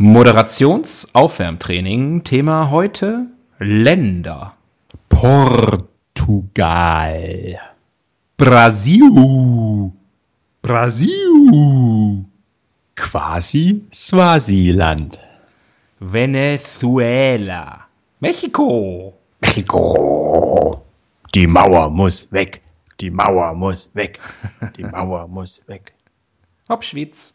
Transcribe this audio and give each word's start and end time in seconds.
Moderationsaufwärmtraining. 0.00 2.22
Thema 2.22 2.70
heute 2.70 3.26
Länder. 3.58 4.54
Portugal. 5.08 5.88
Brasil. 8.36 9.90
Brasil. 10.62 12.24
Quasi 12.94 13.82
Swasiland. 13.92 15.18
Venezuela. 15.98 17.88
Mexiko. 18.20 19.14
Mexiko. 19.40 20.84
Die 21.34 21.48
Mauer 21.48 21.90
muss 21.90 22.30
weg. 22.30 22.62
Die 23.00 23.10
Mauer 23.10 23.52
muss 23.54 23.90
weg. 23.94 24.20
Die 24.76 24.84
Mauer 24.84 25.26
muss 25.26 25.60
weg. 25.66 25.92
Hauptschwitz. 26.68 27.34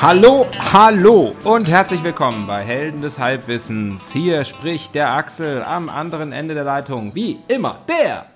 Hallo, 0.00 0.46
hallo 0.58 1.34
und 1.44 1.66
herzlich 1.68 2.02
willkommen 2.02 2.46
bei 2.46 2.62
Helden 2.62 3.00
des 3.00 3.18
Halbwissens. 3.18 4.12
Hier 4.12 4.44
spricht 4.44 4.94
der 4.94 5.10
Axel 5.10 5.62
am 5.62 5.88
anderen 5.88 6.32
Ende 6.32 6.54
der 6.54 6.64
Leitung. 6.64 7.14
Wie 7.14 7.38
immer, 7.48 7.78
der. 7.88 8.26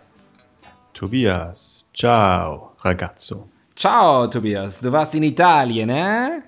Tobias. 0.94 1.84
Ciao, 1.94 2.72
ragazzo. 2.81 3.48
Ciao, 3.77 4.27
Tobias. 4.27 4.81
Du 4.81 4.91
warst 4.92 5.14
in 5.14 5.22
Italien, 5.22 5.91
eh? 5.91 6.42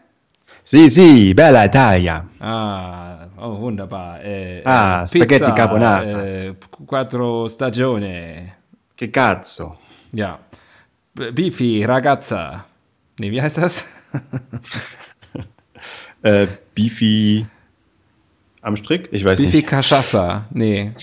Sì, 0.65 0.89
sì, 0.89 1.35
bella 1.35 1.65
Italia. 1.65 2.27
Ah, 2.39 3.27
oh, 3.37 3.59
wunderbar. 3.59 4.21
Eh, 4.25 4.63
Ah, 4.65 5.03
eh, 5.03 5.07
spaghetti 5.07 5.45
Pizza, 5.45 5.53
carbonara. 5.53 6.03
Eh, 6.25 6.57
quattro 6.87 7.49
stagione. 7.49 8.57
Che 8.95 9.11
cazzo? 9.11 9.79
Ja. 10.11 10.39
Bifi, 11.13 11.85
ragazza. 11.85 12.65
Nee, 13.19 13.31
wie 13.31 13.43
heißt 13.43 13.59
das? 13.59 13.85
Äh, 16.23 16.47
Beefy 16.75 17.47
am 18.63 18.77
Strick? 18.77 19.09
Ich 19.11 19.25
weiß 19.25 19.41
Bifi 19.41 19.57
nicht. 19.57 19.69
Cachaça. 19.69 20.45
Nee. 20.53 20.93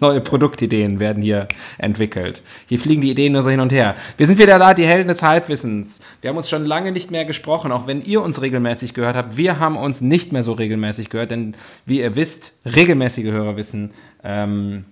Neue 0.00 0.20
Produktideen 0.20 1.00
werden 1.00 1.22
hier 1.22 1.48
entwickelt. 1.78 2.42
Hier 2.68 2.78
fliegen 2.78 3.02
die 3.02 3.10
Ideen 3.10 3.32
nur 3.32 3.42
so 3.42 3.50
hin 3.50 3.60
und 3.60 3.72
her. 3.72 3.96
Wir 4.16 4.26
sind 4.26 4.38
wieder 4.38 4.58
da, 4.58 4.74
die 4.74 4.84
Helden 4.84 5.08
des 5.08 5.22
Halbwissens. 5.22 6.00
Wir 6.20 6.30
haben 6.30 6.36
uns 6.36 6.48
schon 6.48 6.64
lange 6.64 6.92
nicht 6.92 7.10
mehr 7.10 7.24
gesprochen, 7.24 7.72
auch 7.72 7.86
wenn 7.86 8.00
ihr 8.00 8.22
uns 8.22 8.40
regelmäßig 8.40 8.94
gehört 8.94 9.16
habt. 9.16 9.36
Wir 9.36 9.58
haben 9.58 9.76
uns 9.76 10.00
nicht 10.00 10.32
mehr 10.32 10.44
so 10.44 10.52
regelmäßig 10.52 11.10
gehört, 11.10 11.32
denn 11.32 11.56
wie 11.84 12.00
ihr 12.00 12.14
wisst, 12.14 12.60
regelmäßige 12.64 13.26
Hörer 13.26 13.56
wissen, 13.56 13.92
ähm, 14.22 14.84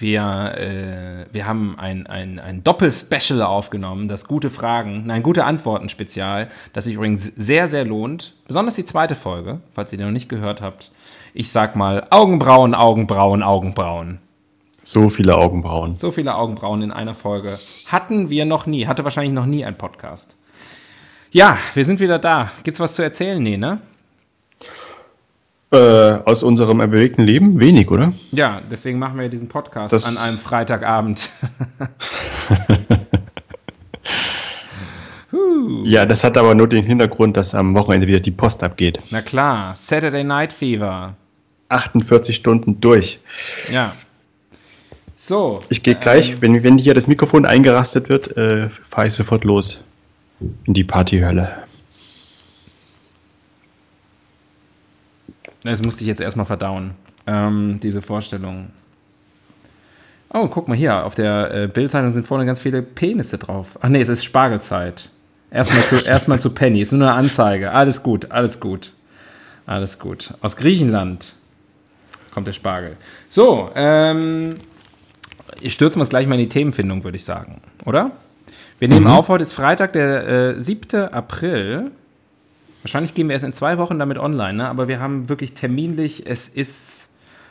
wir, 0.00 0.54
äh, 0.56 1.32
wir 1.32 1.46
haben 1.46 1.78
ein, 1.78 2.06
ein, 2.06 2.38
ein 2.38 2.64
Doppel-Special 2.64 3.42
aufgenommen, 3.42 4.08
das 4.08 4.26
gute 4.26 4.50
Fragen, 4.50 5.04
nein, 5.06 5.22
gute 5.22 5.44
Antworten-Spezial, 5.44 6.48
das 6.72 6.84
sich 6.84 6.94
übrigens 6.94 7.24
sehr, 7.36 7.68
sehr 7.68 7.84
lohnt. 7.84 8.34
Besonders 8.46 8.74
die 8.74 8.84
zweite 8.84 9.14
Folge, 9.14 9.60
falls 9.72 9.92
ihr 9.92 9.98
die 9.98 10.04
noch 10.04 10.10
nicht 10.10 10.28
gehört 10.28 10.62
habt. 10.62 10.90
Ich 11.34 11.50
sag 11.50 11.76
mal 11.76 12.06
Augenbrauen, 12.10 12.74
Augenbrauen, 12.74 13.42
Augenbrauen. 13.42 14.18
So 14.82 15.10
viele 15.10 15.36
Augenbrauen. 15.36 15.96
So 15.96 16.10
viele 16.10 16.34
Augenbrauen 16.34 16.82
in 16.82 16.90
einer 16.90 17.14
Folge 17.14 17.58
hatten 17.86 18.30
wir 18.30 18.44
noch 18.44 18.66
nie, 18.66 18.86
hatte 18.86 19.04
wahrscheinlich 19.04 19.32
noch 19.32 19.46
nie 19.46 19.64
ein 19.64 19.78
Podcast. 19.78 20.36
Ja, 21.30 21.56
wir 21.74 21.84
sind 21.84 22.00
wieder 22.00 22.18
da. 22.18 22.50
Gibt's 22.64 22.80
was 22.80 22.94
zu 22.94 23.02
erzählen? 23.02 23.42
Nee, 23.42 23.56
ne? 23.56 23.80
Äh, 25.72 25.76
aus 26.26 26.42
unserem 26.42 26.78
bewegten 26.78 27.22
Leben? 27.22 27.58
Wenig, 27.58 27.90
oder? 27.90 28.12
Ja, 28.30 28.60
deswegen 28.70 28.98
machen 28.98 29.18
wir 29.18 29.28
diesen 29.30 29.48
Podcast 29.48 29.92
Das- 29.92 30.04
an 30.04 30.22
einem 30.22 30.38
Freitagabend. 30.38 31.30
Ja, 35.84 36.04
das 36.06 36.24
hat 36.24 36.36
aber 36.36 36.54
nur 36.54 36.68
den 36.68 36.84
Hintergrund, 36.84 37.36
dass 37.36 37.54
am 37.54 37.74
Wochenende 37.74 38.06
wieder 38.06 38.20
die 38.20 38.30
Post 38.30 38.62
abgeht. 38.62 39.00
Na 39.10 39.22
klar, 39.22 39.74
Saturday 39.74 40.24
Night 40.24 40.52
Fever. 40.52 41.14
48 41.68 42.36
Stunden 42.36 42.80
durch. 42.80 43.18
Ja. 43.70 43.94
So. 45.18 45.60
Ich 45.70 45.82
gehe 45.82 45.94
gleich, 45.94 46.42
wenn, 46.42 46.62
wenn 46.62 46.76
hier 46.76 46.92
das 46.94 47.06
Mikrofon 47.06 47.46
eingerastet 47.46 48.08
wird, 48.10 48.36
äh, 48.36 48.68
fahre 48.90 49.06
ich 49.06 49.14
sofort 49.14 49.44
los 49.44 49.80
in 50.64 50.74
die 50.74 50.84
Partyhölle. 50.84 51.61
Das 55.64 55.82
musste 55.82 56.02
ich 56.02 56.08
jetzt 56.08 56.20
erstmal 56.20 56.46
verdauen, 56.46 56.92
ähm, 57.26 57.78
diese 57.82 58.02
Vorstellung. 58.02 58.70
Oh, 60.32 60.48
guck 60.48 60.66
mal 60.66 60.76
hier, 60.76 61.04
auf 61.04 61.14
der 61.14 61.54
äh, 61.54 61.66
Bildzeitung 61.68 62.10
sind 62.10 62.26
vorne 62.26 62.46
ganz 62.46 62.60
viele 62.60 62.82
Penisse 62.82 63.38
drauf. 63.38 63.78
Ach 63.80 63.88
nee, 63.88 64.00
es 64.00 64.08
ist 64.08 64.24
Spargelzeit. 64.24 65.10
Erstmal 65.50 65.84
zu, 65.84 65.96
erstmal 66.06 66.40
zu 66.40 66.54
Penny, 66.54 66.80
es 66.80 66.92
ist 66.92 66.98
nur 66.98 67.08
eine 67.08 67.16
Anzeige. 67.16 67.72
Alles 67.72 68.02
gut, 68.02 68.30
alles 68.30 68.58
gut. 68.58 68.92
Alles 69.66 69.98
gut. 69.98 70.34
Aus 70.40 70.56
Griechenland 70.56 71.34
kommt 72.32 72.46
der 72.46 72.52
Spargel. 72.52 72.96
So, 73.28 73.70
ähm, 73.74 74.54
stürzen 75.64 75.98
wir 75.98 76.02
uns 76.02 76.08
gleich 76.08 76.26
mal 76.26 76.34
in 76.34 76.40
die 76.40 76.48
Themenfindung, 76.48 77.04
würde 77.04 77.16
ich 77.16 77.24
sagen, 77.24 77.60
oder? 77.84 78.10
Wir 78.78 78.88
nehmen 78.88 79.06
auf, 79.06 79.28
heute 79.28 79.42
ist 79.42 79.52
Freitag, 79.52 79.92
der 79.92 80.26
äh, 80.56 80.60
7. 80.60 81.12
April. 81.12 81.92
Wahrscheinlich 82.82 83.14
gehen 83.14 83.28
wir 83.28 83.34
erst 83.34 83.44
in 83.44 83.52
zwei 83.52 83.78
Wochen 83.78 83.98
damit 83.98 84.18
online, 84.18 84.54
ne? 84.54 84.68
aber 84.68 84.88
wir 84.88 84.98
haben 85.00 85.28
wirklich 85.28 85.54
terminlich, 85.54 86.24
es 86.26 86.48
ist, 86.48 87.08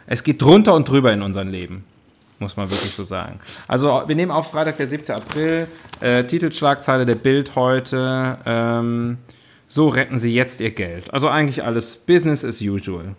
es 0.07 0.23
geht 0.23 0.41
drunter 0.41 0.73
und 0.75 0.89
drüber 0.89 1.13
in 1.13 1.21
unserem 1.21 1.47
Leben, 1.47 1.85
muss 2.39 2.57
man 2.57 2.69
wirklich 2.69 2.91
so 2.91 3.03
sagen. 3.03 3.39
Also 3.67 4.03
wir 4.07 4.15
nehmen 4.15 4.31
auf 4.31 4.51
Freitag, 4.51 4.77
der 4.77 4.87
7. 4.87 5.09
April, 5.15 5.67
äh, 6.01 6.25
Titelschlagzeile 6.25 7.05
der 7.05 7.15
Bild 7.15 7.55
heute, 7.55 8.37
ähm, 8.45 9.17
so 9.69 9.87
retten 9.87 10.19
sie 10.19 10.33
jetzt 10.33 10.59
ihr 10.59 10.71
Geld. 10.71 11.13
Also 11.13 11.29
eigentlich 11.29 11.63
alles 11.63 11.95
Business 11.95 12.43
as 12.43 12.61
usual. 12.61 13.15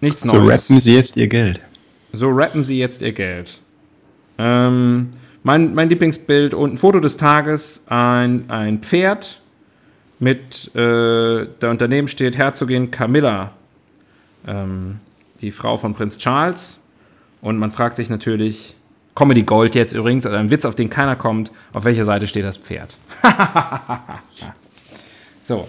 Nichts 0.00 0.22
So 0.22 0.38
Neues. 0.38 0.64
rappen 0.70 0.80
sie 0.80 0.94
jetzt 0.94 1.16
ihr 1.18 1.28
Geld. 1.28 1.60
So 2.12 2.30
rappen 2.30 2.64
sie 2.64 2.78
jetzt 2.78 3.02
ihr 3.02 3.12
Geld. 3.12 3.60
Ähm, 4.38 5.12
mein, 5.42 5.74
mein 5.74 5.90
Lieblingsbild 5.90 6.54
und 6.54 6.72
ein 6.74 6.78
Foto 6.78 7.00
des 7.00 7.18
Tages, 7.18 7.84
ein, 7.88 8.48
ein 8.48 8.78
Pferd 8.80 9.40
mit, 10.18 10.74
äh, 10.74 11.46
da 11.58 11.74
daneben 11.74 12.08
steht 12.08 12.36
Herzogin 12.36 12.90
Camilla, 12.90 13.52
ähm, 14.46 15.00
die 15.40 15.50
Frau 15.50 15.76
von 15.76 15.94
Prinz 15.94 16.18
Charles. 16.18 16.80
Und 17.40 17.58
man 17.58 17.70
fragt 17.70 17.96
sich 17.96 18.08
natürlich, 18.08 18.74
Comedy 19.14 19.42
Gold 19.42 19.74
jetzt 19.74 19.92
übrigens, 19.92 20.26
also 20.26 20.38
ein 20.38 20.50
Witz, 20.50 20.64
auf 20.64 20.74
den 20.74 20.90
keiner 20.90 21.16
kommt, 21.16 21.52
auf 21.72 21.84
welcher 21.84 22.04
Seite 22.04 22.26
steht 22.26 22.44
das 22.44 22.56
Pferd? 22.56 22.96
so, 25.42 25.68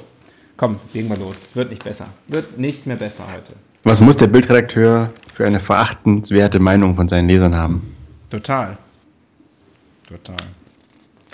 komm, 0.57 0.79
legen 0.93 1.09
wir 1.09 1.17
los. 1.17 1.55
Wird 1.55 1.69
nicht 1.69 1.83
besser. 1.83 2.07
Wird 2.27 2.57
nicht 2.57 2.87
mehr 2.87 2.95
besser 2.95 3.25
heute. 3.31 3.53
Was 3.83 4.01
muss 4.01 4.17
der 4.17 4.27
Bildredakteur 4.27 5.11
für 5.33 5.45
eine 5.45 5.59
verachtenswerte 5.59 6.59
Meinung 6.59 6.95
von 6.95 7.07
seinen 7.07 7.27
Lesern 7.27 7.55
haben? 7.55 7.95
Total. 8.31 8.77
Total. 10.07 10.37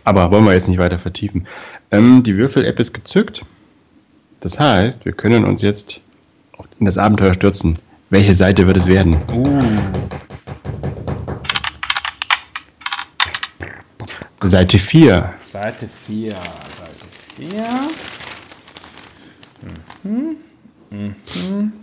Aber 0.04 0.32
wollen 0.32 0.46
wir 0.46 0.54
jetzt 0.54 0.68
nicht 0.68 0.80
weiter 0.80 1.00
vertiefen. 1.00 1.48
Ähm, 1.92 2.24
die 2.24 2.38
Würfel-App 2.38 2.80
ist 2.80 2.94
gezückt. 2.94 3.44
Das 4.40 4.60
heißt, 4.60 5.06
wir 5.06 5.12
können 5.12 5.44
uns 5.44 5.62
jetzt 5.62 6.02
in 6.80 6.86
das 6.86 6.98
Abenteuer 6.98 7.34
stürzen. 7.34 7.78
Welche 8.10 8.34
Seite 8.34 8.66
wird 8.66 8.78
es 8.78 8.88
werden? 8.88 9.18
Uh, 9.32 9.62
Seite 14.44 14.80
4. 14.80 15.34
Seite 15.52 15.88
4. 16.08 16.32
Seite 16.32 16.42
4. 17.38 17.68
Mhm. 20.04 20.38
Mhm. 20.90 21.74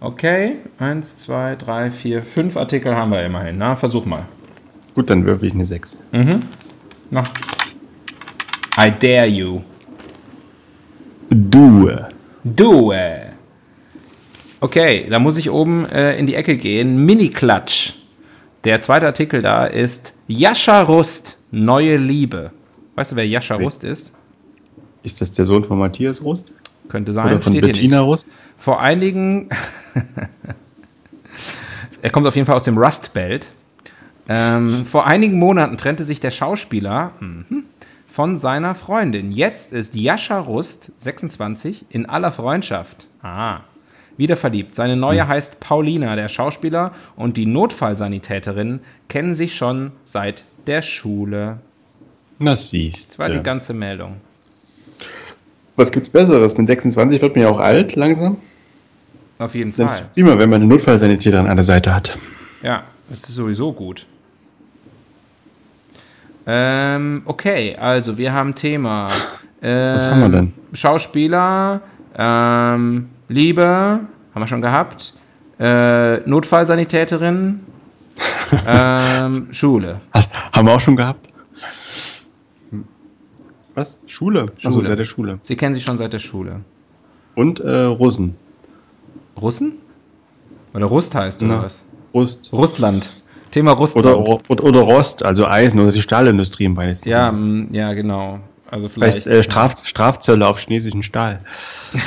Okay, 0.00 0.56
1, 0.78 1.16
2, 1.18 1.56
3, 1.56 1.90
4, 1.90 2.22
5 2.22 2.56
Artikel 2.56 2.96
haben 2.96 3.12
wir 3.12 3.24
immerhin. 3.24 3.58
Na, 3.58 3.76
versuch 3.76 4.04
mal. 4.04 4.26
Gut, 4.94 5.10
dann 5.10 5.26
würfel 5.26 5.48
ich 5.48 5.54
eine 5.54 5.66
6. 5.66 5.96
Mhm. 6.12 6.42
Noch. 7.10 7.28
I 8.78 8.90
dare 8.90 9.26
you. 9.26 9.62
Du. 11.30 11.90
Do 12.44 12.92
it. 12.92 13.32
Okay, 14.60 15.06
da 15.10 15.18
muss 15.18 15.36
ich 15.36 15.50
oben 15.50 15.84
äh, 15.86 16.16
in 16.16 16.28
die 16.28 16.36
Ecke 16.36 16.56
gehen. 16.56 17.04
Mini-Klatsch. 17.04 17.94
Der 18.62 18.80
zweite 18.80 19.06
Artikel 19.06 19.42
da 19.42 19.66
ist 19.66 20.14
Jascha 20.28 20.82
Rust, 20.82 21.38
neue 21.50 21.96
Liebe. 21.96 22.52
Weißt 22.94 23.12
du, 23.12 23.16
wer 23.16 23.26
Jascha 23.26 23.56
Nee. 23.56 23.64
Rust 23.64 23.82
ist? 23.82 24.14
Ist 25.02 25.20
das 25.20 25.32
der 25.32 25.44
Sohn 25.44 25.64
von 25.64 25.78
Matthias 25.78 26.22
Rust? 26.22 26.52
Könnte 26.88 27.12
sein. 27.12 27.26
Oder 27.26 27.40
von 27.40 27.52
steht 27.52 27.64
hier 27.64 27.72
Bettina 27.72 27.98
nicht. 27.98 28.06
Rust? 28.06 28.36
Vor 28.56 28.80
einigen. 28.80 29.48
er 32.02 32.10
kommt 32.10 32.26
auf 32.26 32.36
jeden 32.36 32.46
Fall 32.46 32.56
aus 32.56 32.64
dem 32.64 32.78
Rust 32.78 33.12
Belt. 33.12 33.46
Ähm, 34.28 34.86
vor 34.86 35.06
einigen 35.06 35.38
Monaten 35.38 35.78
trennte 35.78 36.04
sich 36.04 36.20
der 36.20 36.30
Schauspieler 36.30 37.12
mhm, 37.20 37.64
von 38.18 38.36
seiner 38.36 38.74
Freundin. 38.74 39.30
Jetzt 39.30 39.72
ist 39.72 39.94
Jascha 39.94 40.40
Rust, 40.40 40.90
26, 40.98 41.86
in 41.88 42.06
aller 42.06 42.32
Freundschaft. 42.32 43.06
Ah. 43.22 43.60
Wieder 44.16 44.36
verliebt. 44.36 44.74
Seine 44.74 44.96
neue 44.96 45.28
heißt 45.28 45.60
Paulina. 45.60 46.16
Der 46.16 46.28
Schauspieler 46.28 46.90
und 47.14 47.36
die 47.36 47.46
Notfallsanitäterin 47.46 48.80
kennen 49.08 49.34
sich 49.34 49.54
schon 49.54 49.92
seit 50.04 50.42
der 50.66 50.82
Schule. 50.82 51.60
Na 52.40 52.56
siehst. 52.56 53.10
Das 53.10 53.18
war 53.20 53.28
die 53.28 53.40
ganze 53.40 53.72
Meldung. 53.72 54.16
Was 55.76 55.92
gibt's 55.92 56.08
Besseres? 56.08 56.58
Mit 56.58 56.66
26 56.66 57.22
wird 57.22 57.36
man 57.36 57.44
ja 57.44 57.50
auch 57.50 57.60
alt 57.60 57.94
langsam. 57.94 58.38
Auf 59.38 59.54
jeden 59.54 59.70
Fall. 59.70 59.84
Das 59.84 60.00
ist 60.00 60.14
prima, 60.14 60.40
wenn 60.40 60.50
man 60.50 60.62
eine 60.62 60.68
Notfallsanitäterin 60.68 61.46
an 61.46 61.56
der 61.56 61.62
Seite 61.62 61.94
hat. 61.94 62.18
Ja, 62.64 62.82
das 63.08 63.20
ist 63.20 63.36
sowieso 63.36 63.72
gut. 63.72 64.06
Ähm, 66.50 67.22
okay, 67.26 67.76
also 67.76 68.16
wir 68.16 68.32
haben 68.32 68.54
Thema. 68.54 69.10
Ähm, 69.60 69.94
Was 69.94 70.10
haben 70.10 70.20
wir 70.20 70.28
denn? 70.30 70.54
Schauspieler, 70.72 71.82
ähm, 72.16 73.10
Liebe, 73.28 73.66
haben 74.34 74.42
wir 74.42 74.46
schon 74.46 74.62
gehabt. 74.62 75.12
Äh, 75.60 76.20
Notfallsanitäterin, 76.26 77.60
ähm, 78.66 79.48
Schule. 79.50 80.00
Hast, 80.14 80.30
haben 80.52 80.66
wir 80.66 80.74
auch 80.74 80.80
schon 80.80 80.96
gehabt? 80.96 81.28
Was? 83.74 83.98
Schule? 84.06 84.46
Achso, 84.56 84.70
Schule. 84.70 84.86
seit 84.86 84.98
der 84.98 85.04
Schule. 85.04 85.38
Sie 85.42 85.56
kennen 85.56 85.74
sich 85.74 85.84
schon 85.84 85.98
seit 85.98 86.12
der 86.14 86.18
Schule. 86.18 86.60
Und 87.34 87.60
äh, 87.60 87.70
Russen. 87.84 88.36
Russen? 89.40 89.74
Oder 90.72 90.86
Rust 90.86 91.14
heißt, 91.14 91.42
oder 91.42 91.56
Ja. 91.56 91.62
was? 91.62 91.82
Rust. 92.14 92.50
Russland. 92.52 93.10
Thema 93.50 93.72
Russland. 93.72 94.06
Oder, 94.06 94.64
oder, 94.64 94.80
Rost, 94.80 95.24
also 95.24 95.46
Eisen 95.46 95.80
oder 95.80 95.92
die 95.92 96.02
Stahlindustrie 96.02 96.64
im 96.64 96.76
weitesten 96.76 97.08
ja, 97.08 97.30
Sinne. 97.30 97.40
mm, 97.40 97.74
ja, 97.74 97.92
genau. 97.94 98.40
Also 98.70 98.88
vielleicht. 98.88 99.22
Vielleicht 99.22 99.38
äh, 99.38 99.42
Straf, 99.42 99.86
Strafzölle 99.86 100.46
auf 100.46 100.60
chinesischen 100.60 101.02
Stahl. 101.02 101.40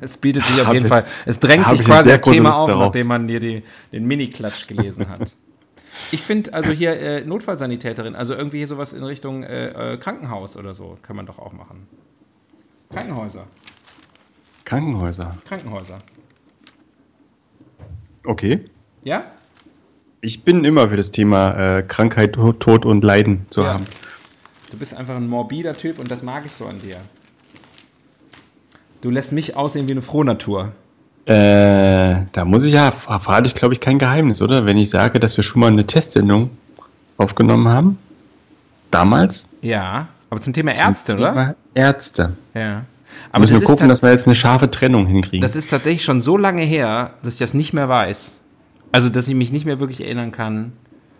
Es 0.00 0.16
bietet 0.16 0.44
sich 0.44 0.60
auf 0.60 0.68
Hab 0.68 0.74
jeden 0.74 0.86
ich- 0.86 0.92
Fall. 0.92 1.04
Es 1.26 1.40
drängt 1.40 1.68
sich 1.68 1.80
quasi 1.80 2.10
sehr 2.10 2.18
das 2.18 2.32
Thema 2.32 2.50
Lust 2.50 2.60
auf, 2.60 2.68
darauf. 2.68 2.82
nachdem 2.84 3.08
man 3.08 3.26
dir 3.26 3.40
die, 3.40 3.64
den 3.90 4.06
Mini-Klatsch 4.06 4.68
gelesen 4.68 5.08
hat. 5.08 5.32
Ich 6.12 6.22
finde 6.22 6.54
also 6.54 6.70
hier 6.70 6.92
äh, 6.92 7.24
Notfallsanitäterin, 7.24 8.14
also 8.14 8.34
irgendwie 8.34 8.64
sowas 8.66 8.92
in 8.92 9.02
Richtung 9.02 9.42
äh, 9.42 9.94
äh, 9.94 9.96
Krankenhaus 9.96 10.56
oder 10.56 10.74
so, 10.74 10.96
kann 11.02 11.16
man 11.16 11.26
doch 11.26 11.40
auch 11.40 11.52
machen. 11.52 11.88
Krankenhäuser. 12.90 13.48
Krankenhäuser. 14.64 15.36
Krankenhäuser. 15.44 15.98
Okay. 18.24 18.64
Ja? 19.02 19.32
Ich 20.20 20.42
bin 20.42 20.64
immer 20.64 20.88
für 20.88 20.96
das 20.96 21.12
Thema 21.12 21.78
äh, 21.78 21.82
Krankheit, 21.82 22.32
Tod, 22.32 22.84
und 22.84 23.04
Leiden 23.04 23.46
zu 23.50 23.62
ja. 23.62 23.74
haben. 23.74 23.84
Du 24.70 24.76
bist 24.76 24.96
einfach 24.96 25.14
ein 25.14 25.28
morbider 25.28 25.76
Typ 25.76 25.98
und 25.98 26.10
das 26.10 26.22
mag 26.22 26.44
ich 26.44 26.52
so 26.52 26.66
an 26.66 26.80
dir. 26.80 26.96
Du 29.00 29.10
lässt 29.10 29.32
mich 29.32 29.54
aussehen 29.56 29.88
wie 29.88 29.92
eine 29.92 30.02
Frohnatur. 30.02 30.72
Äh, 31.24 32.26
da 32.32 32.44
muss 32.44 32.64
ich 32.64 32.74
ja, 32.74 32.90
verrate 32.90 33.46
ich 33.46 33.54
glaube 33.54 33.74
ich 33.74 33.80
kein 33.80 33.98
Geheimnis, 33.98 34.42
oder? 34.42 34.66
Wenn 34.66 34.76
ich 34.76 34.90
sage, 34.90 35.20
dass 35.20 35.36
wir 35.36 35.44
schon 35.44 35.60
mal 35.60 35.68
eine 35.68 35.86
Testsendung 35.86 36.50
aufgenommen 37.16 37.68
haben. 37.68 37.98
Damals. 38.90 39.46
Ja, 39.62 40.08
aber 40.30 40.40
zum 40.40 40.52
Thema 40.52 40.72
zum 40.72 40.86
Ärzte, 40.86 41.16
Thema 41.16 41.32
oder? 41.32 41.56
Ärzte. 41.74 42.32
Ja. 42.54 42.82
Aber 43.30 43.40
müssen 43.40 43.60
wir 43.60 43.66
gucken, 43.66 43.88
dass 43.88 44.02
wir 44.02 44.10
jetzt 44.10 44.26
eine 44.26 44.34
scharfe 44.34 44.70
Trennung 44.70 45.06
hinkriegen. 45.06 45.42
das 45.42 45.54
ist 45.54 45.70
tatsächlich 45.70 46.04
schon 46.04 46.20
so 46.20 46.36
lange 46.36 46.62
her, 46.62 47.14
dass 47.22 47.34
ich 47.34 47.38
das 47.38 47.54
nicht 47.54 47.72
mehr 47.72 47.88
weiß. 47.88 48.37
Also, 48.92 49.08
dass 49.08 49.28
ich 49.28 49.34
mich 49.34 49.52
nicht 49.52 49.66
mehr 49.66 49.80
wirklich 49.80 50.00
erinnern 50.02 50.32
kann. 50.32 50.72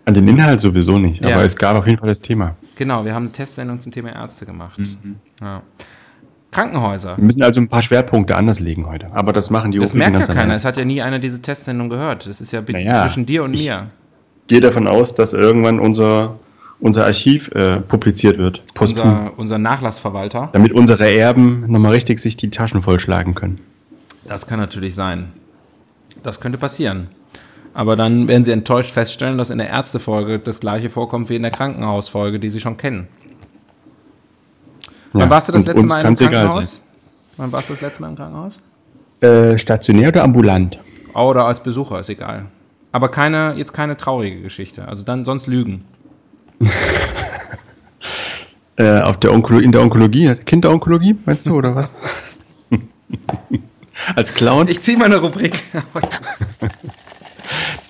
An 0.05 0.13
den 0.15 0.27
Inhalt 0.27 0.59
sowieso 0.59 0.97
nicht, 0.97 1.23
Ja. 1.23 1.35
aber 1.35 1.45
es 1.45 1.55
gab 1.55 1.77
auf 1.77 1.85
jeden 1.85 1.99
Fall 1.99 2.07
das 2.09 2.21
Thema. 2.21 2.55
Genau, 2.75 3.05
wir 3.05 3.13
haben 3.13 3.23
eine 3.25 3.31
Testsendung 3.31 3.79
zum 3.79 3.91
Thema 3.91 4.09
Ärzte 4.13 4.45
gemacht. 4.45 4.79
Mhm. 4.79 5.15
Ja. 5.41 5.61
Krankenhäuser. 6.51 7.17
Wir 7.17 7.23
müssen 7.23 7.43
also 7.43 7.61
ein 7.61 7.67
paar 7.67 7.83
Schwerpunkte 7.83 8.35
anders 8.35 8.59
legen 8.59 8.87
heute. 8.87 9.07
Aber 9.13 9.33
das 9.33 9.51
machen 9.51 9.71
die 9.71 9.77
Das 9.77 9.93
merkt 9.93 10.17
ja 10.17 10.33
keiner. 10.33 10.55
Es 10.55 10.65
hat 10.65 10.77
ja 10.77 10.85
nie 10.85 11.01
einer 11.01 11.19
diese 11.19 11.41
Testsendung 11.43 11.89
gehört. 11.89 12.27
Das 12.27 12.41
ist 12.41 12.51
ja 12.51 12.61
Naja, 12.67 13.03
zwischen 13.03 13.27
dir 13.27 13.43
und 13.43 13.53
ich- 13.53 13.65
mir. 13.67 13.87
gehe 14.47 14.61
davon 14.61 14.87
aus, 14.87 15.13
dass 15.13 15.33
irgendwann 15.33 15.79
unser, 15.79 16.39
unser 16.79 17.05
Archiv 17.05 17.49
äh, 17.53 17.77
publiziert 17.81 18.39
wird. 18.39 18.63
Posthum. 18.73 19.09
Unser, 19.11 19.37
unser 19.39 19.57
Nachlassverwalter. 19.59 20.49
Damit 20.53 20.71
unsere 20.71 21.07
Erben 21.11 21.65
nochmal 21.67 21.91
richtig 21.91 22.17
sich 22.19 22.35
die 22.35 22.49
Taschen 22.49 22.81
vollschlagen 22.81 23.35
können. 23.35 23.59
Das 24.25 24.47
kann 24.47 24.57
natürlich 24.59 24.95
sein. 24.95 25.31
Das 26.23 26.39
könnte 26.41 26.57
passieren. 26.57 27.09
Aber 27.73 27.95
dann 27.95 28.27
werden 28.27 28.45
sie 28.45 28.51
enttäuscht 28.51 28.91
feststellen, 28.91 29.37
dass 29.37 29.49
in 29.49 29.57
der 29.57 29.69
Ärztefolge 29.69 30.39
das 30.39 30.59
gleiche 30.59 30.89
vorkommt 30.89 31.29
wie 31.29 31.35
in 31.35 31.43
der 31.43 31.51
Krankenhausfolge, 31.51 32.39
die 32.39 32.49
sie 32.49 32.59
schon 32.59 32.77
kennen. 32.77 33.07
Wann 35.13 35.21
Ja, 35.21 35.29
warst 35.29 35.47
du 35.47 35.53
das 35.53 35.65
letzte 35.65 35.85
Mal 35.85 36.05
im 36.05 36.15
Krankenhaus? 36.15 36.83
Wann 37.37 37.51
warst 37.51 37.69
du 37.69 37.73
das 37.73 37.81
letzte 37.81 38.01
Mal 38.01 38.09
im 38.09 38.15
Krankenhaus? 38.15 38.59
Äh, 39.21 39.57
stationär 39.57 40.09
oder 40.09 40.23
ambulant? 40.23 40.79
Oder 41.13 41.45
als 41.45 41.61
Besucher, 41.61 41.99
ist 41.99 42.09
egal. 42.09 42.45
Aber 42.91 43.09
keine, 43.09 43.53
jetzt 43.55 43.73
keine 43.73 43.97
traurige 43.97 44.41
Geschichte. 44.41 44.87
Also 44.87 45.03
dann 45.03 45.25
sonst 45.25 45.47
lügen. 45.47 45.85
Äh, 48.79 49.01
auf 49.01 49.17
der 49.17 49.33
Onkolo 49.33 49.59
in 49.59 49.73
der 49.73 49.81
Onkologie, 49.81 50.33
Kinderonkologie, 50.35 51.17
meinst 51.25 51.45
du, 51.45 51.53
oder 51.53 51.75
was? 51.75 51.93
Als 54.15 54.33
Clown? 54.33 54.69
Ich 54.69 54.79
ziehe 54.81 54.97
meine 54.97 55.17
Rubrik. 55.17 55.61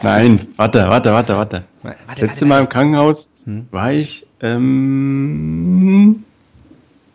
Nein, 0.01 0.47
warte, 0.55 0.83
warte, 0.87 1.11
warte, 1.13 1.35
warte. 1.37 1.63
Warte, 1.83 2.25
letzte 2.25 2.45
Mal 2.45 2.61
im 2.61 2.69
Krankenhaus 2.69 3.29
Hm. 3.45 3.67
war 3.71 3.91
ich, 3.91 4.25
ähm, 4.41 6.23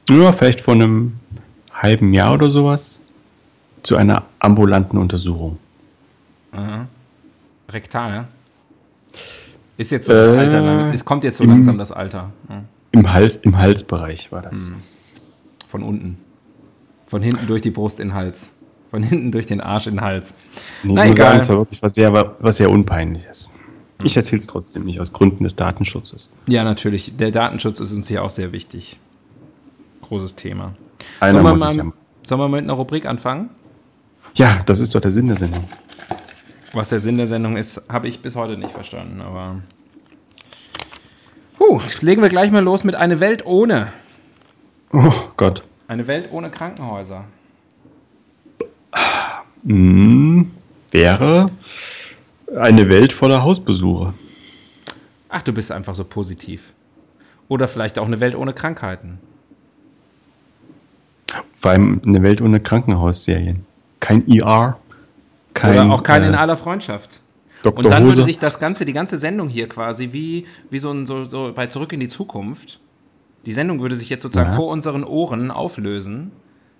ja, 0.09 0.33
vielleicht 0.33 0.61
vor 0.61 0.75
einem 0.75 1.15
halben 1.73 2.13
Jahr 2.15 2.35
oder 2.35 2.51
sowas, 2.51 2.99
zu 3.83 3.97
einer 3.97 4.25
ambulanten 4.39 4.99
Untersuchung. 4.99 5.59
Aha. 6.53 6.87
Rektal, 7.71 8.11
ne? 8.13 8.29
Ist 9.77 9.91
jetzt 9.91 10.07
so 10.07 10.13
Äh, 10.13 10.37
Alter. 10.39 10.61
lang- 10.61 10.93
Es 10.95 11.05
kommt 11.05 11.25
jetzt 11.25 11.39
so 11.39 11.45
im- 11.45 11.51
langsam 11.51 11.79
das 11.79 11.91
Alter. 11.93 12.31
Ja. 12.49 12.63
Im 12.93 13.13
Hals, 13.13 13.37
im 13.37 13.59
Halsbereich 13.59 14.31
war 14.31 14.43
das. 14.43 14.69
Hm. 14.69 14.77
Von 15.69 15.83
unten. 15.83 16.19
Von 17.07 17.23
hinten 17.23 17.47
durch 17.47 17.63
die 17.63 17.71
Brust 17.71 17.99
in 18.01 18.09
den 18.09 18.15
Hals. 18.15 18.54
Von 18.95 19.03
hinten 19.03 19.33
durch 19.33 19.47
den 19.47 19.61
Arsch 19.61 19.89
in 19.89 19.95
den 19.95 20.03
Hals. 20.03 20.35
Nee, 20.85 20.93
Na 20.95 21.07
egal. 21.07 21.17
sagen, 21.17 21.41
es 21.41 21.49
war 21.49 21.57
wirklich 21.57 21.83
was 21.83 21.95
sehr, 21.95 22.13
was 22.39 22.59
sehr 22.59 22.71
unpeinliches. 22.71 23.49
Ich 24.05 24.17
erzähle 24.17 24.39
es 24.39 24.47
trotzdem 24.47 24.85
nicht, 24.85 25.01
aus 25.01 25.13
Gründen 25.13 25.43
des 25.43 25.57
Datenschutzes. 25.57 26.31
Ja, 26.47 26.63
natürlich. 26.63 27.17
Der 27.17 27.33
Datenschutz 27.33 27.81
ist 27.81 27.93
uns 27.93 28.07
hier 28.07 28.23
auch 28.23 28.31
sehr 28.31 28.53
wichtig. 28.53 29.01
Großes 30.03 30.37
Thema. 30.37 30.75
Einer 31.19 31.33
Sollen 31.33 31.45
wir, 31.45 31.51
muss 31.57 31.71
es 31.71 31.77
mal, 31.77 31.87
ja. 31.87 31.93
sollen 32.23 32.41
wir 32.41 32.49
mit 32.49 32.63
einer 32.63 32.75
Rubrik 32.75 33.07
anfangen? 33.07 33.51
Ja, 34.37 34.63
das 34.65 34.79
ist 34.79 34.95
doch 34.95 35.01
der 35.01 35.11
Sinn 35.11 35.27
der 35.27 35.39
Sendung. 35.39 35.65
Was 36.73 36.91
der 36.91 37.01
Sinn 37.01 37.17
der 37.17 37.27
Sendung 37.27 37.57
ist, 37.57 37.83
habe 37.89 38.07
ich 38.07 38.23
bis 38.23 38.37
heute 38.37 38.57
nicht 38.57 38.71
verstanden, 38.71 39.23
aber. 39.23 39.57
Puh, 41.59 41.81
legen 42.01 42.23
wir 42.23 42.29
gleich 42.29 42.53
mal 42.53 42.63
los 42.63 42.85
mit 42.85 42.95
Eine 42.95 43.19
Welt 43.19 43.45
ohne. 43.45 43.93
Oh 44.93 45.13
Gott. 45.37 45.65
Eine 45.89 46.07
Welt 46.07 46.29
ohne 46.31 46.49
Krankenhäuser. 46.49 47.25
Hm, 49.67 50.51
wäre 50.91 51.51
eine 52.57 52.89
Welt 52.91 53.13
voller 53.13 53.43
Hausbesuche. 53.43 54.15
Ach, 55.29 55.43
du 55.43 55.53
bist 55.53 55.73
einfach 55.73 55.95
so 55.95 56.05
positiv. 56.05 56.73
Oder 57.49 57.67
vielleicht 57.69 57.99
auch 57.99 58.07
eine 58.07 58.21
Welt 58.21 58.35
ohne 58.35 58.53
Krankheiten. 58.53 59.19
Vor 61.57 61.71
allem 61.71 62.01
eine 62.05 62.23
Welt 62.23 62.41
ohne 62.41 62.61
Krankenhausserien. 62.61 63.65
Kein 64.01 64.29
ER. 64.29 64.79
Kein, 65.55 65.73
Oder 65.73 65.93
auch 65.93 66.03
keine 66.03 66.27
äh, 66.27 66.29
in 66.29 66.35
aller 66.35 66.57
Freundschaft. 66.57 67.21
Dr. 67.63 67.79
Und 67.85 67.91
dann 67.91 68.05
Hose. 68.05 68.17
würde 68.17 68.25
sich 68.27 68.39
das 68.39 68.59
ganze, 68.59 68.85
die 68.85 68.93
ganze 68.93 69.17
Sendung 69.17 69.49
hier 69.49 69.69
quasi 69.69 70.13
wie, 70.13 70.47
wie 70.71 70.79
so, 70.79 70.91
ein, 70.91 71.07
so, 71.07 71.27
so 71.27 71.53
bei 71.55 71.67
Zurück 71.67 71.93
in 71.93 72.01
die 72.01 72.09
Zukunft, 72.09 72.81
die 73.47 73.53
Sendung 73.53 73.81
würde 73.81 73.97
sich 73.97 74.11
jetzt 74.11 74.23
sozusagen 74.23 74.51
Ja. 74.51 74.57
vor 74.57 74.69
unseren 74.69 75.05
Ohren 75.05 75.51
auflösen, 75.51 76.33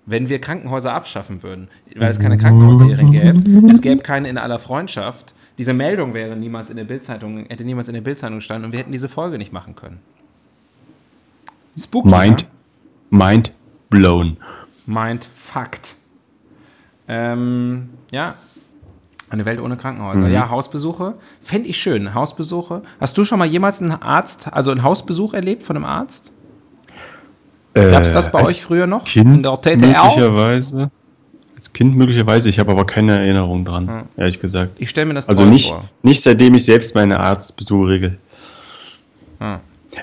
wenn 0.05 0.29
wir 0.29 0.39
Krankenhäuser 0.39 0.93
abschaffen 0.93 1.43
würden. 1.43 1.67
Weil 1.95 2.11
es 2.11 2.19
keine 2.19 2.37
Krankenhausserien 2.37 3.11
gäbe. 3.11 3.71
Es 3.71 3.81
gäbe 3.81 4.03
keine 4.03 4.29
in 4.29 4.37
aller 4.37 4.59
Freundschaft. 4.59 5.33
diese 5.57 5.73
Meldung 5.73 6.13
wäre 6.13 6.35
niemals 6.35 6.69
in 6.69 6.77
der 6.77 6.83
Bildzeitung, 6.83 7.45
hätte 7.45 7.63
niemals 7.63 7.87
in 7.87 7.93
der 7.93 8.01
Bildzeitung 8.01 8.37
gestanden 8.37 8.65
und 8.65 8.71
wir 8.71 8.79
hätten 8.79 8.91
diese 8.91 9.09
Folge 9.09 9.37
nicht 9.37 9.53
machen 9.53 9.75
können. 9.75 9.99
Spooky. 11.77 12.09
Mind, 12.09 12.45
ne? 13.09 13.17
mind 13.17 13.53
blown. 13.89 14.37
Mind 14.85 15.27
Fakt. 15.33 15.95
Ähm, 17.07 17.89
ja, 18.11 18.35
eine 19.29 19.45
Welt 19.45 19.59
ohne 19.59 19.77
Krankenhäuser. 19.77 20.27
Mhm. 20.27 20.33
Ja, 20.33 20.49
Hausbesuche. 20.49 21.15
Fände 21.41 21.67
ich 21.67 21.77
schön. 21.77 22.13
Hausbesuche. 22.13 22.83
Hast 22.99 23.17
du 23.17 23.25
schon 23.25 23.39
mal 23.39 23.45
jemals 23.45 23.81
einen 23.81 23.91
Arzt, 23.91 24.51
also 24.53 24.71
einen 24.71 24.83
Hausbesuch 24.83 25.33
erlebt 25.33 25.63
von 25.63 25.75
einem 25.75 25.85
Arzt? 25.85 26.31
Äh, 27.75 27.91
Gab 27.91 28.03
es 28.03 28.13
das 28.13 28.31
bei 28.31 28.41
euch 28.41 28.61
früher 28.61 28.87
noch? 28.87 29.03
Kind 29.03 29.35
in 29.35 29.43
der 29.43 29.57
TTL? 29.57 29.77
Möglicherweise. 29.77 30.91
Als 31.57 31.73
Kind 31.73 31.95
möglicherweise. 31.95 32.47
Ich 32.47 32.57
habe 32.57 32.71
aber 32.71 32.85
keine 32.85 33.19
Erinnerung 33.19 33.65
dran, 33.65 33.87
ja. 33.87 34.05
ehrlich 34.15 34.39
gesagt. 34.39 34.77
Ich 34.79 34.89
stelle 34.89 35.07
mir 35.07 35.13
das 35.13 35.27
also 35.27 35.45
nicht, 35.45 35.69
vor. 35.69 35.83
nicht 36.01 36.21
seitdem 36.21 36.55
ich 36.55 36.63
selbst 36.63 36.95
meine 36.95 37.19
Arztbesuche 37.19 37.87
regel. 37.89 38.17
Ah. 39.39 39.59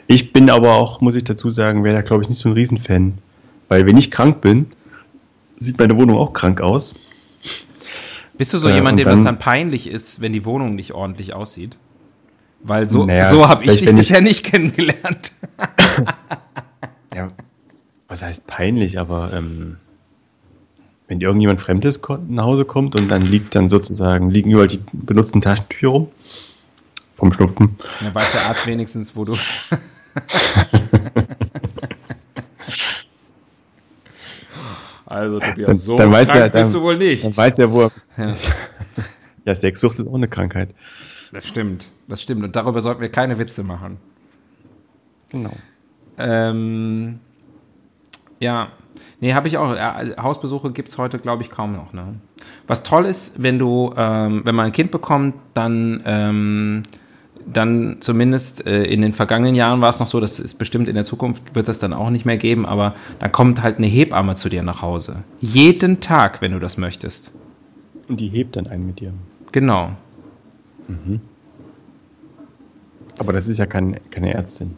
Ich 0.07 0.35
bin 0.35 0.51
aber 0.51 0.75
auch, 0.75 1.01
muss 1.01 1.15
ich 1.15 1.25
dazu 1.25 1.49
sagen, 1.49 1.83
wäre 1.83 1.95
da 1.95 2.03
glaube 2.03 2.23
ich 2.23 2.29
nicht 2.29 2.39
so 2.39 2.51
ein 2.51 2.53
Riesenfan. 2.53 3.15
Weil 3.69 3.87
wenn 3.87 3.97
ich 3.97 4.11
krank 4.11 4.43
bin, 4.43 4.67
sieht 5.57 5.79
meine 5.79 5.97
Wohnung 5.97 6.19
auch 6.19 6.35
krank 6.35 6.61
aus. 6.61 6.95
Bist 8.37 8.53
du 8.53 8.59
so 8.59 8.69
äh, 8.69 8.75
jemand, 8.75 8.99
dem 8.99 9.05
dann, 9.05 9.17
das 9.17 9.25
dann 9.25 9.39
peinlich 9.39 9.87
ist, 9.87 10.21
wenn 10.21 10.35
die 10.35 10.45
Wohnung 10.45 10.75
nicht 10.75 10.93
ordentlich 10.93 11.33
aussieht? 11.33 11.79
Weil 12.63 12.89
so, 12.89 13.07
naja, 13.07 13.31
so 13.31 13.49
habe 13.49 13.65
ich 13.65 13.81
dich 13.81 13.95
bisher 13.95 14.21
nicht 14.21 14.45
kennengelernt. 14.51 15.33
ja, 17.15 17.29
was 18.13 18.23
heißt 18.23 18.47
peinlich, 18.47 18.99
aber 18.99 19.33
ähm, 19.33 19.79
wenn 21.09 21.23
irgendjemand 21.23 21.63
Fremdes 21.63 21.99
nach 22.29 22.45
Hause 22.45 22.67
kommt 22.67 22.95
und 22.95 23.09
dann 23.09 23.23
liegt 23.23 23.55
dann 23.55 23.71
sozusagen, 23.71 24.29
liegen 24.29 24.51
überall 24.51 24.67
die 24.69 24.83
benutzten 24.93 25.41
Taschentücher 25.41 25.89
rum 25.89 26.11
vom 27.17 27.33
Schnupfen. 27.33 27.79
Dann 28.01 28.15
weiß 28.15 28.33
der 28.33 28.47
Arzt 28.47 28.67
wenigstens, 28.67 29.17
wo 29.17 29.25
du. 29.25 29.37
Also, 35.07 35.41
Tobias, 35.41 35.67
dann, 35.67 35.77
so 35.77 35.97
dann 35.97 36.11
weiß 36.11 36.29
er, 36.31 36.49
dann, 36.49 36.63
bist 36.63 36.73
du 36.73 36.81
wohl 36.81 36.97
nicht. 36.97 37.23
Dann 37.23 37.37
weiß 37.37 37.59
er, 37.59 37.71
wo 37.71 37.83
er. 37.83 37.93
Ja. 38.17 38.33
ja, 39.45 39.55
Sexsucht 39.55 39.99
ist 39.99 40.09
auch 40.09 40.15
eine 40.15 40.27
Krankheit. 40.27 40.71
Das 41.33 41.47
stimmt, 41.47 41.91
das 42.09 42.23
stimmt. 42.23 42.43
Und 42.45 42.57
darüber 42.57 42.81
sollten 42.81 43.03
wir 43.03 43.11
keine 43.11 43.39
Witze 43.39 43.63
machen. 43.63 43.99
Genau. 45.29 45.53
Ähm, 46.17 47.21
ja, 48.43 48.73
nee, 49.21 49.35
habe 49.35 49.47
ich 49.49 49.57
auch. 49.57 49.73
Äh, 49.73 50.17
Hausbesuche 50.21 50.73
gibt 50.73 50.89
es 50.89 50.99
heute, 50.99 51.19
glaube 51.19 51.43
ich, 51.43 51.51
kaum 51.51 51.73
noch. 51.73 51.93
Ne? 51.93 52.17
Was 52.67 52.83
toll 52.83 53.07
ist, 53.07 53.43
wenn 53.43 53.59
du, 53.59 53.95
ähm, 53.97 54.43
wenn 54.45 54.55
man 54.55 54.67
ein 54.67 54.73
Kind 54.73 54.91
bekommt, 54.91 55.35
dann 55.55 56.03
ähm, 56.05 56.83
dann 57.47 57.97
zumindest 58.01 58.67
äh, 58.67 58.85
in 58.85 59.01
den 59.01 59.13
vergangenen 59.13 59.55
Jahren 59.57 59.81
war 59.81 59.91
es 59.91 59.99
noch 59.99 60.07
so, 60.07 60.21
das 60.21 60.39
ist 60.39 60.59
bestimmt 60.59 60.89
in 60.89 60.95
der 60.95 61.05
Zukunft 61.05 61.57
wird 61.57 61.67
das 61.67 61.81
dann 61.81 61.93
auch 61.93 62.11
nicht 62.11 62.25
mehr 62.25 62.37
geben, 62.37 62.67
aber 62.67 62.95
dann 63.19 63.33
kommt 63.33 63.63
halt 63.63 63.79
eine 63.79 63.87
Hebamme 63.87 64.37
zu 64.37 64.49
dir 64.49 64.63
nach 64.63 64.81
Hause. 64.81 65.25
Jeden 65.41 66.01
Tag, 66.01 66.41
wenn 66.41 66.53
du 66.53 66.61
das 66.61 66.77
möchtest. 66.77 67.33
Und 68.09 68.21
die 68.21 68.29
hebt 68.29 68.55
dann 68.55 68.69
einen 68.69 68.87
mit 68.87 69.01
dir. 69.01 69.13
Genau. 69.51 69.91
Mhm. 70.87 71.21
Aber 73.19 73.33
das 73.33 73.49
ist 73.49 73.59
ja 73.59 73.67
kein, 73.67 73.99
keine 74.11 74.35
Ärztin. 74.35 74.77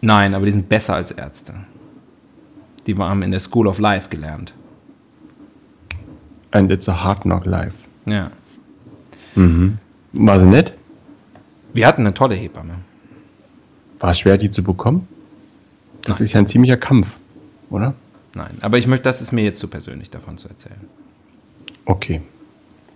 Nein, 0.00 0.34
aber 0.34 0.46
die 0.46 0.52
sind 0.52 0.68
besser 0.68 0.94
als 0.94 1.10
Ärzte. 1.10 1.54
Die 2.86 2.96
haben 2.96 3.22
in 3.22 3.30
der 3.30 3.40
School 3.40 3.66
of 3.66 3.78
Life 3.78 4.08
gelernt. 4.08 4.54
And 6.50 6.70
it's 6.70 6.88
a 6.88 7.04
hard 7.04 7.22
knock 7.22 7.46
life. 7.46 7.88
Ja. 8.06 8.30
Mhm. 9.34 9.78
War 10.12 10.38
sie 10.38 10.46
nett? 10.46 10.74
Wir 11.72 11.86
hatten 11.86 12.02
eine 12.02 12.14
tolle 12.14 12.34
Hebamme. 12.34 12.74
War 14.00 14.10
es 14.10 14.18
schwer, 14.18 14.36
die 14.36 14.50
zu 14.50 14.62
bekommen? 14.62 15.08
Das 16.02 16.16
Nein. 16.16 16.24
ist 16.24 16.32
ja 16.32 16.40
ein 16.40 16.46
ziemlicher 16.46 16.76
Kampf, 16.76 17.16
oder? 17.70 17.94
Nein, 18.34 18.58
aber 18.60 18.78
ich 18.78 18.86
möchte, 18.86 19.04
das 19.04 19.22
ist 19.22 19.32
mir 19.32 19.44
jetzt 19.44 19.60
zu 19.60 19.68
persönlich 19.68 20.10
davon 20.10 20.36
zu 20.38 20.48
erzählen. 20.48 20.80
Okay. 21.84 22.22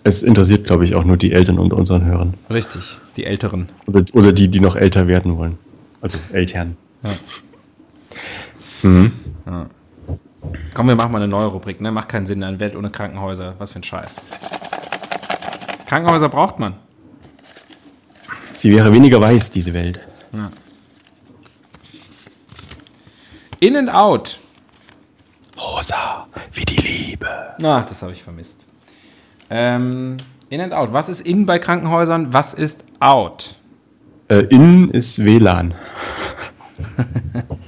Es 0.03 0.23
interessiert, 0.23 0.65
glaube 0.65 0.85
ich, 0.85 0.95
auch 0.95 1.05
nur 1.05 1.17
die 1.17 1.33
Eltern 1.33 1.59
unter 1.59 1.77
unseren 1.77 2.05
Hörern. 2.05 2.35
Richtig, 2.51 2.99
die 3.17 3.25
Älteren. 3.25 3.69
Oder, 3.87 4.05
oder 4.13 4.33
die, 4.33 4.49
die 4.49 4.61
noch 4.61 4.77
älter 4.77 5.09
werden 5.09 5.37
wollen. 5.37 5.59
Also 6.01 6.19
Eltern. 6.33 6.77
Ja. 7.03 7.11
Mhm. 8.83 9.13
Ja. 9.47 9.67
Komm, 10.75 10.89
wir 10.89 10.95
machen 10.95 11.13
mal 11.13 11.19
eine 11.19 11.29
neue 11.29 11.47
Rubrik, 11.47 11.81
ne? 11.81 11.91
Macht 11.91 12.09
keinen 12.09 12.27
Sinn, 12.27 12.43
eine 12.43 12.61
Welt 12.61 12.77
ohne 12.77 12.91
Krankenhäuser. 12.91 13.55
Was 13.59 13.73
für 13.73 13.81
ein 13.81 13.85
Scheiß. 13.85 14.23
Krankenhäuser 15.87 16.29
braucht 16.29 16.59
man. 16.59 16.75
Sie 18.55 18.73
wäre 18.73 18.93
weniger 18.93 19.21
weiß, 19.21 19.51
diese 19.51 19.75
Welt. 19.75 20.01
Ja. 20.33 20.51
In 23.61 23.77
and 23.77 23.91
Out. 23.91 24.39
Rosa, 25.59 26.27
wie 26.53 26.65
die 26.65 26.77
Liebe. 26.77 27.29
Ach, 27.63 27.85
das 27.85 28.03
habe 28.03 28.13
ich 28.13 28.23
vermisst. 28.23 28.67
Ähm, 29.49 30.17
in 30.51 30.61
and 30.61 30.73
Out. 30.73 30.93
Was 30.93 31.09
ist 31.09 31.21
in 31.21 31.47
bei 31.47 31.59
Krankenhäusern? 31.59 32.33
Was 32.33 32.55
ist 32.55 32.85
out? 33.01 33.57
Äh, 34.29 34.41
in 34.41 34.91
ist 34.91 35.25
WLAN. 35.25 35.75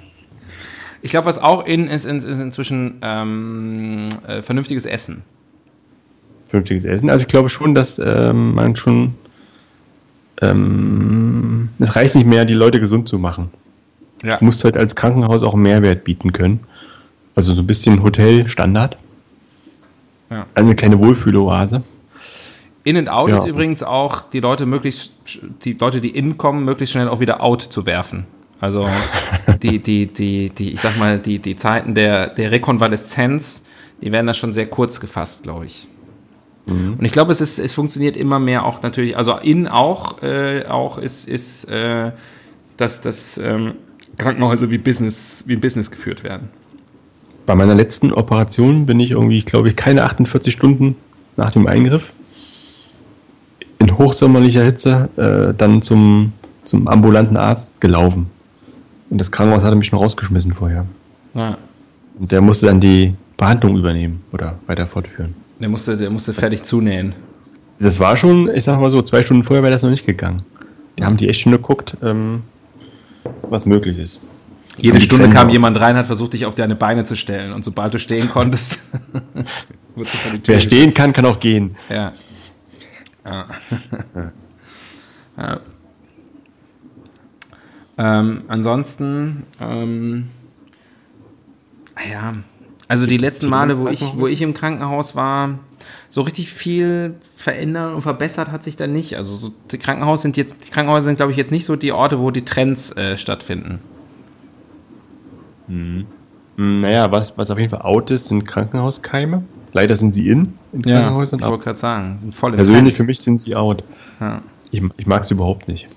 ich 1.02 1.10
glaube, 1.10 1.26
was 1.26 1.38
auch 1.38 1.64
in 1.66 1.88
ist, 1.88 2.04
ist, 2.04 2.24
ist 2.24 2.40
inzwischen 2.40 2.98
ähm, 3.02 4.08
äh, 4.26 4.42
vernünftiges 4.42 4.86
Essen. 4.86 5.22
Vernünftiges 6.46 6.84
Essen. 6.84 7.10
Also 7.10 7.22
ich 7.22 7.28
glaube 7.28 7.48
schon, 7.48 7.74
dass 7.74 7.98
ähm, 7.98 8.54
man 8.54 8.74
schon 8.74 9.14
ähm, 10.40 11.70
es 11.78 11.96
reicht 11.96 12.14
nicht 12.14 12.26
mehr, 12.26 12.44
die 12.44 12.54
Leute 12.54 12.80
gesund 12.80 13.08
zu 13.08 13.18
machen. 13.18 13.50
Ja. 14.22 14.38
Du 14.38 14.44
musst 14.44 14.64
halt 14.64 14.76
als 14.76 14.96
Krankenhaus 14.96 15.42
auch 15.42 15.54
Mehrwert 15.54 16.04
bieten 16.04 16.32
können. 16.32 16.60
Also 17.34 17.54
so 17.54 17.62
ein 17.62 17.66
bisschen 17.66 18.02
Hotelstandard. 18.02 18.96
Ja. 20.30 20.46
Eine 20.54 20.74
kleine 20.74 20.98
Wohlfühloase. 20.98 21.84
In 22.84 22.96
and 22.96 23.08
out 23.08 23.30
ja. 23.30 23.36
ist 23.36 23.46
übrigens 23.46 23.82
auch, 23.82 24.22
die 24.30 24.40
Leute 24.40 24.66
möglichst, 24.66 25.12
die 25.64 25.74
Leute, 25.74 26.00
die 26.00 26.10
in 26.10 26.38
kommen, 26.38 26.64
möglichst 26.64 26.92
schnell 26.92 27.08
auch 27.08 27.20
wieder 27.20 27.42
out 27.42 27.62
zu 27.62 27.86
werfen. 27.86 28.26
Also 28.60 28.86
die, 29.62 29.78
die, 29.78 30.06
die, 30.06 30.50
die, 30.50 30.72
ich 30.72 30.80
sag 30.80 30.98
mal, 30.98 31.18
die, 31.18 31.38
die 31.38 31.56
Zeiten 31.56 31.94
der, 31.94 32.28
der 32.28 32.50
Rekonvaleszenz, 32.50 33.64
die 34.00 34.12
werden 34.12 34.26
da 34.26 34.34
schon 34.34 34.52
sehr 34.52 34.66
kurz 34.66 35.00
gefasst, 35.00 35.44
glaube 35.44 35.66
ich. 35.66 35.86
Mhm. 36.66 36.94
Und 36.98 37.04
ich 37.04 37.12
glaube, 37.12 37.32
es, 37.32 37.40
ist, 37.40 37.58
es 37.58 37.72
funktioniert 37.72 38.16
immer 38.16 38.38
mehr 38.38 38.64
auch 38.64 38.82
natürlich, 38.82 39.16
also 39.16 39.36
in 39.36 39.68
auch, 39.68 40.22
äh, 40.22 40.66
auch 40.66 40.98
ist, 40.98 41.28
ist 41.28 41.64
äh, 41.66 42.12
dass, 42.76 43.00
dass 43.00 43.38
ähm, 43.38 43.74
Krankenhäuser 44.16 44.70
wie 44.70 44.78
Business, 44.78 45.44
wie 45.46 45.56
Business 45.56 45.90
geführt 45.90 46.24
werden. 46.24 46.48
Bei 47.46 47.54
meiner 47.54 47.74
letzten 47.74 48.12
Operation 48.12 48.86
bin 48.86 49.00
ich 49.00 49.12
irgendwie, 49.12 49.42
glaube 49.42 49.68
ich, 49.68 49.76
keine 49.76 50.04
48 50.04 50.52
Stunden 50.52 50.96
nach 51.36 51.50
dem 51.50 51.66
Eingriff 51.66 52.12
in 53.78 53.96
hochsommerlicher 53.96 54.64
Hitze 54.64 55.08
äh, 55.16 55.54
dann 55.56 55.82
zum, 55.82 56.32
zum 56.64 56.88
ambulanten 56.88 57.36
Arzt 57.36 57.80
gelaufen. 57.80 58.30
Und 59.10 59.18
das 59.18 59.32
Krankenhaus 59.32 59.64
hatte 59.64 59.76
mich 59.76 59.88
schon 59.88 59.98
rausgeschmissen 59.98 60.54
vorher. 60.54 60.84
Ja. 61.34 61.56
Und 62.18 62.32
der 62.32 62.40
musste 62.40 62.66
dann 62.66 62.80
die 62.80 63.14
Behandlung 63.36 63.76
übernehmen 63.76 64.22
oder 64.32 64.58
weiter 64.66 64.86
fortführen. 64.86 65.34
Der 65.60 65.68
musste, 65.68 65.96
der 65.96 66.10
musste 66.10 66.34
fertig 66.34 66.64
zunähen. 66.64 67.14
Das 67.80 68.00
war 68.00 68.16
schon, 68.16 68.52
ich 68.54 68.64
sag 68.64 68.80
mal 68.80 68.90
so, 68.90 69.02
zwei 69.02 69.22
Stunden 69.22 69.44
vorher 69.44 69.62
wäre 69.62 69.72
das 69.72 69.82
noch 69.82 69.90
nicht 69.90 70.06
gegangen. 70.06 70.42
Die 70.98 71.04
haben 71.04 71.16
die 71.16 71.28
echt 71.28 71.40
schon 71.40 71.52
geguckt, 71.52 71.96
ähm, 72.02 72.42
was 73.42 73.66
möglich 73.66 73.98
ist. 73.98 74.20
Jede 74.76 75.00
Stunde 75.00 75.24
Grenzen 75.24 75.38
kam 75.38 75.50
jemand 75.50 75.80
rein, 75.80 75.96
hat 75.96 76.06
versucht, 76.06 76.34
dich 76.34 76.46
auf 76.46 76.54
deine 76.54 76.76
Beine 76.76 77.04
zu 77.04 77.16
stellen. 77.16 77.52
Und 77.52 77.64
sobald 77.64 77.94
du 77.94 77.98
stehen 77.98 78.30
konntest, 78.30 78.80
Wer 80.44 80.60
stehen 80.60 80.94
kann, 80.94 81.12
kann 81.12 81.26
auch 81.26 81.40
gehen. 81.40 81.76
Ja. 81.88 82.12
ja. 83.24 83.46
ja. 85.36 85.60
Ähm, 87.98 88.42
ansonsten, 88.46 89.44
ähm, 89.60 90.28
ja, 92.10 92.34
also 92.86 93.06
die 93.06 93.18
letzten 93.18 93.48
Male, 93.48 93.80
wo 93.80 93.88
ich, 93.88 94.02
wo 94.14 94.26
ich 94.28 94.40
im 94.40 94.54
Krankenhaus 94.54 95.16
war, 95.16 95.58
so 96.08 96.22
richtig 96.22 96.50
viel 96.50 97.16
verändert 97.34 97.94
und 97.94 98.02
verbessert 98.02 98.50
hat 98.50 98.62
sich 98.64 98.76
da 98.76 98.86
nicht. 98.86 99.16
Also 99.16 99.34
so, 99.34 99.50
die 99.70 99.78
Krankenhaus 99.78 100.22
sind 100.22 100.36
jetzt, 100.36 100.56
die 100.64 100.70
Krankenhäuser 100.70 101.04
sind, 101.04 101.16
glaube 101.16 101.32
ich, 101.32 101.38
jetzt 101.38 101.50
nicht 101.50 101.64
so 101.64 101.76
die 101.76 101.92
Orte, 101.92 102.18
wo 102.20 102.30
die 102.30 102.44
Trends 102.44 102.96
äh, 102.96 103.18
stattfinden. 103.18 103.80
Hm. 105.66 106.06
Naja, 106.56 107.12
was, 107.12 107.36
was 107.36 107.50
auf 107.50 107.58
jeden 107.58 107.70
Fall 107.70 107.82
out 107.82 108.10
ist, 108.10 108.28
sind 108.28 108.46
Krankenhauskeime. 108.46 109.44
Leider 109.72 109.96
sind 109.96 110.14
sie 110.14 110.28
in, 110.28 110.54
in 110.72 110.82
Krankenhäusern. 110.82 111.40
Ja, 111.40 111.46
ich 111.46 111.50
wollte 111.50 111.64
gerade 111.64 111.78
sagen, 111.78 112.18
sind 112.20 112.34
voll 112.34 112.52
Persönlich 112.52 112.96
für 112.96 113.04
mich 113.04 113.20
sind 113.20 113.38
sie 113.38 113.54
out. 113.54 113.84
Ja. 114.18 114.40
Ich, 114.70 114.82
ich 114.96 115.06
mag 115.06 115.24
sie 115.24 115.34
überhaupt 115.34 115.68
nicht. 115.68 115.88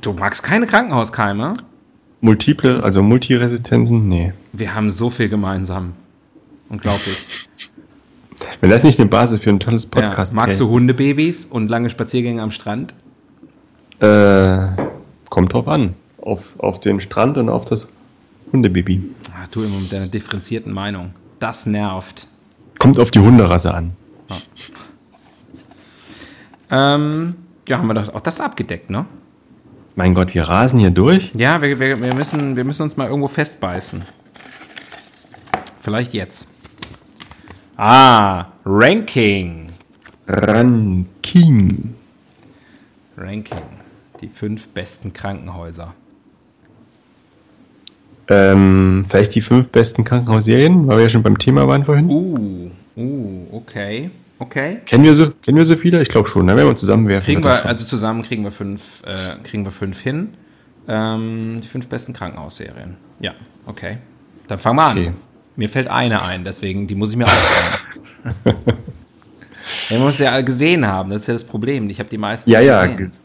Du 0.00 0.14
magst 0.14 0.42
keine 0.42 0.66
Krankenhauskeime? 0.66 1.52
Multiple, 2.22 2.82
also 2.82 3.02
Multiresistenzen? 3.02 4.08
Nee. 4.08 4.32
Wir 4.52 4.74
haben 4.74 4.90
so 4.90 5.10
viel 5.10 5.28
gemeinsam. 5.28 5.92
Unglaublich. 6.68 7.44
Wenn 8.60 8.70
das 8.70 8.84
nicht 8.84 8.98
eine 8.98 9.08
Basis 9.08 9.40
für 9.40 9.50
ein 9.50 9.60
tolles 9.60 9.86
Podcast 9.86 10.32
ja. 10.32 10.36
Magst 10.36 10.60
du 10.60 10.68
Hundebabys 10.68 11.44
und 11.44 11.68
lange 11.68 11.90
Spaziergänge 11.90 12.42
am 12.42 12.50
Strand? 12.50 12.94
Äh, 13.98 14.68
kommt 15.28 15.52
drauf 15.52 15.68
an. 15.68 15.94
Auf, 16.18 16.58
auf 16.58 16.80
den 16.80 17.00
Strand 17.00 17.36
und 17.36 17.48
auf 17.48 17.64
das 17.66 17.88
Hundebaby. 18.52 19.02
Ach, 19.34 19.48
du 19.48 19.62
immer 19.62 19.78
mit 19.78 19.92
deiner 19.92 20.06
differenzierten 20.06 20.72
Meinung. 20.72 21.14
Das 21.38 21.66
nervt. 21.66 22.26
Kommt 22.78 22.98
auf 22.98 23.10
die 23.10 23.20
Hunderasse 23.20 23.74
an. 23.74 23.92
Ja, 26.70 26.94
ähm, 26.94 27.34
ja 27.68 27.78
haben 27.78 27.88
wir 27.88 27.94
doch 27.94 28.14
auch 28.14 28.20
das 28.20 28.40
abgedeckt, 28.40 28.88
ne? 28.88 29.04
Mein 30.00 30.14
Gott, 30.14 30.32
wir 30.32 30.44
rasen 30.44 30.80
hier 30.80 30.88
durch. 30.88 31.30
Ja, 31.34 31.60
wir, 31.60 31.78
wir, 31.78 32.00
wir, 32.00 32.14
müssen, 32.14 32.56
wir 32.56 32.64
müssen 32.64 32.84
uns 32.84 32.96
mal 32.96 33.08
irgendwo 33.08 33.28
festbeißen. 33.28 34.02
Vielleicht 35.78 36.14
jetzt. 36.14 36.48
Ah, 37.76 38.46
Ranking. 38.64 39.66
Ranking. 40.26 41.94
Ranking. 43.18 43.58
Die 44.22 44.28
fünf 44.28 44.70
besten 44.70 45.12
Krankenhäuser. 45.12 45.92
Ähm, 48.28 49.04
vielleicht 49.06 49.34
die 49.34 49.42
fünf 49.42 49.68
besten 49.68 50.04
Krankenhausserien, 50.04 50.88
weil 50.88 50.96
wir 50.96 51.02
ja 51.02 51.10
schon 51.10 51.22
beim 51.22 51.36
Thema 51.36 51.68
waren 51.68 51.84
vorhin. 51.84 52.08
Uh, 52.08 52.70
uh, 52.96 53.46
okay. 53.52 54.10
Okay. 54.40 54.78
Kennen 54.86 55.04
wir 55.04 55.14
so, 55.14 55.30
kennen 55.30 55.58
wir 55.58 55.66
so 55.66 55.76
viele? 55.76 56.00
Ich 56.00 56.08
glaube 56.08 56.26
schon, 56.26 56.46
ne? 56.46 56.56
wenn 56.56 56.66
wir 56.66 56.74
zusammenwerfen. 56.74 57.26
Kriegen 57.26 57.44
wir, 57.44 57.66
also 57.66 57.84
zusammen 57.84 58.22
kriegen 58.22 58.42
wir 58.42 58.50
fünf, 58.50 59.02
äh, 59.04 59.38
kriegen 59.44 59.66
wir 59.66 59.70
fünf 59.70 60.00
hin. 60.00 60.30
Ähm, 60.88 61.60
die 61.62 61.68
fünf 61.68 61.88
besten 61.88 62.14
Krankenhausserien. 62.14 62.96
Ja, 63.20 63.32
okay. 63.66 63.98
Dann 64.48 64.58
fangen 64.58 64.76
wir 64.76 64.90
okay. 64.90 65.06
an. 65.08 65.14
Mir 65.56 65.68
fällt 65.68 65.88
eine 65.88 66.22
ein, 66.22 66.44
deswegen, 66.44 66.86
die 66.86 66.94
muss 66.94 67.10
ich 67.10 67.18
mir 67.18 67.26
aufschreiben. 67.26 68.56
Man 69.90 70.00
muss 70.00 70.18
ja 70.18 70.32
alle 70.32 70.42
gesehen 70.42 70.86
haben, 70.86 71.10
das 71.10 71.22
ist 71.22 71.26
ja 71.26 71.34
das 71.34 71.44
Problem. 71.44 71.90
Ich 71.90 71.98
habe 71.98 72.08
die 72.08 72.18
meisten. 72.18 72.48
Ja, 72.48 72.60
ja, 72.60 72.86
gesehen. 72.86 73.20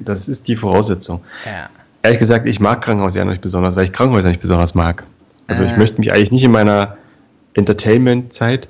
das 0.00 0.28
ist 0.28 0.46
die 0.46 0.56
Voraussetzung. 0.56 1.22
Ja. 1.46 1.70
Ehrlich 2.02 2.18
gesagt, 2.18 2.46
ich 2.46 2.60
mag 2.60 2.82
Krankenhäuser 2.82 3.24
nicht 3.24 3.40
besonders, 3.40 3.76
weil 3.76 3.84
ich 3.84 3.92
Krankenhäuser 3.92 4.28
nicht 4.28 4.42
besonders 4.42 4.74
mag. 4.74 5.04
Also 5.46 5.62
äh. 5.62 5.68
ich 5.68 5.76
möchte 5.78 5.98
mich 6.00 6.12
eigentlich 6.12 6.32
nicht 6.32 6.44
in 6.44 6.52
meiner 6.52 6.98
Entertainment-Zeit 7.54 8.68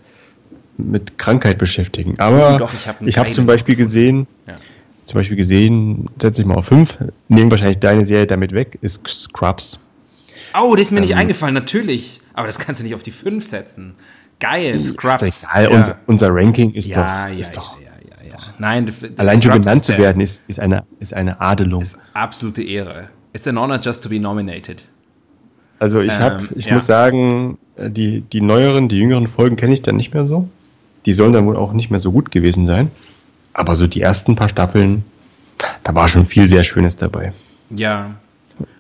mit 0.90 1.18
Krankheit 1.18 1.58
beschäftigen. 1.58 2.18
Aber 2.18 2.58
Doch, 2.58 2.74
ich 2.74 2.88
habe 2.88 3.10
hab 3.10 3.32
zum 3.32 3.46
Beispiel 3.46 3.76
gesehen, 3.76 4.26
ja. 4.46 4.56
zum 5.04 5.18
Beispiel 5.18 5.36
gesehen, 5.36 6.08
setze 6.20 6.42
ich 6.42 6.46
mal 6.46 6.56
auf 6.56 6.66
5, 6.66 6.98
nehmen 7.28 7.50
wahrscheinlich 7.50 7.78
deine 7.78 8.04
Serie 8.04 8.26
damit 8.26 8.52
weg, 8.52 8.78
ist 8.82 9.06
Scrubs. 9.06 9.78
Oh, 10.54 10.72
das 10.72 10.82
ist 10.82 10.90
mir 10.90 10.98
ähm, 10.98 11.04
nicht 11.04 11.16
eingefallen, 11.16 11.54
natürlich. 11.54 12.20
Aber 12.34 12.46
das 12.46 12.58
kannst 12.58 12.80
du 12.80 12.84
nicht 12.84 12.94
auf 12.94 13.02
die 13.02 13.10
5 13.10 13.44
setzen. 13.44 13.94
Geil, 14.40 14.80
Scrubs. 14.80 15.22
Ist 15.22 15.46
ja. 15.54 15.70
unser, 15.70 15.98
unser, 16.06 16.28
Ranking 16.34 16.72
ist 16.72 16.88
ja, 16.88 17.28
doch. 17.28 17.38
Ist 17.38 17.56
doch, 17.56 17.78
ist 18.00 18.24
doch 18.32 18.58
Nein, 18.58 18.92
allein 19.16 19.40
schon 19.40 19.52
genannt 19.52 19.84
zu 19.84 19.96
werden, 19.96 20.20
ist, 20.20 20.42
ist, 20.48 20.58
eine, 20.58 20.84
ist 20.98 21.14
eine 21.14 21.40
Adelung. 21.40 21.82
Ist 21.82 21.98
absolute 22.12 22.62
Ehre. 22.62 23.08
It's 23.32 23.46
an 23.46 23.58
honor 23.58 23.78
just 23.80 24.02
to 24.02 24.08
be 24.08 24.18
nominated. 24.18 24.84
Also 25.78 26.00
ich 26.00 26.18
habe, 26.18 26.44
ähm, 26.44 26.48
ich 26.54 26.66
ja. 26.66 26.74
muss 26.74 26.86
sagen, 26.86 27.58
die, 27.76 28.20
die 28.20 28.40
neueren, 28.40 28.88
die 28.88 28.98
jüngeren 28.98 29.26
Folgen 29.26 29.56
kenne 29.56 29.74
ich 29.74 29.82
dann 29.82 29.96
nicht 29.96 30.14
mehr 30.14 30.26
so. 30.26 30.48
Die 31.06 31.12
sollen 31.12 31.32
dann 31.32 31.46
wohl 31.46 31.56
auch 31.56 31.72
nicht 31.72 31.90
mehr 31.90 32.00
so 32.00 32.12
gut 32.12 32.30
gewesen 32.30 32.66
sein. 32.66 32.90
Aber 33.52 33.76
so 33.76 33.86
die 33.86 34.00
ersten 34.00 34.36
paar 34.36 34.48
Staffeln, 34.48 35.04
da 35.84 35.94
war 35.94 36.08
schon 36.08 36.26
viel 36.26 36.48
sehr 36.48 36.64
Schönes 36.64 36.96
dabei. 36.96 37.32
Ja. 37.70 38.16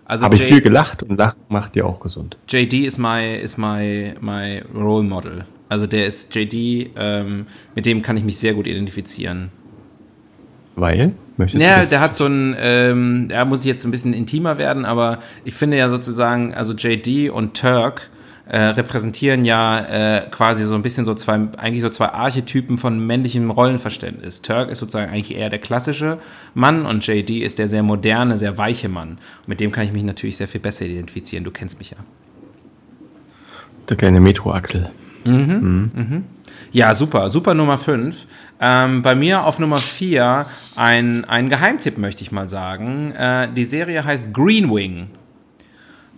Also 0.04 0.24
habe 0.24 0.34
ich 0.34 0.42
viel 0.42 0.60
gelacht 0.60 1.02
und 1.02 1.16
Lachen 1.16 1.40
macht 1.48 1.74
dir 1.74 1.86
auch 1.86 2.00
gesund. 2.00 2.36
JD 2.48 2.84
ist 2.84 2.98
my, 2.98 3.36
ist 3.36 3.56
my, 3.56 4.14
my 4.20 4.62
Role 4.74 5.04
Model. 5.04 5.46
Also 5.68 5.86
der 5.86 6.06
ist 6.06 6.34
JD, 6.34 6.90
ähm, 6.96 7.46
mit 7.74 7.86
dem 7.86 8.02
kann 8.02 8.16
ich 8.16 8.24
mich 8.24 8.36
sehr 8.36 8.52
gut 8.54 8.66
identifizieren. 8.66 9.50
Weil? 10.76 11.12
Möchtest 11.36 11.62
ja, 11.62 11.82
der 11.82 12.00
hat 12.00 12.14
so 12.14 12.26
ein, 12.26 12.54
ähm, 12.58 13.28
er 13.30 13.44
muss 13.44 13.64
jetzt 13.64 13.84
ein 13.84 13.90
bisschen 13.90 14.12
intimer 14.12 14.58
werden, 14.58 14.84
aber 14.84 15.18
ich 15.44 15.54
finde 15.54 15.78
ja 15.78 15.88
sozusagen, 15.88 16.54
also 16.54 16.74
JD 16.74 17.30
und 17.30 17.58
Turk 17.58 18.10
äh, 18.46 18.58
repräsentieren 18.58 19.44
ja 19.44 19.80
äh, 19.80 20.30
quasi 20.30 20.64
so 20.64 20.74
ein 20.74 20.82
bisschen 20.82 21.04
so 21.04 21.14
zwei, 21.14 21.34
eigentlich 21.56 21.82
so 21.82 21.90
zwei 21.90 22.08
Archetypen 22.08 22.76
von 22.76 23.04
männlichem 23.04 23.50
Rollenverständnis. 23.50 24.42
Turk 24.42 24.68
ist 24.68 24.80
sozusagen 24.80 25.10
eigentlich 25.10 25.34
eher 25.34 25.48
der 25.48 25.60
klassische 25.60 26.18
Mann 26.54 26.84
und 26.84 27.06
JD 27.06 27.42
ist 27.42 27.58
der 27.58 27.68
sehr 27.68 27.82
moderne, 27.82 28.38
sehr 28.38 28.58
weiche 28.58 28.88
Mann. 28.88 29.18
Mit 29.46 29.60
dem 29.60 29.70
kann 29.70 29.84
ich 29.84 29.92
mich 29.92 30.02
natürlich 30.02 30.36
sehr 30.36 30.48
viel 30.48 30.60
besser 30.60 30.84
identifizieren. 30.84 31.44
Du 31.44 31.50
kennst 31.50 31.78
mich 31.78 31.90
ja. 31.90 31.98
Der 33.88 33.96
kleine 33.96 34.20
Metro-Axel. 34.20 34.90
Mhm, 35.24 35.34
mhm. 35.34 35.90
Mhm. 35.94 36.24
Ja, 36.72 36.94
super, 36.94 37.30
super 37.30 37.54
Nummer 37.54 37.78
5. 37.78 38.26
Ähm, 38.60 39.02
bei 39.02 39.14
mir 39.14 39.44
auf 39.44 39.58
Nummer 39.58 39.78
4 39.78 40.46
ein, 40.74 41.24
ein 41.26 41.48
Geheimtipp, 41.48 41.98
möchte 41.98 42.22
ich 42.22 42.32
mal 42.32 42.48
sagen. 42.48 43.12
Äh, 43.12 43.48
die 43.52 43.64
Serie 43.64 44.04
heißt 44.04 44.32
Green 44.32 44.72
Wing 44.72 45.08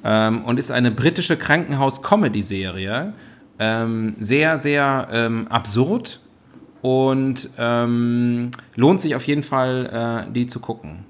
ähm, 0.04 0.44
und 0.44 0.58
ist 0.58 0.70
eine 0.70 0.90
britische 0.90 1.36
Krankenhaus-Comedy-Serie. 1.36 3.14
Ähm, 3.58 4.14
sehr, 4.18 4.56
sehr 4.56 5.08
ähm, 5.12 5.48
absurd 5.48 6.20
und 6.82 7.50
ähm, 7.56 8.50
lohnt 8.74 9.00
sich 9.00 9.14
auf 9.14 9.26
jeden 9.26 9.42
Fall, 9.42 10.26
äh, 10.28 10.32
die 10.32 10.46
zu 10.46 10.60
gucken. 10.60 11.06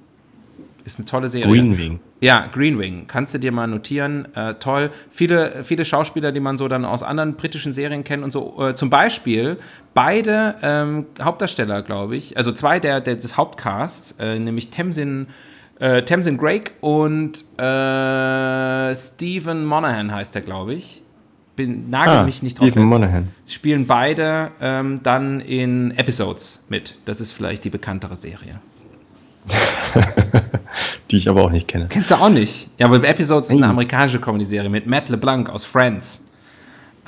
Ist 0.84 0.98
eine 0.98 1.06
tolle 1.06 1.30
Serie. 1.30 1.50
Green 1.50 1.78
Wing. 1.78 2.00
Ja, 2.20 2.46
Green 2.52 2.78
Wing. 2.78 3.06
Kannst 3.08 3.32
du 3.32 3.38
dir 3.38 3.52
mal 3.52 3.66
notieren. 3.66 4.28
Äh, 4.34 4.54
toll. 4.54 4.90
Viele, 5.10 5.64
viele 5.64 5.86
Schauspieler, 5.86 6.30
die 6.30 6.40
man 6.40 6.58
so 6.58 6.68
dann 6.68 6.84
aus 6.84 7.02
anderen 7.02 7.34
britischen 7.34 7.72
Serien 7.72 8.04
kennt 8.04 8.22
und 8.22 8.30
so. 8.30 8.62
Äh, 8.62 8.74
zum 8.74 8.90
Beispiel 8.90 9.56
beide 9.94 10.56
ähm, 10.62 11.06
Hauptdarsteller, 11.20 11.82
glaube 11.82 12.16
ich. 12.16 12.36
Also 12.36 12.52
zwei 12.52 12.80
der, 12.80 13.00
der 13.00 13.16
des 13.16 13.38
Hauptcasts, 13.38 14.16
äh, 14.20 14.38
nämlich 14.38 14.68
Tamsin, 14.68 15.28
äh, 15.78 16.02
Tamsin 16.02 16.38
Drake 16.38 16.72
und 16.80 17.44
äh, 17.58 18.94
Stephen 18.94 19.64
Monahan 19.64 20.12
heißt 20.12 20.34
der, 20.34 20.42
glaube 20.42 20.74
ich. 20.74 21.02
Bin, 21.56 21.88
nagel 21.88 22.14
ah, 22.14 22.24
mich 22.24 22.42
nicht 22.42 22.56
Stephen 22.56 22.82
drauf 22.82 22.90
Monahan. 22.90 23.28
Spielen 23.46 23.86
beide 23.86 24.50
ähm, 24.60 25.00
dann 25.04 25.40
in 25.40 25.92
Episodes 25.92 26.64
mit. 26.68 26.96
Das 27.04 27.20
ist 27.20 27.30
vielleicht 27.30 27.64
die 27.64 27.70
bekanntere 27.70 28.16
Serie. 28.16 28.60
die 31.10 31.16
ich 31.16 31.28
aber 31.28 31.42
auch 31.44 31.50
nicht 31.50 31.68
kenne. 31.68 31.86
Kennst 31.88 32.10
du 32.10 32.16
auch 32.16 32.30
nicht? 32.30 32.68
Ja, 32.78 32.86
aber 32.86 33.06
Episodes 33.06 33.50
ist 33.50 33.56
eine 33.56 33.68
amerikanische 33.68 34.20
Comedy-Serie 34.20 34.70
mit 34.70 34.86
Matt 34.86 35.08
LeBlanc 35.10 35.48
aus 35.48 35.64
Friends. 35.64 36.24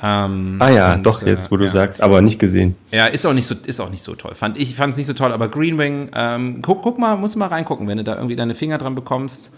Ähm, 0.01 0.57
ah 0.59 0.69
ja, 0.69 0.93
und, 0.93 1.05
doch, 1.05 1.25
jetzt, 1.25 1.49
wo 1.49 1.55
äh, 1.55 1.59
du 1.59 1.65
ja. 1.65 1.71
sagst, 1.71 2.01
aber 2.01 2.21
nicht 2.21 2.39
gesehen. 2.39 2.75
Ja, 2.91 3.07
ist 3.07 3.25
auch 3.25 3.33
nicht 3.33 3.47
so, 3.47 3.55
ist 3.65 3.79
auch 3.79 3.89
nicht 3.89 4.03
so 4.03 4.15
toll. 4.15 4.35
Fand, 4.35 4.57
ich 4.57 4.75
fand 4.75 4.91
es 4.91 4.97
nicht 4.97 5.07
so 5.07 5.13
toll, 5.13 5.31
aber 5.31 5.49
Green 5.49 5.77
Wing, 5.77 6.11
ähm, 6.13 6.61
guck, 6.61 6.83
guck 6.83 6.99
mal, 6.99 7.17
musst 7.17 7.35
mal 7.35 7.47
reingucken, 7.47 7.87
wenn 7.87 7.97
du 7.97 8.03
da 8.03 8.15
irgendwie 8.15 8.35
deine 8.35 8.53
Finger 8.53 8.77
dran 8.77 8.93
bekommst. 8.93 9.55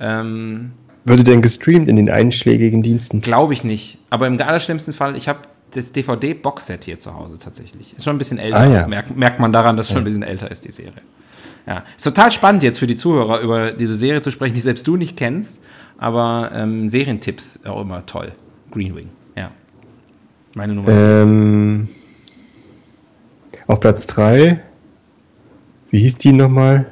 Ähm, 0.00 0.72
Würde 1.04 1.24
denn 1.24 1.42
gestreamt 1.42 1.88
in 1.88 1.96
den 1.96 2.08
einschlägigen 2.08 2.82
Diensten? 2.82 3.20
Glaube 3.20 3.52
ich 3.52 3.64
nicht. 3.64 3.98
Aber 4.08 4.26
im 4.26 4.40
allerschlimmsten 4.40 4.94
Fall, 4.94 5.16
ich 5.16 5.28
habe 5.28 5.40
das 5.72 5.92
DVD-Boxset 5.92 6.84
hier 6.84 6.98
zu 6.98 7.14
Hause 7.14 7.38
tatsächlich. 7.38 7.94
Ist 7.96 8.04
schon 8.04 8.16
ein 8.16 8.18
bisschen 8.18 8.38
älter. 8.38 8.60
Ah, 8.60 8.66
ja. 8.66 8.86
merkt, 8.86 9.16
merkt 9.16 9.40
man 9.40 9.52
daran, 9.52 9.76
dass 9.76 9.86
es 9.86 9.92
schon 9.92 9.98
ein 9.98 10.04
bisschen 10.04 10.22
älter 10.22 10.50
ist, 10.50 10.64
die 10.64 10.72
Serie. 10.72 10.92
Ja, 11.66 11.84
ist 11.96 12.02
total 12.02 12.32
spannend 12.32 12.62
jetzt 12.62 12.78
für 12.78 12.86
die 12.86 12.96
Zuhörer 12.96 13.40
über 13.40 13.72
diese 13.72 13.94
Serie 13.94 14.20
zu 14.20 14.30
sprechen, 14.30 14.54
die 14.54 14.60
selbst 14.60 14.86
du 14.86 14.96
nicht 14.96 15.16
kennst, 15.16 15.60
aber 15.96 16.50
ähm, 16.54 16.88
Serientipps 16.88 17.60
auch 17.64 17.80
immer 17.80 18.04
toll. 18.06 18.32
Greenwing, 18.72 19.10
ja. 19.36 19.50
Meine 20.54 20.74
Nummer. 20.74 20.88
Ähm, 20.90 21.88
auf 23.66 23.80
Platz 23.80 24.06
3, 24.06 24.60
wie 25.90 26.00
hieß 26.00 26.16
die 26.16 26.32
nochmal? 26.32 26.86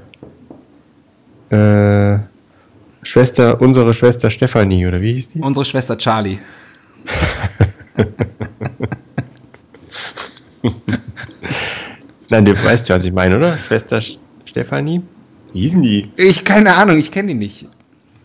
Äh, 1.51 2.19
Schwester, 3.03 3.61
unsere 3.61 3.93
Schwester 3.95 4.31
Stefanie, 4.31 4.87
oder 4.87 5.01
wie 5.01 5.15
hieß 5.15 5.31
die? 5.31 5.41
Unsere 5.41 5.65
Schwester 5.65 5.99
Charlie. 5.99 6.39
Nein, 12.29 12.45
du 12.45 12.65
weißt 12.65 12.89
ja, 12.89 12.95
was 12.95 13.05
ich 13.05 13.13
meine, 13.13 13.37
oder? 13.37 13.57
Schwester 13.57 14.01
Stefanie? 14.45 15.03
Wie 15.53 15.61
hießen 15.63 15.83
die? 15.83 16.13
Ich, 16.17 16.45
keine 16.45 16.77
Ahnung, 16.77 16.99
ich 16.99 17.11
kenne 17.11 17.29
die 17.29 17.35
nicht. 17.35 17.67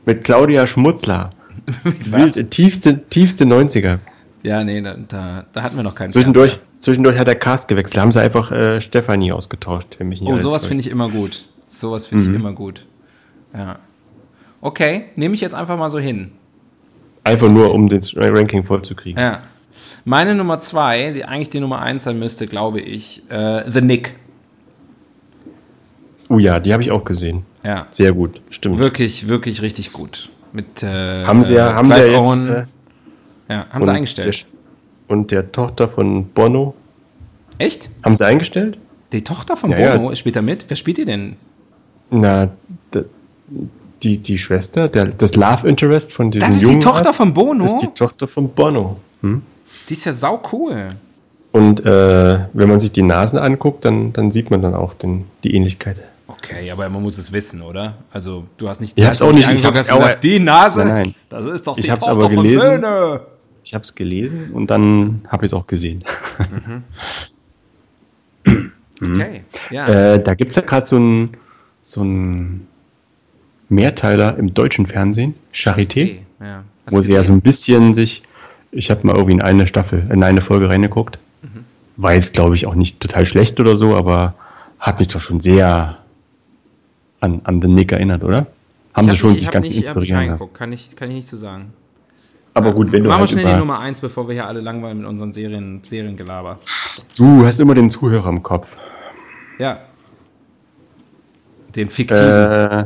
Mit 0.06 0.24
Claudia 0.24 0.68
Schmutzler. 0.68 1.32
Mit 1.84 2.12
was? 2.12 2.36
Wild, 2.36 2.52
tiefste, 2.52 3.04
tiefste 3.10 3.46
90er. 3.46 4.00
Ja, 4.46 4.64
nee, 4.64 4.80
da, 4.80 4.96
da, 4.96 5.46
da 5.52 5.64
hatten 5.64 5.76
wir 5.76 5.82
noch 5.82 5.96
keinen. 5.96 6.12
Zwischendurch, 6.12 6.60
zwischendurch 6.78 7.18
hat 7.18 7.26
der 7.26 7.36
Cast 7.36 7.68
gewechselt. 7.68 7.98
Da 7.98 8.02
haben 8.02 8.12
sie 8.12 8.22
einfach 8.22 8.52
äh, 8.52 8.80
Stefanie 8.80 9.32
ausgetauscht. 9.32 10.00
Mich 10.00 10.22
oh, 10.22 10.38
sowas 10.38 10.68
finde 10.68 10.82
ich 10.82 10.92
immer 10.92 11.10
gut. 11.10 11.48
Sowas 11.66 12.06
finde 12.06 12.26
mhm. 12.26 12.32
ich 12.32 12.40
immer 12.40 12.54
gut. 12.54 12.86
Ja. 13.56 13.80
Okay, 14.62 15.06
nehme 15.16 15.34
ich 15.34 15.42
jetzt 15.42 15.56
einfach 15.56 15.80
mal 15.80 15.90
so 15.90 15.98
hin. 15.98 16.32
Einfach 17.24 17.50
nur, 17.50 17.74
um 17.74 17.90
das 17.90 18.16
Ranking 18.16 18.64
vollzukriegen. 18.64 19.20
Ja. 19.20 19.42
Meine 20.04 20.36
Nummer 20.36 20.60
zwei, 20.60 21.12
die 21.12 21.26
eigentlich 21.26 21.50
die 21.50 21.60
Nummer 21.60 21.82
eins 21.82 22.04
sein 22.04 22.20
müsste, 22.20 22.46
glaube 22.46 22.80
ich, 22.82 23.24
äh, 23.32 23.64
The 23.70 23.82
Nick. 23.82 24.14
Oh 26.30 26.38
ja, 26.38 26.60
die 26.60 26.72
habe 26.72 26.84
ich 26.84 26.92
auch 26.92 27.04
gesehen. 27.04 27.48
Ja. 27.64 27.88
Sehr 27.90 28.14
gut, 28.14 28.42
stimmt. 28.52 28.78
Wirklich, 28.78 29.28
wirklich 29.28 29.64
richtig 29.64 29.92
gut. 29.92 30.30
Mit, 30.54 30.84
äh, 30.84 31.26
haben 31.26 31.42
sie 31.42 31.56
ja, 31.56 31.74
haben 31.74 31.92
sie 31.92 32.00
ja 32.00 32.06
jetzt, 32.06 32.40
äh, 32.42 32.66
ja, 33.50 33.66
haben 33.70 33.84
sie 33.86 33.92
eingestellt. 33.92 34.46
Der, 35.08 35.16
und 35.16 35.32
der 35.32 35.52
Tochter 35.52 35.88
von 35.88 36.26
Bono. 36.30 36.74
Echt? 37.58 37.90
Haben 38.04 38.16
sie 38.16 38.26
eingestellt? 38.26 38.78
Die 39.12 39.24
Tochter 39.24 39.56
von 39.56 39.72
Ja, 39.72 39.98
Bono 39.98 40.14
spielt 40.16 40.36
da 40.36 40.42
mit? 40.42 40.66
Wer 40.68 40.76
spielt 40.76 40.98
die 40.98 41.06
denn? 41.06 41.36
Na, 42.10 42.50
die, 44.04 44.18
die 44.18 44.38
Schwester, 44.38 44.88
der, 44.90 45.06
das 45.06 45.36
Love 45.36 45.68
Interest 45.68 46.12
von 46.14 46.32
diesem 46.32 46.48
Das 46.48 46.56
ist 46.56 46.62
die 46.62 46.68
jungen 46.68 46.82
Tochter 46.82 47.08
Arzt 47.08 47.18
von 47.18 47.34
Bono? 47.34 47.64
ist 47.66 47.78
die 47.78 47.88
Tochter 47.88 48.28
von 48.28 48.50
Bono. 48.50 48.98
Hm? 49.22 49.42
Die 49.90 49.94
ist 49.94 50.06
ja 50.06 50.14
sau 50.14 50.42
cool. 50.52 50.90
Und 51.52 51.86
äh, 51.86 52.40
wenn 52.54 52.68
man 52.70 52.80
sich 52.80 52.92
die 52.92 53.02
Nasen 53.04 53.40
anguckt, 53.40 53.86
dann, 53.86 54.12
dann 54.12 54.32
sieht 54.32 54.52
man 54.52 54.62
dann 54.62 54.74
auch 54.76 54.94
den, 54.94 55.26
die 55.44 55.56
Ähnlichkeit. 55.56 56.02
Okay, 56.28 56.70
aber 56.72 56.90
man 56.90 57.02
muss 57.02 57.18
es 57.18 57.32
wissen, 57.32 57.62
oder? 57.62 57.96
Also, 58.12 58.44
du 58.58 58.68
hast 58.68 58.82
nicht 58.82 58.98
Ich 58.98 59.06
hab's 59.06 59.22
auch 59.22 59.32
nicht- 59.32 59.44
ich 59.44 59.48
angeguckt, 59.48 59.78
hast 59.78 59.88
gesagt, 59.90 60.24
die 60.24 60.40
Nase, 60.40 60.80
Nein, 60.80 60.90
nein. 60.90 61.16
das 61.30 61.46
ist 61.46 61.66
doch 61.66 61.78
Ich 61.78 61.86
die 61.86 61.92
hab's 61.92 62.02
Tochter 62.04 62.12
aber 62.18 62.30
von 62.30 62.44
gelesen. 62.44 62.60
Böhne. 62.82 63.22
Ich 63.66 63.74
habe 63.74 63.84
es 63.84 63.96
gelesen 63.96 64.52
und 64.54 64.70
dann 64.70 65.26
habe 65.28 65.44
ich 65.44 65.50
es 65.50 65.54
auch 65.54 65.68
gesehen. 65.68 66.04
Okay, 69.02 69.44
ja. 69.72 69.88
Äh, 70.14 70.24
da 70.24 70.36
gibt 70.36 70.52
es 70.52 70.56
ja 70.56 70.62
gerade 70.62 70.88
so 70.88 70.96
einen 70.96 71.32
so 71.84 72.00
einen 72.02 72.68
Mehrteiler 73.68 74.38
im 74.38 74.54
deutschen 74.54 74.86
Fernsehen, 74.86 75.34
Charité, 75.54 76.04
Okay, 76.04 76.22
ja. 76.40 76.64
Wo 76.90 77.02
sie 77.02 77.12
ja 77.14 77.22
so 77.24 77.34
ein 77.34 77.42
bisschen 77.42 77.94
sich, 77.94 78.24
ich 78.72 78.90
habe 78.92 79.06
mal 79.06 79.16
irgendwie 79.16 79.34
in 79.34 79.42
eine 79.42 79.68
Staffel, 79.68 80.08
in 80.14 80.24
eine 80.24 80.42
Folge 80.42 80.70
reingeguckt. 80.70 81.20
Mhm. 81.42 81.66
War 81.98 82.14
jetzt, 82.14 82.34
glaube 82.34 82.56
ich, 82.56 82.68
auch 82.68 82.76
nicht 82.76 83.00
total 83.02 83.26
schlecht 83.26 83.60
oder 83.60 83.76
so, 83.76 83.96
aber 83.96 84.36
hat 84.80 85.00
mich 85.00 85.10
doch 85.10 85.20
schon 85.20 85.40
sehr 85.42 85.98
an, 87.20 87.42
an 87.44 87.60
den 87.60 87.74
Nick 87.74 87.92
erinnert, 87.92 88.24
oder? 88.24 88.48
Haben 88.94 89.08
Ich 89.08 89.10
sie 89.10 89.10
hab 89.12 89.18
schon 89.18 89.32
nicht- 89.32 89.40
sich 89.40 89.52
ganz 89.52 89.68
nicht, 89.68 89.78
inspirieren 89.78 90.28
lassen. 90.28 90.54
kann 90.54 90.72
ich, 90.72 90.96
kann 90.96 91.10
ich 91.10 91.16
nicht 91.16 91.28
so 91.28 91.36
sagen. 91.38 91.74
Aber 92.56 92.72
gut, 92.72 92.92
wenn 92.92 93.04
du 93.04 93.10
Machen 93.10 93.20
halt 93.22 93.32
wir 93.32 93.40
schnell 93.42 93.54
die 93.54 93.60
Nummer 93.60 93.80
1, 93.80 94.00
bevor 94.00 94.28
wir 94.28 94.34
hier 94.34 94.48
alle 94.48 94.62
langweilen 94.62 95.00
mit 95.00 95.08
unseren 95.08 95.34
Serien, 95.34 95.82
Seriengelaber. 95.84 96.58
du 97.18 97.46
hast 97.46 97.60
immer 97.60 97.76
den 97.76 97.90
Zuhörer 97.90 98.30
im 98.30 98.42
Kopf. 98.44 98.76
Ja. 99.60 99.80
Den 101.76 101.90
fiktiven. 101.90 102.24
Äh, 102.26 102.86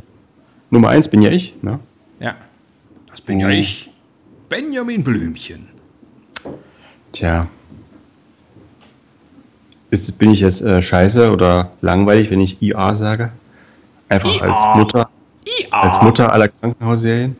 Nummer 0.72 0.90
eins 0.90 1.08
bin 1.08 1.22
ja 1.22 1.30
ich, 1.32 1.54
ne? 1.62 1.80
ja. 2.20 2.36
Das 3.12 3.22
bin 3.22 3.40
ja 3.40 3.48
Oh. 3.48 3.52
ich. 3.52 3.92
Benjamin 4.50 5.04
Blümchen. 5.04 5.68
Tja. 7.12 7.48
Ist, 9.92 10.18
bin 10.20 10.32
ich 10.32 10.40
jetzt 10.42 10.62
äh, 10.62 10.82
scheiße 10.82 11.32
oder 11.32 11.72
langweilig, 11.82 12.30
wenn 12.32 12.40
ich 12.42 12.62
IA 12.62 12.96
sage? 12.96 13.32
Einfach 14.10 14.36
IA. 14.36 14.42
als 14.44 14.78
Mutter, 14.78 15.10
IA. 15.46 15.82
als 15.82 16.02
Mutter 16.02 16.32
aller 16.34 16.48
Krankenhausserien? 16.48 17.36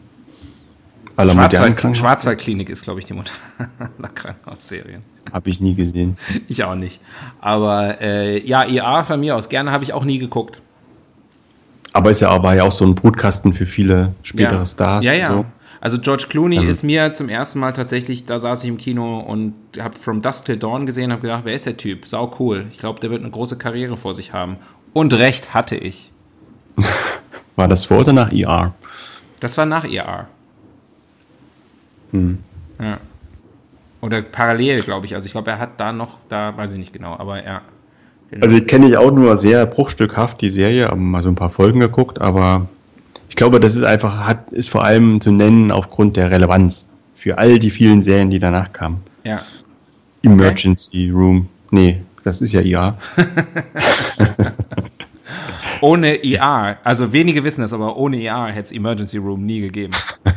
Aller 1.20 1.34
Schwarzwald? 1.34 1.98
Schwarzwaldklinik 1.98 2.70
ist, 2.70 2.84
glaube 2.84 3.02
ich, 3.02 3.06
die 3.06 3.12
Mutter 3.14 3.34
aller 3.98 4.08
Krankenhausserien. 4.08 5.02
Habe 5.34 5.50
ich 5.50 5.60
nie 5.60 5.76
gesehen. 5.76 6.18
Ich 6.48 6.64
auch 6.64 6.76
nicht. 6.76 7.02
Aber 7.42 8.00
äh, 8.00 8.40
ja, 8.40 8.66
IA 8.66 9.04
von 9.04 9.20
mir 9.20 9.36
aus. 9.36 9.50
Gerne 9.50 9.72
habe 9.72 9.84
ich 9.84 9.92
auch 9.92 10.06
nie 10.06 10.18
geguckt. 10.18 10.62
Aber 11.92 12.10
ist 12.10 12.22
ja, 12.22 12.42
war 12.42 12.56
ja 12.56 12.64
auch 12.64 12.72
so 12.72 12.86
ein 12.86 12.96
Brutkasten 12.96 13.54
für 13.54 13.66
viele 13.66 14.14
spätere 14.24 14.60
ja. 14.60 14.66
Stars. 14.66 15.06
Ja, 15.06 15.12
ja. 15.12 15.28
So. 15.34 15.46
Also 15.82 16.00
George 16.00 16.28
Clooney 16.30 16.58
Ähm. 16.58 16.70
ist 16.70 16.84
mir 16.84 17.14
zum 17.14 17.28
ersten 17.28 17.60
Mal 17.60 17.74
tatsächlich, 17.74 18.26
da 18.26 18.40
saß 18.40 18.64
ich 18.64 18.70
im 18.70 18.78
Kino 18.78 19.20
und 19.20 19.56
habe 19.78 19.98
From 19.98 20.22
Dusk 20.22 20.46
Till 20.46 20.58
Dawn 20.58 20.86
gesehen, 20.86 21.12
habe 21.12 21.22
gedacht, 21.22 21.42
wer 21.44 21.54
ist 21.54 21.66
der 21.66 21.76
Typ? 21.76 22.08
Sau 22.08 22.34
cool. 22.40 22.68
Ich 22.72 22.80
glaube, 22.80 23.02
der 23.02 23.12
wird 23.12 23.22
eine 23.22 23.32
große 23.32 23.58
Karriere 23.58 23.98
vor 23.98 24.14
sich 24.14 24.32
haben. 24.32 24.56
Und 24.94 25.12
recht 25.14 25.54
hatte 25.54 25.76
ich. 25.76 26.12
War 27.58 27.68
das 27.68 27.84
vor 27.84 28.00
oder 28.00 28.14
nach 28.14 28.32
ER? 28.32 28.74
Das 29.42 29.58
war 29.58 29.66
nach 29.66 29.84
IA. 29.84 30.30
Hm. 32.12 32.40
Ja. 32.80 32.98
Oder 34.02 34.22
parallel, 34.22 34.80
glaube 34.80 35.06
ich. 35.06 35.16
Also 35.16 35.26
ich 35.26 35.34
glaube, 35.34 35.52
er 35.52 35.60
hat 35.60 35.80
da 35.80 35.92
noch, 35.92 36.18
da 36.30 36.56
weiß 36.56 36.74
ich 36.74 36.80
nicht 36.80 36.94
genau, 36.94 37.16
aber 37.18 37.44
ja. 37.44 37.62
Genau. 38.32 38.44
Also 38.44 38.58
ich 38.58 38.68
kenne 38.68 38.88
ich 38.88 38.98
auch 38.98 39.12
nur 39.12 39.38
sehr 39.38 39.66
bruchstückhaft 39.66 40.40
die 40.42 40.50
Serie, 40.50 40.88
aber 40.88 40.98
mal 40.98 41.22
so 41.22 41.30
ein 41.30 41.36
paar 41.36 41.50
Folgen 41.50 41.80
geguckt, 41.80 42.22
aber 42.22 42.68
ich 43.28 43.36
glaube, 43.36 43.60
das 43.60 43.76
ist 43.76 43.84
einfach, 43.84 44.26
hat, 44.26 44.52
ist 44.52 44.70
vor 44.70 44.84
allem 44.84 45.20
zu 45.20 45.32
nennen 45.32 45.72
aufgrund 45.72 46.16
der 46.16 46.32
Relevanz 46.32 46.88
für 47.16 47.38
all 47.38 47.60
die 47.60 47.72
vielen 47.72 48.02
Serien, 48.02 48.30
die 48.30 48.40
danach 48.40 48.72
kamen. 48.72 49.02
ja. 49.24 49.42
Emergency 50.22 51.10
Room. 51.10 51.48
Nee, 51.72 52.02
das 52.24 52.42
ist 52.42 52.52
ja 52.52 52.62
IA. 52.62 52.98
Ohne 55.82 56.26
IA, 56.26 56.78
also 56.84 57.14
wenige 57.14 57.46
wissen 57.46 57.64
es, 57.64 57.72
aber 57.72 57.96
ohne 57.96 58.18
IA 58.18 58.48
hätte 58.48 58.66
es 58.66 58.72
Emergency 58.74 59.18
Room 59.18 59.46
nie 59.46 59.62
gegeben. 59.62 59.94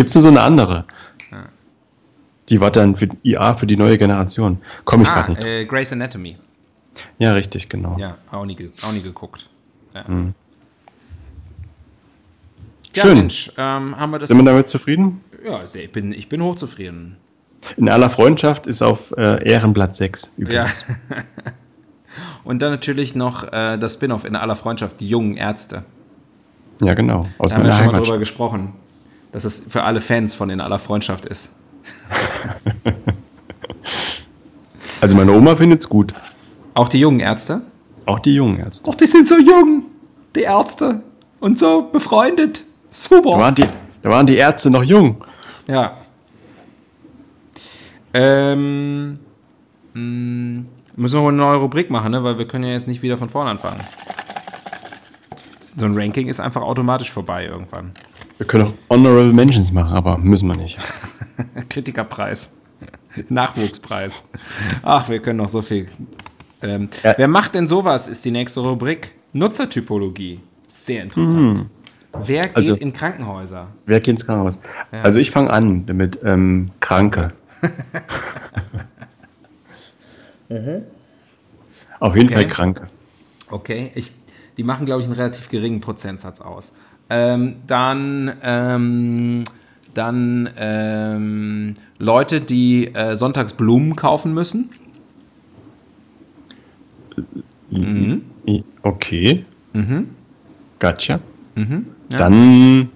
Gibt 0.00 0.14
es 0.16 0.22
so 0.22 0.28
eine 0.28 0.40
andere. 0.40 0.84
Die 2.48 2.58
war 2.60 2.70
dann 2.70 2.96
für 2.96 3.08
IA 3.22 3.54
für 3.54 3.66
die 3.66 3.76
neue 3.76 3.98
Generation. 3.98 4.62
Komme 4.86 5.02
ich 5.02 5.08
Ah, 5.10 5.14
gerade 5.14 5.32
nicht. 5.32 5.44
äh, 5.44 5.66
Grey's 5.66 5.92
Anatomy. 5.92 6.38
Ja, 7.18 7.32
richtig, 7.34 7.68
genau. 7.68 7.96
Ja, 7.98 8.16
auch 8.32 8.46
nie, 8.46 8.56
auch 8.82 8.92
nie 8.92 9.02
geguckt. 9.02 9.50
Ja, 9.94 10.08
Hm. 10.08 10.34
ja 12.96 13.02
Schön. 13.02 13.18
Mensch, 13.18 13.52
ähm, 13.58 13.94
wir. 13.98 14.24
Sind 14.24 14.38
wir 14.38 14.44
damit 14.44 14.68
zufrieden? 14.70 15.20
Ja, 15.44 15.66
sehr- 15.66 15.84
ich 15.84 15.92
bin, 15.92 16.12
ich 16.12 16.28
bin 16.30 16.42
hochzufrieden. 16.42 17.16
In 17.76 17.90
aller 17.90 18.08
Freundschaft 18.08 18.66
ist 18.66 18.80
auf 18.82 19.12
äh, 19.18 19.46
Ehrenblatt 19.48 19.94
6 19.94 20.30
Ja. 20.38 20.42
übrigens. 20.42 20.84
Und 22.44 22.62
dann 22.62 22.70
natürlich 22.70 23.14
noch 23.14 23.44
äh, 23.52 23.76
das 23.76 23.92
Spin-off 23.94 24.24
in 24.24 24.34
aller 24.34 24.56
Freundschaft, 24.56 24.98
die 25.00 25.08
jungen 25.08 25.36
Ärzte. 25.36 25.84
Ja, 26.82 26.94
genau. 26.94 27.26
Aus 27.38 27.50
Da 27.50 27.56
haben 27.56 27.64
wir 27.64 27.72
schon 27.72 27.86
mal 27.92 28.00
drüber 28.00 28.18
gesprochen, 28.18 28.72
dass 29.32 29.44
es 29.44 29.64
für 29.68 29.82
alle 29.82 30.00
Fans 30.00 30.34
von 30.34 30.50
in 30.50 30.60
aller 30.60 30.78
Freundschaft 30.78 31.26
ist. 31.26 31.50
Also 35.00 35.16
meine 35.16 35.32
Oma 35.32 35.56
findet 35.56 35.80
es 35.80 35.88
gut. 35.88 36.12
Auch 36.74 36.88
die 36.88 37.00
jungen 37.00 37.20
Ärzte? 37.20 37.62
Auch 38.06 38.18
die 38.18 38.34
jungen 38.34 38.58
Ärzte. 38.58 38.90
Ach, 38.90 38.94
die 38.94 39.06
sind 39.06 39.26
so 39.26 39.38
jung, 39.38 39.84
die 40.36 40.42
Ärzte. 40.42 41.02
Und 41.40 41.58
so 41.58 41.88
befreundet. 41.90 42.60
Da 42.60 42.64
Super. 42.90 43.30
waren 43.30 43.54
die, 43.54 43.64
da 44.02 44.10
waren 44.10 44.26
die 44.26 44.36
Ärzte 44.36 44.68
noch 44.70 44.82
jung. 44.82 45.24
Ja. 45.66 45.96
Ähm, 48.12 49.20
mh, 49.94 50.64
müssen 50.96 51.18
wir 51.18 51.22
wohl 51.22 51.28
eine 51.28 51.38
neue 51.38 51.58
Rubrik 51.58 51.90
machen, 51.90 52.10
ne? 52.10 52.22
weil 52.22 52.38
wir 52.38 52.46
können 52.46 52.64
ja 52.64 52.72
jetzt 52.72 52.88
nicht 52.88 53.00
wieder 53.00 53.16
von 53.16 53.30
vorne 53.30 53.50
anfangen. 53.50 53.80
So 55.76 55.86
ein 55.86 55.96
Ranking 55.96 56.28
ist 56.28 56.40
einfach 56.40 56.62
automatisch 56.62 57.10
vorbei 57.10 57.46
irgendwann. 57.46 57.92
Wir 58.40 58.46
können 58.46 58.64
auch 58.68 58.72
Honorable 58.88 59.34
Mentions 59.34 59.70
machen, 59.70 59.94
aber 59.94 60.16
müssen 60.16 60.48
wir 60.48 60.56
nicht. 60.56 60.78
Kritikerpreis. 61.68 62.56
Nachwuchspreis. 63.28 64.24
Ach, 64.82 65.10
wir 65.10 65.20
können 65.20 65.36
noch 65.36 65.50
so 65.50 65.60
viel. 65.60 65.88
Ähm, 66.62 66.88
Ja. 67.02 67.12
Wer 67.18 67.28
macht 67.28 67.54
denn 67.54 67.66
sowas, 67.66 68.08
ist 68.08 68.24
die 68.24 68.30
nächste 68.30 68.60
Rubrik. 68.60 69.12
Nutzertypologie. 69.34 70.40
Sehr 70.66 71.02
interessant. 71.02 71.58
Hm. 71.58 71.66
Wer 72.24 72.44
geht 72.44 72.56
Also- 72.56 72.76
in 72.76 72.94
Krankenhäuser? 72.94 73.66
Wer 73.84 73.98
geht 74.00 74.08
ins 74.08 74.24
Krankenhaus? 74.24 74.58
Ja. 74.90 75.02
Also 75.02 75.18
ich 75.20 75.30
fange 75.30 75.50
an 75.50 75.84
mit 75.92 76.20
ähm, 76.24 76.70
Kranke. 76.80 77.34
Auf 80.48 82.16
jeden 82.16 82.28
Mhm. 82.28 82.32
Okay. 82.32 82.34
Fall 82.34 82.46
Kranke. 82.48 82.88
Okay, 83.50 83.90
ich, 83.94 84.12
die 84.56 84.62
machen, 84.62 84.86
glaube 84.86 85.02
ich, 85.02 85.06
einen 85.08 85.14
relativ 85.16 85.50
geringen 85.50 85.80
Prozentsatz 85.82 86.40
aus. 86.40 86.72
Ähm, 87.10 87.56
dann 87.66 88.32
ähm, 88.42 89.44
dann 89.94 90.48
ähm, 90.56 91.74
Leute, 91.98 92.40
die 92.40 92.94
äh, 92.94 93.16
sonntags 93.16 93.52
Blumen 93.52 93.96
kaufen 93.96 94.32
müssen. 94.34 94.70
Mhm. 97.70 98.22
Okay, 98.82 99.44
Mhm. 99.72 100.08
gotcha. 100.78 101.20
Mhm. 101.54 101.86
Ja. 102.12 102.18
Dann 102.18 102.88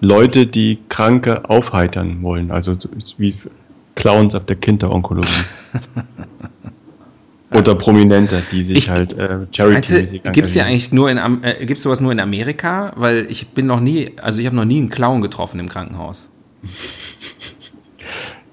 Leute, 0.00 0.46
die 0.46 0.78
Kranke 0.88 1.48
aufheitern 1.48 2.22
wollen, 2.22 2.50
also 2.50 2.74
so 2.74 2.88
wie 3.16 3.34
Clowns 3.94 4.34
ab 4.34 4.46
der 4.46 4.56
Kinderonkologie. 4.56 5.28
Oder 7.50 7.74
Prominente, 7.76 8.42
die 8.52 8.62
sich 8.62 8.78
Ich- 8.78 8.90
halt 8.90 9.14
äh, 9.14 9.46
charity-mäßig 9.50 10.22
du, 10.22 10.32
gibt's 10.32 10.54
ja 10.54 10.64
eigentlich 10.64 10.92
nur 10.92 11.10
in 11.10 11.16
äh, 11.42 11.64
gibt's 11.64 11.82
sowas 11.82 12.00
nur 12.00 12.12
in 12.12 12.20
Amerika? 12.20 12.92
Weil 12.96 13.26
ich 13.30 13.48
bin 13.48 13.66
noch 13.66 13.80
nie, 13.80 14.12
also 14.20 14.38
ich 14.38 14.46
habe 14.46 14.54
noch 14.56 14.66
nie 14.66 14.78
einen 14.78 14.90
Clown 14.90 15.22
getroffen 15.22 15.58
im 15.58 15.68
Krankenhaus. 15.68 16.28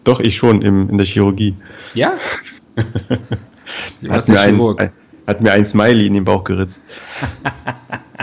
Doch, 0.05 0.19
ich 0.19 0.36
schon 0.38 0.62
im, 0.62 0.89
in 0.89 0.97
der 0.97 1.08
Chirurgie. 1.08 1.55
Ja? 1.95 2.13
Hat 4.10 4.27
mir, 4.27 4.39
ein, 4.39 4.62
ein, 4.62 4.91
hat 5.25 5.41
mir 5.41 5.51
ein 5.51 5.65
Smiley 5.65 6.05
in 6.05 6.13
den 6.13 6.23
Bauch 6.25 6.43
geritzt. 6.43 6.81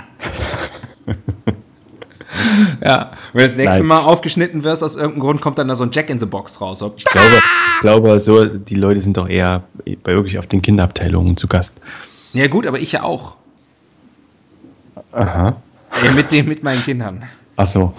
Ja. 2.84 3.12
Wenn 3.32 3.44
das 3.44 3.56
nächste 3.56 3.78
Nein. 3.78 3.86
Mal 3.86 4.00
aufgeschnitten 4.00 4.64
wirst, 4.64 4.82
aus 4.82 4.96
irgendeinem 4.96 5.20
Grund 5.20 5.40
kommt 5.40 5.58
dann 5.58 5.68
da 5.68 5.76
so 5.76 5.84
ein 5.84 5.90
Jack 5.92 6.10
in 6.10 6.18
the 6.18 6.26
Box 6.26 6.60
raus. 6.60 6.82
Ich 6.96 7.04
glaube, 7.04 7.40
ich 7.74 7.80
glaube 7.80 8.18
so, 8.18 8.44
die 8.44 8.74
Leute 8.74 9.00
sind 9.00 9.16
doch 9.16 9.28
eher 9.28 9.64
bei 10.02 10.14
wirklich 10.14 10.38
auf 10.38 10.46
den 10.46 10.62
Kinderabteilungen 10.62 11.36
zu 11.36 11.46
Gast. 11.46 11.74
Ja 12.32 12.46
gut, 12.48 12.66
aber 12.66 12.78
ich 12.78 12.92
ja 12.92 13.02
auch. 13.02 13.36
Aha. 15.12 15.56
Äh, 16.04 16.12
mit 16.12 16.32
dem, 16.32 16.48
mit 16.48 16.62
meinen 16.62 16.82
Kindern. 16.82 17.24
Ach 17.56 17.66
so. 17.66 17.94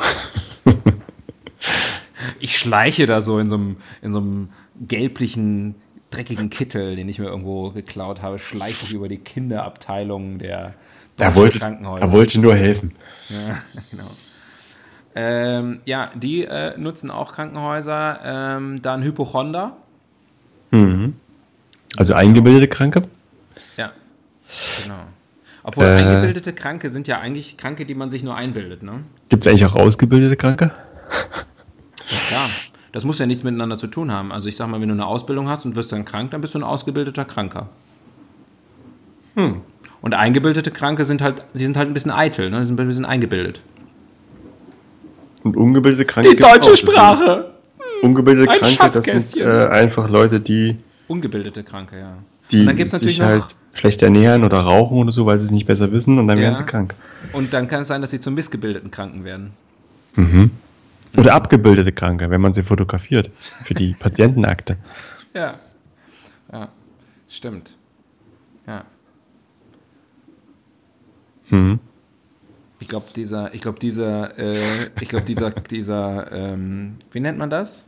Ich 2.40 2.58
schleiche 2.58 3.06
da 3.06 3.22
so 3.22 3.40
in 3.40 3.50
so 3.50 3.56
einem, 3.56 3.78
in 4.02 4.12
so 4.12 4.20
einem 4.20 4.50
gelblichen 4.82 5.76
dreckigen 6.10 6.50
Kittel, 6.50 6.96
den 6.96 7.10
ich 7.10 7.20
mir 7.20 7.26
irgendwo 7.26 7.72
geklaut 7.72 8.22
habe, 8.22 8.40
schleiche 8.40 8.86
ich 8.86 8.92
über 8.92 9.08
die 9.08 9.18
Kinderabteilung 9.18 10.40
der 10.40 10.74
er 11.18 11.36
wollte, 11.36 11.60
er 11.60 12.12
wollte 12.12 12.40
nur 12.40 12.56
helfen. 12.56 12.96
Ja, 13.30 13.58
genau. 13.92 14.10
Ähm, 15.16 15.82
ja, 15.86 16.12
die 16.16 16.44
äh, 16.44 16.78
nutzen 16.78 17.12
auch 17.12 17.34
Krankenhäuser. 17.34 18.20
Ähm, 18.24 18.82
dann 18.82 19.04
Hypochonder. 19.04 19.78
Mhm. 20.72 21.16
Also 21.98 22.16
eingebildete 22.16 22.68
Kranke? 22.68 23.04
Ja, 23.78 23.92
genau. 24.82 25.00
Obwohl 25.62 25.86
äh, 25.86 25.98
eingebildete 25.98 26.54
Kranke 26.54 26.90
sind 26.90 27.08
ja 27.08 27.20
eigentlich 27.20 27.58
Kranke, 27.58 27.86
die 27.86 27.94
man 27.94 28.10
sich 28.10 28.24
nur 28.24 28.36
einbildet, 28.36 28.82
ne? 28.82 29.04
Gibt 29.30 29.46
es 29.46 29.50
eigentlich 29.50 29.66
auch 29.66 29.76
ausgebildete 29.76 30.36
Kranke? 30.36 30.72
Ja, 32.10 32.18
klar. 32.28 32.50
Das 32.92 33.06
muss 33.06 33.18
ja 33.18 33.26
nichts 33.26 33.44
miteinander 33.44 33.78
zu 33.78 33.88
tun 33.88 34.12
haben. 34.12 34.32
Also 34.32 34.48
ich 34.48 34.56
sag 34.56 34.68
mal, 34.68 34.80
wenn 34.80 34.90
du 34.90 34.94
eine 34.94 35.08
Ausbildung 35.08 35.50
hast 35.50 35.66
und 35.66 35.76
wirst 35.76 35.92
dann 35.92 36.06
krank, 36.06 36.32
dann 36.32 36.42
bist 36.42 36.54
du 36.54 36.60
ein 36.60 36.64
ausgebildeter 36.64 37.26
Kranker. 37.26 37.70
Hm. 39.36 39.62
Und 40.04 40.14
eingebildete 40.14 40.70
Kranke 40.70 41.06
sind 41.06 41.22
halt, 41.22 41.46
die 41.54 41.64
sind 41.64 41.78
halt 41.78 41.88
ein 41.88 41.94
bisschen 41.94 42.12
eitel, 42.12 42.50
ne? 42.50 42.60
Die 42.60 42.66
sind 42.66 42.78
ein 42.78 42.88
bisschen 42.90 43.06
eingebildet. 43.06 43.62
Und 45.44 45.56
ungebildete 45.56 46.04
Kranke. 46.04 46.30
Die 46.30 46.36
deutsche 46.36 46.76
Sprache! 46.76 47.54
Hm. 47.78 48.10
Ungebildete 48.10 48.52
ein 48.52 48.60
Kranke, 48.60 48.90
das 48.92 49.06
sind 49.06 49.38
äh, 49.42 49.68
einfach 49.68 50.10
Leute, 50.10 50.42
die. 50.42 50.76
Ungebildete 51.08 51.64
Kranke, 51.64 51.98
ja. 51.98 52.18
Die 52.52 52.60
und 52.60 52.66
dann 52.66 52.76
gibt's 52.76 53.00
sich 53.00 53.22
halt 53.22 53.56
schlecht 53.74 54.02
ernähren 54.02 54.44
oder 54.44 54.60
rauchen 54.60 54.98
oder 54.98 55.12
so, 55.14 55.26
weil 55.26 55.40
sie 55.40 55.46
es 55.46 55.52
nicht 55.52 55.68
besser 55.68 55.94
wissen 55.94 56.20
und 56.20 56.28
dann 56.28 56.38
ja. 56.38 56.44
werden 56.44 56.58
sie 56.58 56.66
krank. 56.66 56.96
Und 57.32 57.54
dann 57.54 57.70
kann 57.70 57.84
es 57.84 57.88
sein, 57.88 58.02
dass 58.02 58.12
sie 58.12 58.20
zu 58.20 58.30
missgebildeten 58.30 58.92
Kranken 58.92 59.24
werden. 59.24 59.52
Mhm. 60.16 60.52
Oder 61.16 61.34
abgebildete 61.34 61.94
Kranke, 61.94 62.30
wenn 62.30 62.42
man 62.42 62.52
sie 62.52 62.64
fotografiert. 62.64 63.32
Für 63.64 63.74
die 63.74 63.94
Patientenakte. 64.00 64.76
Ja. 65.34 65.54
Ja. 66.52 66.68
Stimmt. 67.30 67.78
Ja. 68.68 68.84
Hm. 71.50 71.80
Ich 72.80 72.88
glaube, 72.90 73.06
dieser, 73.16 73.54
ich 73.54 73.62
glaube, 73.62 73.80
dieser, 73.80 74.38
äh, 74.38 74.90
ich 75.00 75.08
glaube, 75.08 75.26
dieser, 75.26 75.52
dieser, 75.72 76.32
ähm, 76.32 76.98
wie 77.12 77.20
nennt 77.20 77.38
man 77.38 77.50
das? 77.50 77.88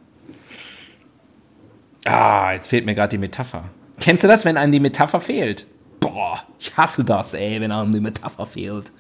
Ah, 2.06 2.54
jetzt 2.54 2.68
fehlt 2.68 2.86
mir 2.86 2.96
gerade 2.96 3.10
die 3.10 3.18
Metapher. 3.18 3.66
Kennst 4.00 4.24
du 4.24 4.28
das, 4.28 4.46
wenn 4.46 4.58
einem 4.58 4.72
die 4.72 4.80
Metapher 4.80 5.20
fehlt? 5.20 5.66
Boah, 6.00 6.44
ich 6.60 6.78
hasse 6.78 7.04
das, 7.04 7.34
ey, 7.34 7.60
wenn 7.62 7.72
einem 7.72 7.92
die 7.92 8.00
Metapher 8.00 8.46
fehlt. 8.46 8.92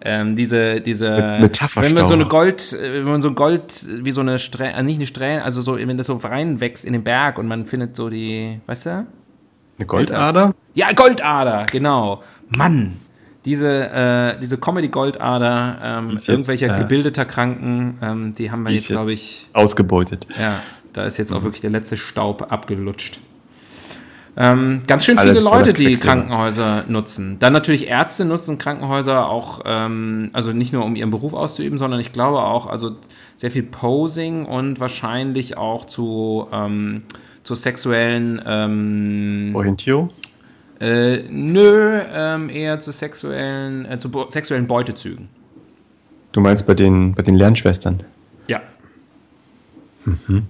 Ähm, 0.00 0.36
diese, 0.36 0.80
diese, 0.80 1.38
Metapher 1.40 1.82
wenn 1.82 1.94
man 1.94 2.06
so 2.06 2.14
eine 2.14 2.26
Gold, 2.26 2.72
äh, 2.72 2.94
wenn 2.94 3.04
man 3.04 3.22
so 3.22 3.32
Gold, 3.32 3.86
wie 4.04 4.10
so 4.10 4.22
eine 4.22 4.38
Strähne, 4.38 4.74
also 4.74 4.86
nicht 4.86 4.96
eine 4.96 5.06
Strähne, 5.06 5.44
also 5.44 5.60
so, 5.62 5.76
wenn 5.76 5.96
das 5.96 6.06
so 6.06 6.16
reinwächst 6.16 6.84
in 6.84 6.92
den 6.92 7.04
Berg 7.04 7.38
und 7.38 7.46
man 7.46 7.66
findet 7.66 7.94
so 7.94 8.08
die, 8.08 8.60
weißt 8.66 8.86
du? 8.86 8.90
Eine 9.78 9.86
Goldader? 9.86 10.54
Ja, 10.74 10.92
Goldader, 10.92 11.66
genau. 11.70 12.22
Mann, 12.48 12.96
diese, 13.46 13.88
äh, 13.88 14.40
diese 14.40 14.58
Comedy-Goldader 14.58 15.78
ähm, 15.82 16.18
irgendwelcher 16.26 16.66
jetzt, 16.66 16.78
äh, 16.78 16.82
gebildeter 16.82 17.24
Kranken, 17.24 17.98
ähm, 18.02 18.34
die 18.34 18.50
haben 18.50 18.66
wir 18.66 18.74
jetzt, 18.74 18.88
glaube 18.88 19.12
ich. 19.12 19.46
Ausgebeutet. 19.52 20.26
Ja, 20.38 20.60
da 20.92 21.04
ist 21.04 21.16
jetzt 21.16 21.32
auch 21.32 21.40
mhm. 21.40 21.44
wirklich 21.44 21.60
der 21.62 21.70
letzte 21.70 21.96
Staub 21.96 22.52
abgelutscht. 22.52 23.20
Ähm, 24.38 24.82
ganz 24.86 25.06
schön 25.06 25.18
viele 25.18 25.40
Leute, 25.40 25.72
die 25.72 25.94
Krankenhäuser 25.94 26.84
nutzen. 26.88 27.38
Dann 27.38 27.54
natürlich 27.54 27.86
Ärzte 27.86 28.26
nutzen 28.26 28.58
Krankenhäuser 28.58 29.30
auch, 29.30 29.60
ähm, 29.64 30.28
also 30.34 30.52
nicht 30.52 30.74
nur 30.74 30.84
um 30.84 30.94
ihren 30.94 31.10
Beruf 31.10 31.32
auszuüben, 31.32 31.78
sondern 31.78 32.00
ich 32.00 32.12
glaube 32.12 32.42
auch, 32.42 32.66
also 32.66 32.96
sehr 33.36 33.50
viel 33.50 33.62
Posing 33.62 34.44
und 34.44 34.78
wahrscheinlich 34.78 35.56
auch 35.56 35.86
zu, 35.86 36.48
ähm, 36.52 37.04
zu 37.44 37.54
sexuellen 37.54 38.42
ähm, 38.44 39.52
Orientierung? 39.54 40.10
Äh, 40.80 41.22
nö, 41.30 42.00
ähm, 42.12 42.50
eher 42.50 42.80
zu 42.80 42.92
sexuellen, 42.92 43.86
äh, 43.86 43.98
zu 43.98 44.10
sexuellen 44.28 44.66
Beutezügen. 44.66 45.28
Du 46.32 46.40
meinst 46.40 46.66
bei 46.66 46.74
den, 46.74 47.14
bei 47.14 47.22
den 47.22 47.34
Lernschwestern? 47.34 48.02
Ja. 48.46 48.60
Mhm. 50.04 50.46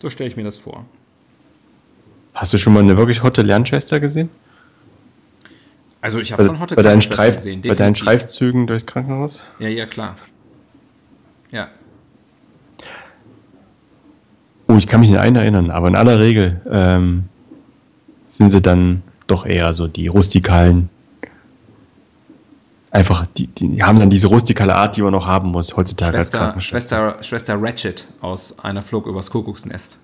So 0.00 0.08
stelle 0.08 0.30
ich 0.30 0.36
mir 0.36 0.44
das 0.44 0.58
vor. 0.58 0.86
Hast 2.32 2.52
du 2.52 2.58
schon 2.58 2.72
mal 2.72 2.82
eine 2.82 2.96
wirklich 2.96 3.22
hotte 3.22 3.42
Lernschwester 3.42 4.00
gesehen? 4.00 4.30
Also 6.00 6.20
ich 6.20 6.32
habe 6.32 6.44
schon 6.44 6.60
hotte 6.60 6.76
bei 6.76 6.82
deinen 6.82 7.02
Streif 7.02 7.36
gesehen. 7.36 7.62
Definitiv. 7.62 7.78
Bei 7.78 7.84
deinen 7.84 7.94
Streifzügen 7.94 8.66
durchs 8.66 8.86
Krankenhaus? 8.86 9.42
Ja, 9.58 9.68
ja, 9.68 9.84
klar. 9.86 10.16
Ja. 11.50 11.68
Oh, 14.68 14.76
ich 14.76 14.86
kann 14.86 15.00
mich 15.00 15.10
nicht 15.10 15.18
einen 15.18 15.36
erinnern, 15.36 15.70
aber 15.70 15.88
in 15.88 15.96
aller 15.96 16.20
Regel 16.20 16.60
ähm, 16.70 17.24
sind 18.28 18.50
sie 18.50 18.60
dann 18.60 19.02
doch 19.26 19.44
eher 19.44 19.74
so 19.74 19.88
die 19.88 20.06
rustikalen. 20.06 20.88
Einfach, 22.90 23.26
die, 23.36 23.48
die 23.48 23.82
haben 23.82 23.98
dann 24.00 24.08
diese 24.08 24.28
rustikale 24.28 24.74
Art, 24.74 24.96
die 24.96 25.02
man 25.02 25.12
noch 25.12 25.26
haben 25.26 25.50
muss 25.50 25.76
heutzutage 25.76 26.16
Schwester, 26.16 26.54
als 26.54 26.64
Schwester, 26.64 27.18
Schwester 27.22 27.56
Ratchet 27.60 28.06
aus 28.20 28.58
einer 28.60 28.82
Flug 28.82 29.06
übers 29.06 29.30
Kuckucksnest. 29.30 29.98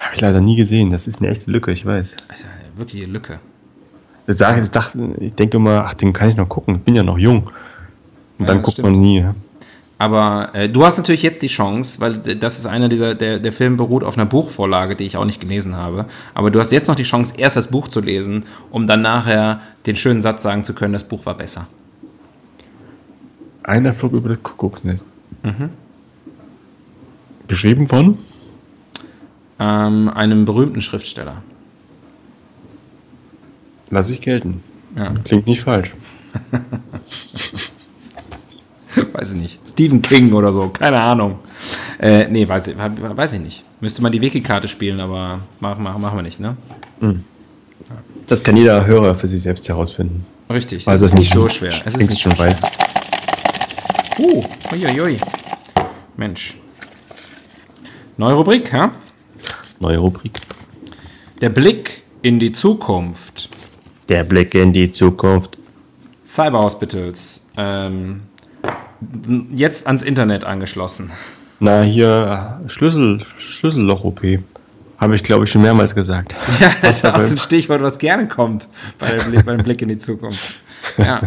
Habe 0.00 0.14
ich 0.14 0.20
leider 0.20 0.40
nie 0.40 0.56
gesehen. 0.56 0.90
Das 0.90 1.06
ist 1.06 1.20
eine 1.20 1.30
echte 1.30 1.50
Lücke, 1.50 1.70
ich 1.70 1.84
weiß. 1.84 2.16
Also, 2.28 2.44
wirklich 2.76 3.04
eine 3.04 3.12
Lücke. 3.12 3.38
Ich, 4.26 4.36
sage, 4.36 4.62
ich, 4.62 4.70
dachte, 4.70 5.14
ich 5.20 5.34
denke 5.34 5.58
immer, 5.58 5.84
ach, 5.84 5.94
den 5.94 6.12
kann 6.12 6.30
ich 6.30 6.36
noch 6.36 6.48
gucken. 6.48 6.76
Ich 6.76 6.82
bin 6.82 6.94
ja 6.94 7.02
noch 7.02 7.18
jung. 7.18 7.44
Und 8.38 8.40
ja, 8.40 8.46
dann 8.46 8.62
guckt 8.62 8.78
stimmt. 8.78 8.90
man 8.90 9.00
nie. 9.00 9.26
Aber 10.00 10.50
äh, 10.54 10.70
du 10.70 10.82
hast 10.82 10.96
natürlich 10.96 11.22
jetzt 11.22 11.42
die 11.42 11.48
Chance, 11.48 12.00
weil 12.00 12.14
das 12.14 12.58
ist 12.58 12.64
einer 12.64 12.88
dieser, 12.88 13.14
der, 13.14 13.38
der 13.38 13.52
Film 13.52 13.76
beruht 13.76 14.02
auf 14.02 14.16
einer 14.16 14.24
Buchvorlage, 14.24 14.96
die 14.96 15.04
ich 15.04 15.18
auch 15.18 15.26
nicht 15.26 15.42
gelesen 15.42 15.76
habe. 15.76 16.06
Aber 16.32 16.50
du 16.50 16.58
hast 16.58 16.72
jetzt 16.72 16.88
noch 16.88 16.94
die 16.94 17.02
Chance, 17.02 17.34
erst 17.36 17.56
das 17.56 17.68
Buch 17.68 17.86
zu 17.86 18.00
lesen, 18.00 18.46
um 18.70 18.86
dann 18.86 19.02
nachher 19.02 19.60
den 19.84 19.96
schönen 19.96 20.22
Satz 20.22 20.42
sagen 20.42 20.64
zu 20.64 20.72
können, 20.72 20.94
das 20.94 21.04
Buch 21.04 21.26
war 21.26 21.36
besser. 21.36 21.66
Einer 23.62 23.92
flog 23.92 24.14
über 24.14 24.30
das 24.30 24.42
Kuckucksnest. 24.42 25.04
Mhm. 25.42 25.68
Geschrieben 27.46 27.86
von? 27.86 28.16
Ähm, 29.58 30.08
einem 30.08 30.46
berühmten 30.46 30.80
Schriftsteller. 30.80 31.42
Lass 33.90 34.08
ich 34.08 34.22
gelten. 34.22 34.62
Ja. 34.96 35.12
Klingt 35.24 35.46
nicht 35.46 35.64
falsch. 35.64 35.92
weiß 39.12 39.34
ich 39.34 39.38
nicht. 39.38 39.59
Stephen 39.80 40.02
King 40.02 40.34
oder 40.34 40.52
so, 40.52 40.68
keine 40.68 41.00
Ahnung. 41.00 41.38
Äh, 41.98 42.28
nee, 42.28 42.46
weiß 42.46 42.66
ich, 42.66 42.76
weiß 42.76 43.32
ich 43.32 43.40
nicht. 43.40 43.64
Müsste 43.80 44.02
man 44.02 44.12
die 44.12 44.20
Wiki-Karte 44.20 44.68
spielen, 44.68 45.00
aber 45.00 45.40
machen, 45.58 45.82
machen, 45.82 46.02
machen 46.02 46.18
wir 46.18 46.22
nicht, 46.22 46.38
ne? 46.38 46.58
Hm. 47.00 47.24
Das 48.26 48.44
kann 48.44 48.58
jeder 48.58 48.84
Hörer 48.84 49.14
für 49.14 49.26
sich 49.26 49.42
selbst 49.42 49.66
herausfinden. 49.70 50.26
Richtig, 50.50 50.84
das, 50.84 51.00
das 51.00 51.12
ist 51.12 51.18
nicht 51.18 51.32
so 51.32 51.48
schwer. 51.48 51.72
Es 51.86 51.94
ist 51.94 52.10
nicht 52.10 52.20
schon 52.20 52.38
weiß. 52.38 52.60
Uh, 54.18 54.44
uiuiui. 54.70 55.16
Mensch. 56.18 56.58
Neue 58.18 58.34
Rubrik, 58.34 58.70
ja? 58.74 58.90
Neue 59.78 59.96
Rubrik. 59.96 60.40
Der 61.40 61.48
Blick 61.48 62.02
in 62.20 62.38
die 62.38 62.52
Zukunft. 62.52 63.48
Der 64.10 64.24
Blick 64.24 64.54
in 64.54 64.74
die 64.74 64.90
Zukunft. 64.90 65.56
Cyber 66.26 66.64
Hospitals. 66.64 67.46
Ähm, 67.56 68.24
jetzt 69.50 69.86
ans 69.86 70.02
Internet 70.02 70.44
angeschlossen. 70.44 71.10
Na, 71.60 71.82
hier 71.82 72.60
Schlüssel, 72.68 73.20
Schlüsselloch-OP. 73.38 74.40
Habe 74.98 75.16
ich, 75.16 75.22
glaube 75.22 75.44
ich, 75.44 75.50
schon 75.50 75.62
mehrmals 75.62 75.94
gesagt. 75.94 76.34
Ja, 76.60 76.72
das 76.82 76.98
ist 76.98 77.06
auch 77.06 77.14
ein 77.14 77.38
Stichwort, 77.38 77.82
was 77.82 77.98
gerne 77.98 78.28
kommt 78.28 78.68
bei 78.98 79.18
Blick, 79.18 79.46
beim 79.46 79.62
Blick 79.62 79.82
in 79.82 79.88
die 79.88 79.98
Zukunft. 79.98 80.56
Ja. 80.98 81.22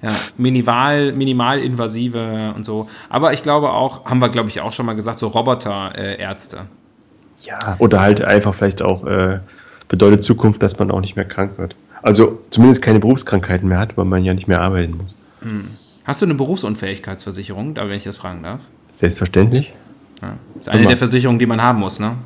Ja, 0.00 0.14
minimal, 0.36 1.12
minimalinvasive 1.12 2.52
und 2.54 2.64
so. 2.64 2.88
Aber 3.08 3.32
ich 3.32 3.42
glaube 3.42 3.72
auch, 3.72 4.04
haben 4.04 4.20
wir, 4.20 4.28
glaube 4.28 4.48
ich, 4.48 4.60
auch 4.60 4.70
schon 4.70 4.86
mal 4.86 4.94
gesagt, 4.94 5.18
so 5.18 5.26
Roboterärzte. 5.26 6.56
Äh, 6.56 7.46
ja, 7.48 7.76
oder 7.78 8.00
halt 8.00 8.22
einfach 8.22 8.54
vielleicht 8.54 8.80
auch 8.80 9.04
äh, 9.04 9.40
bedeutet 9.88 10.22
Zukunft, 10.22 10.62
dass 10.62 10.78
man 10.78 10.92
auch 10.92 11.00
nicht 11.00 11.16
mehr 11.16 11.24
krank 11.24 11.58
wird. 11.58 11.74
Also 12.00 12.38
zumindest 12.50 12.80
keine 12.80 13.00
Berufskrankheiten 13.00 13.68
mehr 13.68 13.80
hat, 13.80 13.96
weil 13.96 14.04
man 14.04 14.24
ja 14.24 14.34
nicht 14.34 14.46
mehr 14.46 14.60
arbeiten 14.60 14.98
muss. 14.98 15.14
Hm. 15.42 15.70
Hast 16.08 16.22
du 16.22 16.24
eine 16.24 16.34
Berufsunfähigkeitsversicherung, 16.36 17.74
da 17.74 17.86
wenn 17.86 17.98
ich 17.98 18.04
das 18.04 18.16
fragen 18.16 18.42
darf? 18.42 18.62
Selbstverständlich. 18.92 19.74
Ja. 20.22 20.38
Das 20.54 20.62
ist 20.62 20.68
eine 20.70 20.80
immer. 20.80 20.88
der 20.88 20.96
Versicherungen, 20.96 21.38
die 21.38 21.44
man 21.44 21.60
haben 21.60 21.80
muss, 21.80 22.00
ne? 22.00 22.16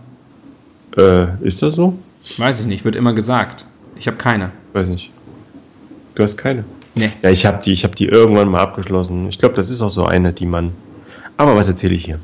Äh, 0.97 1.45
ist 1.45 1.63
das 1.63 1.75
so? 1.75 1.99
Weiß 2.37 2.61
ich 2.61 2.67
nicht, 2.67 2.85
wird 2.85 2.95
immer 2.95 3.13
gesagt. 3.13 3.67
Ich 3.97 4.07
habe 4.07 4.19
keine. 4.19 4.53
Weiß 4.73 4.89
nicht. 4.89 5.11
Du 6.15 6.23
hast 6.23 6.37
keine? 6.37 6.65
Nee. 6.95 7.11
Ja, 7.23 7.31
ich 7.31 7.45
habe 7.45 7.61
die, 7.65 7.75
hab 7.75 7.97
die 7.97 8.07
irgendwann 8.07 8.51
mal 8.51 8.61
abgeschlossen. 8.61 9.29
Ich 9.29 9.41
glaube, 9.41 9.57
das 9.57 9.69
ist 9.69 9.83
auch 9.83 9.91
so 9.91 10.07
eine, 10.07 10.33
die 10.33 10.47
man. 10.47 10.71
Aber 11.37 11.57
was 11.57 11.67
erzähle 11.67 11.95
ich 11.95 12.05
hier? 12.05 12.21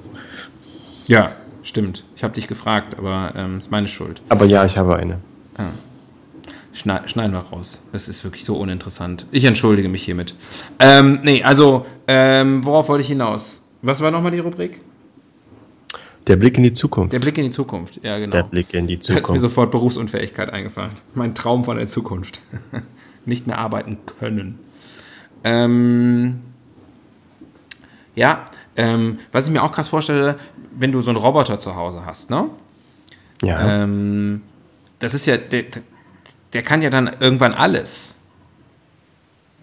Ja, 1.08 1.32
stimmt. 1.64 2.04
Ich 2.14 2.22
habe 2.22 2.34
dich 2.34 2.46
gefragt, 2.46 2.96
aber 2.96 3.32
ähm, 3.34 3.58
ist 3.58 3.72
meine 3.72 3.88
Schuld. 3.88 4.22
Aber 4.28 4.44
ja, 4.44 4.64
ich 4.64 4.78
habe 4.78 4.94
eine. 4.94 5.18
Ja. 6.84 7.08
Schneiden 7.08 7.32
wir 7.32 7.40
raus. 7.40 7.82
Das 7.92 8.08
ist 8.08 8.24
wirklich 8.24 8.44
so 8.44 8.56
uninteressant. 8.56 9.26
Ich 9.30 9.44
entschuldige 9.44 9.88
mich 9.88 10.02
hiermit. 10.04 10.34
Ähm, 10.78 11.20
nee, 11.22 11.42
also, 11.42 11.86
ähm, 12.06 12.64
worauf 12.64 12.88
wollte 12.88 13.02
ich 13.02 13.08
hinaus? 13.08 13.64
Was 13.82 14.00
war 14.00 14.10
nochmal 14.10 14.32
die 14.32 14.38
Rubrik? 14.38 14.80
Der 16.26 16.36
Blick 16.36 16.58
in 16.58 16.62
die 16.62 16.74
Zukunft. 16.74 17.12
Der 17.12 17.20
Blick 17.20 17.38
in 17.38 17.44
die 17.44 17.50
Zukunft, 17.50 18.00
ja 18.04 18.18
genau. 18.18 18.36
Der 18.36 18.42
Blick 18.42 18.74
in 18.74 18.86
die 18.86 18.96
Da 18.96 19.00
ist 19.00 19.08
mir 19.08 19.20
Zukunft. 19.22 19.40
sofort 19.40 19.70
Berufsunfähigkeit 19.70 20.50
eingefallen. 20.52 20.92
Mein 21.14 21.34
Traum 21.34 21.64
von 21.64 21.78
der 21.78 21.86
Zukunft. 21.86 22.40
Nicht 23.24 23.46
mehr 23.46 23.58
arbeiten 23.58 23.98
können. 24.20 24.58
Ähm, 25.44 26.40
ja, 28.14 28.44
ähm, 28.76 29.20
was 29.32 29.46
ich 29.46 29.52
mir 29.52 29.62
auch 29.62 29.72
krass 29.72 29.88
vorstelle, 29.88 30.36
wenn 30.76 30.92
du 30.92 31.00
so 31.00 31.10
einen 31.10 31.18
Roboter 31.18 31.58
zu 31.58 31.76
Hause 31.76 32.04
hast, 32.04 32.30
ne? 32.30 32.50
Ja. 33.42 33.82
Ähm, 33.84 34.42
das 34.98 35.14
ist 35.14 35.26
ja, 35.26 35.36
der, 36.52 36.62
kann 36.62 36.82
ja 36.82 36.90
dann 36.90 37.10
irgendwann 37.20 37.54
alles. 37.54 38.16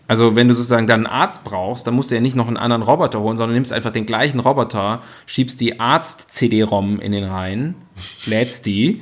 Also 0.08 0.36
wenn 0.36 0.48
du 0.48 0.54
sozusagen 0.54 0.86
dann 0.86 1.08
einen 1.08 1.14
Arzt 1.22 1.44
brauchst, 1.44 1.88
dann 1.88 1.96
musst 1.96 2.12
du 2.12 2.16
ja 2.16 2.22
nicht 2.22 2.36
noch 2.36 2.48
einen 2.48 2.58
anderen 2.58 2.84
Roboter 2.84 3.20
holen, 3.22 3.38
sondern 3.38 3.56
nimmst 3.56 3.74
einfach 3.74 3.92
den 3.92 4.06
gleichen 4.06 4.40
Roboter, 4.40 5.02
schiebst 5.26 5.60
die 5.62 5.80
Arzt-CD-ROM 5.80 7.00
in 7.00 7.12
den 7.12 7.24
rein, 7.24 7.74
lädst 8.28 8.68
die. 8.68 9.02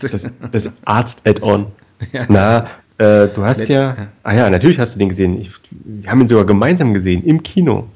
Das, 0.00 0.26
das 0.52 0.72
Arzt-Add-on. 0.84 1.66
Ja. 2.12 2.24
Na, 2.30 2.60
äh, 2.96 3.28
du 3.28 3.44
hast 3.44 3.58
Letzt- 3.58 3.68
ja. 3.68 3.94
Ah 4.22 4.34
ja, 4.34 4.48
natürlich 4.48 4.78
hast 4.78 4.94
du 4.94 4.98
den 4.98 5.10
gesehen. 5.10 5.38
Ich, 5.38 5.50
wir 5.70 6.10
haben 6.10 6.22
ihn 6.22 6.28
sogar 6.28 6.46
gemeinsam 6.46 6.94
gesehen 6.94 7.22
im 7.24 7.42
Kino. 7.42 7.88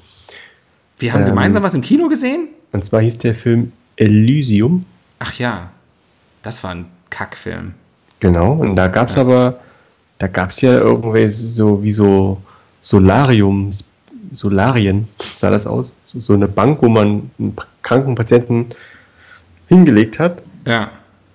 Wir 0.99 1.11
haben 1.11 1.21
Ähm, 1.21 1.29
gemeinsam 1.29 1.63
was 1.63 1.73
im 1.73 1.81
Kino 1.81 2.07
gesehen? 2.07 2.49
Und 2.71 2.85
zwar 2.85 3.01
hieß 3.01 3.17
der 3.17 3.33
Film 3.33 3.71
Elysium. 3.95 4.85
Ach 5.17 5.33
ja, 5.39 5.71
das 6.43 6.63
war 6.63 6.69
ein 6.75 6.85
Kackfilm. 7.09 7.73
Genau. 8.25 8.53
Und 8.53 8.75
da 8.75 8.87
gab 8.87 9.07
es 9.09 9.19
aber, 9.19 9.59
da 10.17 10.25
gab 10.25 10.49
es 10.49 10.59
ja 10.61 10.79
irgendwie 10.79 11.29
so 11.29 11.83
wie 11.83 11.91
so 11.91 12.41
Solariums, 12.81 13.83
Solarien, 14.33 15.07
sah 15.35 15.51
das 15.51 15.67
aus? 15.67 15.93
So, 16.05 16.19
so 16.19 16.33
eine 16.33 16.47
Bank, 16.47 16.79
wo 16.81 16.89
man 16.89 17.29
einen 17.37 17.55
kranken 17.83 18.15
Patienten 18.15 18.69
hingelegt 19.67 20.17
hat. 20.17 20.41
Ja, 20.65 20.89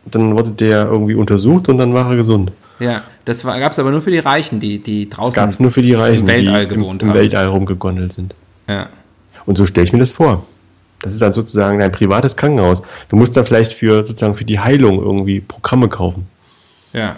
Dann 0.04 0.36
wurde 0.36 0.50
der 0.50 0.86
irgendwie 0.86 1.14
untersucht 1.14 1.68
und 1.68 1.78
dann 1.78 1.94
war 1.94 2.10
er 2.10 2.16
gesund. 2.16 2.50
ja. 2.80 3.04
Das 3.26 3.44
gab 3.44 3.70
es 3.70 3.78
aber 3.78 3.92
nur 3.92 4.02
für 4.02 4.10
die 4.10 4.18
Reichen, 4.18 4.58
die, 4.58 4.78
die 4.80 5.08
Das 5.08 5.18
draußen 5.18 5.34
gab 5.34 5.50
es 5.50 5.60
nur 5.60 5.70
für 5.70 5.82
die 5.82 5.92
Reichen, 5.94 6.26
Weltall 6.26 6.66
die 6.66 6.74
gewohnt 6.74 7.02
im, 7.02 7.08
im 7.08 7.14
haben. 7.14 7.20
Weltall 7.20 7.46
rumgegondelt 7.46 8.12
sind. 8.12 8.34
Ja. 8.66 8.88
Und 9.46 9.56
so 9.56 9.66
stelle 9.66 9.86
ich 9.86 9.92
mir 9.92 10.00
das 10.00 10.10
vor. 10.10 10.46
Das 11.02 11.12
ist 11.12 11.22
dann 11.22 11.32
sozusagen 11.32 11.78
dein 11.78 11.92
privates 11.92 12.34
Krankenhaus. 12.36 12.82
Du 13.08 13.14
musst 13.16 13.36
dann 13.36 13.46
vielleicht 13.46 13.74
für 13.74 14.04
sozusagen 14.04 14.34
für 14.34 14.44
die 14.46 14.58
Heilung 14.58 15.00
irgendwie 15.00 15.40
Programme 15.40 15.88
kaufen. 15.88 16.26
Ja. 16.92 17.16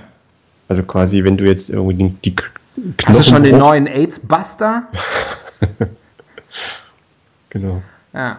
Also 0.68 0.82
quasi, 0.85 1.22
wenn 1.24 1.37
du 1.37 1.44
jetzt 1.44 1.68
irgendwie 1.70 1.94
die, 1.96 2.11
die 2.11 2.37
K- 2.37 2.44
Hast 3.04 3.18
du 3.20 3.24
schon 3.24 3.42
den 3.42 3.58
neuen 3.58 3.87
AIDS-Buster? 3.87 4.85
Genau. 7.50 7.82
Ja. 8.14 8.38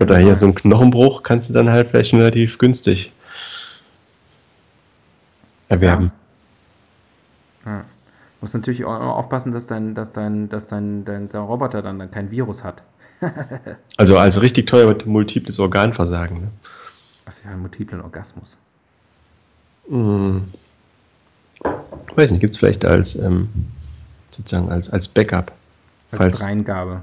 Oder 0.00 0.18
hier 0.18 0.34
so 0.34 0.46
ein 0.46 0.54
Knochenbruch 0.54 1.22
kannst 1.22 1.48
du 1.48 1.54
dann 1.54 1.70
halt 1.70 1.88
vielleicht 1.90 2.12
relativ 2.12 2.58
günstig 2.58 3.12
erwerben. 5.68 6.10
ja. 7.64 7.84
Muss 8.40 8.52
natürlich 8.52 8.84
auch 8.84 8.96
immer 8.96 9.14
aufpassen, 9.16 9.52
dass 9.52 9.66
dein, 9.66 9.94
dass 9.94 10.12
dein, 10.12 10.48
dass 10.48 10.68
dein, 10.68 11.04
dein, 11.04 11.28
dein 11.30 11.40
Roboter 11.40 11.82
dann, 11.82 11.98
dann 11.98 12.10
kein 12.10 12.30
Virus 12.30 12.64
hat. 12.64 12.82
Also, 13.96 14.18
also 14.18 14.40
richtig 14.40 14.66
teuer 14.66 14.88
wird 14.88 15.06
multiples 15.06 15.58
Organversagen. 15.58 16.40
Ne? 16.40 16.48
Ist 17.26 17.42
ja 17.44 17.52
ein 17.52 17.60
multiplen 17.60 18.02
Orgasmus. 18.02 18.58
Hm. 19.88 20.52
Weiß 22.14 22.30
nicht, 22.30 22.40
gibt 22.40 22.54
es 22.54 22.58
vielleicht 22.58 22.84
als 22.84 23.14
ähm, 23.16 23.48
sozusagen 24.30 24.70
als, 24.70 24.90
als 24.90 25.08
Backup. 25.08 25.52
Als 26.10 26.18
Falls, 26.18 26.38
Dreingabe. 26.38 27.02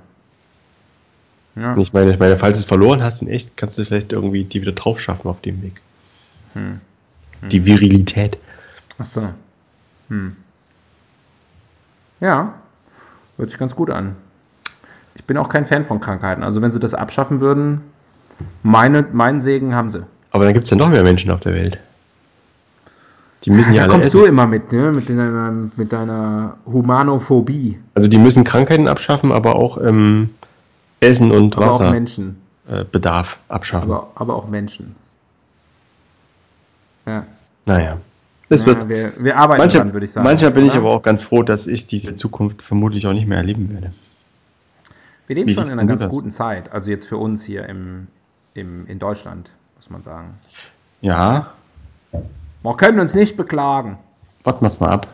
Ja. 1.56 1.78
ich 1.78 1.94
meine, 1.94 2.12
ich 2.12 2.20
meine, 2.20 2.38
falls 2.40 2.58
du 2.58 2.62
es 2.62 2.66
verloren 2.66 3.04
hast 3.04 3.22
in 3.22 3.28
echt, 3.28 3.56
kannst 3.58 3.78
du 3.78 3.84
vielleicht 3.84 4.12
irgendwie 4.12 4.44
die 4.44 4.62
wieder 4.62 4.72
drauf 4.72 5.00
schaffen 5.00 5.28
auf 5.28 5.42
dem 5.42 5.62
Weg. 5.62 5.82
Hm. 6.54 6.82
Die 7.52 7.66
Virilität. 7.66 8.38
Ach 8.98 9.06
so. 9.14 9.30
Hm. 10.10 10.36
Ja, 12.20 12.56
hört 13.38 13.50
sich 13.50 13.60
ganz 13.60 13.76
gut 13.76 13.90
an. 13.90 14.16
Ich 15.16 15.26
bin 15.26 15.38
auch 15.38 15.50
kein 15.50 15.66
Fan 15.66 15.86
von 15.86 16.00
Krankheiten. 16.00 16.44
Also 16.44 16.62
wenn 16.62 16.72
sie 16.72 16.80
das 16.80 16.94
abschaffen 16.94 17.40
würden, 17.40 17.82
meine, 18.64 19.06
meinen 19.12 19.42
Segen 19.42 19.76
haben 19.76 19.92
sie. 19.92 20.06
Aber 20.32 20.46
dann 20.46 20.54
gibt 20.54 20.64
es 20.64 20.72
ja 20.72 20.78
noch 20.78 20.90
mehr 20.90 21.04
Menschen 21.04 21.32
auf 21.32 21.42
der 21.42 21.54
Welt. 21.54 21.80
Die 23.46 23.52
müssen 23.52 23.74
ja, 23.74 23.84
alle 23.84 23.92
kommst 23.92 24.08
essen. 24.08 24.22
du 24.22 24.26
immer 24.26 24.48
mit, 24.48 24.72
ne? 24.72 24.92
mit, 24.92 25.10
deiner, 25.10 25.54
mit 25.76 25.92
deiner 25.92 26.58
Humanophobie. 26.66 27.78
Also 27.94 28.08
die 28.08 28.18
müssen 28.18 28.44
Krankheiten 28.44 28.88
abschaffen, 28.88 29.32
aber 29.32 29.56
auch 29.56 29.78
ähm, 29.82 30.30
Essen 31.02 31.32
und 31.32 31.58
Aber 31.58 31.66
auch 31.66 31.70
Wasserbedarf 31.72 31.94
Menschen. 31.94 32.38
äh, 32.70 32.86
Bedarf 32.90 33.38
abschaffen. 33.50 33.92
Aber, 33.92 34.12
aber 34.16 34.36
auch 34.36 34.48
Menschen. 34.48 34.96
Ja. 37.06 37.26
naja. 37.66 37.98
Das 38.48 38.62
ja 38.62 38.68
wird, 38.68 38.88
wir, 38.88 39.14
wir 39.18 39.38
arbeiten 39.38 39.60
manchmal, 39.62 39.84
dran, 39.84 39.94
würde 39.94 40.06
ich 40.06 40.12
sagen. 40.12 40.26
manchmal 40.26 40.52
bin 40.52 40.66
ich 40.66 40.72
oder? 40.72 40.80
aber 40.82 40.90
auch 40.92 41.02
ganz 41.02 41.24
froh, 41.24 41.44
dass 41.44 41.68
ich 41.68 41.86
diese 41.88 42.16
Zukunft 42.16 42.62
vermutlich 42.62 43.08
auch 43.08 43.14
nicht 43.14 43.28
mehr 43.28 43.40
erleben 43.40 43.74
werde. 43.74 43.92
Wir 45.28 45.36
leben 45.36 45.50
Wie 45.50 45.56
schon 45.56 45.66
in 45.66 45.72
einer 45.72 45.86
ganz 45.86 46.02
das? 46.02 46.12
guten 46.12 46.32
Zeit. 46.32 46.72
Also 46.72 46.90
jetzt 46.92 47.08
für 47.08 47.18
uns 47.18 47.44
hier 47.44 47.68
im, 47.68 48.08
im, 48.54 48.88
in 48.88 49.00
Deutschland, 49.00 49.50
muss 49.76 49.90
man 49.90 50.02
sagen. 50.02 50.36
Ja, 51.02 51.54
Wir 52.64 52.78
können 52.78 53.00
uns 53.00 53.14
nicht 53.14 53.36
beklagen. 53.36 53.98
warten 54.46 54.62
wir 54.62 54.68
es 54.68 54.80
mal 54.80 54.90
ab. 54.90 55.08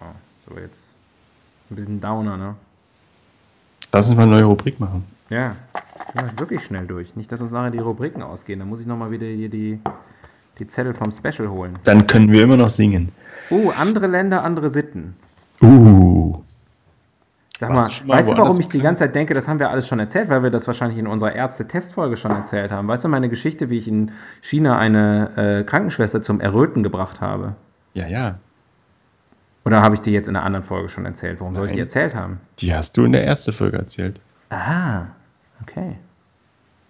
Oh, 0.00 0.04
so 0.48 0.58
jetzt 0.58 0.94
ein 1.68 1.76
bisschen 1.76 2.00
Downer, 2.00 2.36
ne? 2.36 2.54
Lass 3.92 4.06
uns 4.08 4.16
mal 4.16 4.22
eine 4.22 4.32
neue 4.32 4.44
Rubrik 4.44 4.78
machen. 4.78 5.04
Ja. 5.30 5.56
ja, 6.14 6.38
wirklich 6.38 6.64
schnell 6.64 6.86
durch. 6.86 7.16
Nicht, 7.16 7.32
dass 7.32 7.42
uns 7.42 7.50
nachher 7.50 7.72
die 7.72 7.78
Rubriken 7.78 8.22
ausgehen. 8.22 8.60
Dann 8.60 8.68
muss 8.68 8.80
ich 8.80 8.86
nochmal 8.86 9.10
wieder 9.10 9.26
hier 9.26 9.48
die, 9.48 9.80
die 10.60 10.68
Zettel 10.68 10.94
vom 10.94 11.10
Special 11.10 11.48
holen. 11.48 11.76
Dann 11.82 12.06
können 12.06 12.30
wir 12.30 12.42
immer 12.44 12.56
noch 12.56 12.70
singen. 12.70 13.10
Uh, 13.50 13.70
andere 13.70 14.06
Länder, 14.06 14.44
andere 14.44 14.70
Sitten. 14.70 15.16
Uh. 15.60 16.11
Sag 17.62 17.70
mal, 17.70 17.88
mal 18.06 18.18
weißt 18.18 18.28
du, 18.28 18.36
warum 18.36 18.58
ich 18.58 18.66
die 18.68 18.80
ganze 18.80 19.04
Zeit 19.04 19.14
denke, 19.14 19.34
das 19.34 19.46
haben 19.46 19.60
wir 19.60 19.70
alles 19.70 19.86
schon 19.86 20.00
erzählt, 20.00 20.28
weil 20.28 20.42
wir 20.42 20.50
das 20.50 20.66
wahrscheinlich 20.66 20.98
in 20.98 21.06
unserer 21.06 21.32
Ärzte-Testfolge 21.32 22.16
schon 22.16 22.32
erzählt 22.32 22.72
haben. 22.72 22.88
Weißt 22.88 23.04
du 23.04 23.08
meine 23.08 23.28
Geschichte, 23.28 23.70
wie 23.70 23.78
ich 23.78 23.86
in 23.86 24.10
China 24.40 24.78
eine 24.78 25.60
äh, 25.60 25.64
Krankenschwester 25.64 26.24
zum 26.24 26.40
Erröten 26.40 26.82
gebracht 26.82 27.20
habe? 27.20 27.54
Ja, 27.94 28.08
ja. 28.08 28.38
Oder 29.64 29.80
habe 29.80 29.94
ich 29.94 30.00
die 30.00 30.10
jetzt 30.10 30.28
in 30.28 30.34
einer 30.34 30.44
anderen 30.44 30.64
Folge 30.64 30.88
schon 30.88 31.06
erzählt? 31.06 31.38
Warum 31.38 31.54
soll 31.54 31.66
ich 31.66 31.70
die 31.70 31.76
Nein. 31.76 31.86
erzählt 31.86 32.16
haben? 32.16 32.40
Die 32.58 32.74
hast 32.74 32.96
du 32.96 33.04
in 33.04 33.12
der 33.12 33.24
ersten 33.24 33.52
Folge 33.52 33.78
erzählt. 33.78 34.18
Aha, 34.50 35.06
okay. 35.62 35.98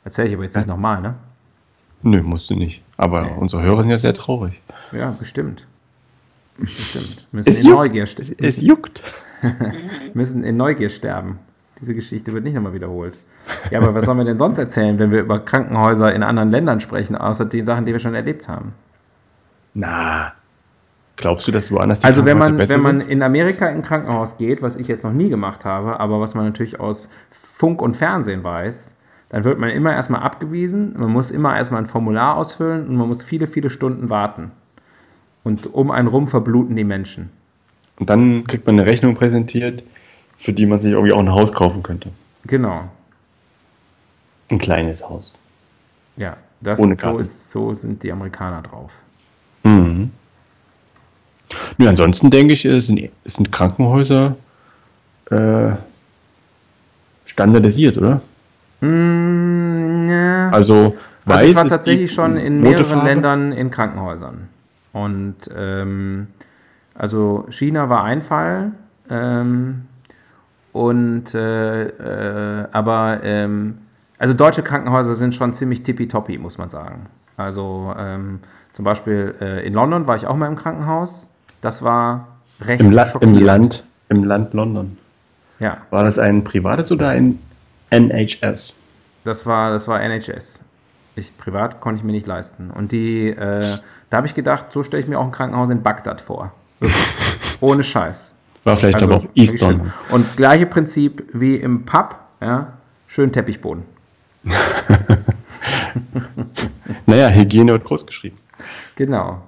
Erzähle 0.05 0.29
ich 0.29 0.35
aber 0.35 0.45
jetzt 0.45 0.57
nicht 0.57 0.69
nochmal, 0.69 1.03
ne? 1.03 1.15
Nö, 2.01 2.23
musst 2.23 2.49
du 2.49 2.55
nicht. 2.55 2.83
Aber 2.97 3.23
Nee. 3.25 3.33
unsere 3.37 3.63
Hörer 3.63 3.83
sind 3.83 3.91
ja 3.91 3.99
sehr 3.99 4.15
traurig. 4.15 4.61
Ja, 4.91 5.11
bestimmt. 5.11 5.67
Bestimmt. 6.57 7.29
Müssen 7.31 7.49
Es 7.49 7.63
juckt. 7.63 7.77
Neugier 7.77 8.05
Es, 8.05 8.33
es 8.33 8.63
juckt. 8.63 9.03
müssen 10.15 10.45
in 10.45 10.57
Neugier 10.57 10.89
sterben. 10.89 11.39
Diese 11.81 11.95
Geschichte 11.95 12.33
wird 12.33 12.45
nicht 12.45 12.55
nochmal 12.55 12.75
wiederholt. 12.75 13.19
Ja, 13.71 13.81
aber 13.81 13.95
was 13.95 14.05
sollen 14.05 14.19
wir 14.19 14.25
denn 14.25 14.39
sonst 14.39 14.59
erzählen, 14.59 14.99
wenn 14.99 15.11
wir 15.11 15.21
über 15.21 15.41
Krankenhäuser 15.41 16.15
in 16.15 16.23
anderen 16.23 16.51
Ländern 16.51 16.81
sprechen, 16.81 17.17
außer 17.17 17.45
die 17.45 17.63
Sachen, 17.63 17.87
die 17.87 17.93
wir 17.93 17.99
schon 17.99 18.15
erlebt 18.15 18.49
haben? 18.49 18.73
Na. 19.75 20.33
Glaubst 21.17 21.47
du, 21.47 21.53
dass 21.53 21.71
woanders 21.73 22.01
die 22.01 22.07
Also 22.07 22.25
wenn 22.25 22.39
man, 22.39 22.57
besser 22.57 22.75
wenn 22.75 22.83
man 22.83 23.01
sind? 23.01 23.11
in 23.11 23.23
Amerika 23.23 23.69
in 23.69 23.79
ein 23.79 23.83
Krankenhaus 23.83 24.39
geht, 24.39 24.63
was 24.63 24.77
ich 24.77 24.89
jetzt 24.89 25.05
noch 25.05 25.13
nie 25.13 25.29
gemacht 25.29 25.65
habe, 25.65 26.01
aber 26.01 26.21
was 26.21 26.35
man 26.35 26.47
natürlich 26.47 26.81
aus 26.81 27.09
Funk 27.31 27.83
und 27.83 27.97
Fernsehen 27.97 28.45
weiß, 28.45 28.97
dann 29.29 29.45
wird 29.45 29.59
man 29.59 29.71
immer 29.71 29.93
erstmal 29.93 30.23
abgewiesen, 30.23 30.95
man 30.97 31.11
muss 31.11 31.31
immer 31.31 31.57
erstmal 31.57 31.83
ein 31.83 31.87
Formular 31.87 32.37
ausfüllen 32.37 32.87
und 32.87 32.97
man 32.97 33.09
muss 33.09 33.23
viele, 33.23 33.47
viele 33.47 33.71
Stunden 33.71 34.11
warten. 34.11 34.53
Und 35.43 35.73
um 35.73 35.91
einen 35.91 36.09
rum 36.09 36.29
verbluten 36.29 36.77
die 36.77 36.85
Menschen. 36.85 37.31
Und 37.99 38.11
dann 38.11 38.45
kriegt 38.45 38.67
man 38.67 38.79
eine 38.79 38.89
Rechnung 38.89 39.15
präsentiert, 39.15 39.83
für 40.39 40.53
die 40.53 40.67
man 40.67 40.81
sich 40.81 40.93
irgendwie 40.93 41.13
auch 41.13 41.21
ein 41.21 41.31
Haus 41.31 41.53
kaufen 41.53 41.83
könnte. 41.83 42.11
Genau. 42.47 42.89
Ein 44.49 44.59
kleines 44.59 45.09
Haus. 45.09 45.35
Ja, 46.17 46.37
das 46.61 46.79
Ohne 46.79 46.97
so, 47.01 47.19
ist, 47.19 47.51
so 47.51 47.75
sind 47.75 48.03
die 48.03 48.13
Amerikaner 48.13 48.63
drauf. 48.63 48.93
Mhm. 49.63 50.11
Ja, 51.79 51.91
ansonsten 51.91 52.31
denke 52.31 52.55
ich, 52.55 52.63
sind, 52.63 53.11
sind 53.25 53.53
Krankenhäuser 53.53 54.37
äh, 55.31 55.73
standardisiert, 57.25 57.99
oder? 57.99 58.21
Mm, 58.81 60.09
ja. 60.09 60.51
Also, 60.51 60.75
Also 60.75 60.95
ich 60.95 61.27
weiß 61.27 61.57
war 61.57 61.69
tatsächlich 61.69 62.13
schon 62.13 62.37
in 62.37 62.61
mehreren 62.61 62.87
Farbe. 62.87 63.07
Ländern 63.07 63.53
in 63.53 63.71
Krankenhäusern. 63.71 64.49
Und 64.93 65.37
ähm, 65.55 66.27
also 66.95 67.47
China 67.51 67.89
war 67.89 68.05
ein 68.05 68.23
Fall. 68.23 68.73
Ähm, 69.11 69.87
und 70.73 71.35
äh, 71.35 71.85
äh, 71.85 72.67
aber 72.73 73.21
ähm, 73.23 73.79
also 74.19 74.35
deutsche 74.35 74.63
Krankenhäuser 74.63 75.15
sind 75.15 75.35
schon 75.35 75.53
ziemlich 75.53 75.83
tippitoppi, 75.83 76.39
muss 76.39 76.57
man 76.57 76.71
sagen. 76.71 77.07
Also 77.37 77.95
ähm, 77.99 78.41
zum 78.73 78.85
Beispiel 78.85 79.35
äh, 79.41 79.67
in 79.67 79.75
London 79.75 80.07
war 80.07 80.17
ich 80.17 80.27
auch 80.27 80.37
mal 80.37 80.47
im 80.47 80.57
Krankenhaus. 80.57 81.27
Das 81.61 81.83
war 81.83 82.29
recht 82.61 82.81
Im, 82.81 82.93
La 82.93 83.13
im. 83.21 83.35
Land, 83.35 83.85
im 84.09 84.25
Land 84.25 84.55
London. 84.55 84.97
Ja, 85.59 85.79
War 85.91 86.05
das 86.05 86.19
ein 86.19 86.43
privates 86.43 86.91
oder 86.91 87.09
ein 87.11 87.39
NHS. 87.91 88.75
Das 89.25 89.47
war, 89.47 89.71
das 89.71 89.87
war 89.87 90.03
NHS. 90.03 90.61
Ich, 91.15 91.37
privat 91.37 91.81
konnte 91.81 91.99
ich 91.99 92.05
mir 92.05 92.13
nicht 92.13 92.27
leisten. 92.27 92.71
Und 92.71 92.91
die, 92.91 93.29
äh, 93.29 93.77
da 94.11 94.17
habe 94.17 94.27
ich 94.27 94.35
gedacht, 94.35 94.73
so 94.73 94.83
stelle 94.83 95.03
ich 95.03 95.09
mir 95.09 95.19
auch 95.19 95.25
ein 95.25 95.31
Krankenhaus 95.31 95.71
in 95.71 95.83
Bagdad 95.83 96.21
vor. 96.21 96.53
Ohne 97.61 97.85
Scheiß. 97.85 98.35
War 98.65 98.77
vielleicht 98.77 98.97
Also, 98.97 99.07
aber 99.07 99.17
auch 99.17 99.27
Eastern. 99.35 99.93
Und 100.11 100.37
gleiche 100.37 100.67
Prinzip 100.67 101.25
wie 101.33 101.57
im 101.57 101.85
Pub, 101.85 102.17
ja, 102.41 102.73
schön 103.07 103.33
Teppichboden. 103.33 103.85
Naja, 107.07 107.29
Hygiene 107.29 107.73
wird 107.73 107.85
groß 107.85 108.07
geschrieben. 108.07 108.39
Genau. 108.97 109.43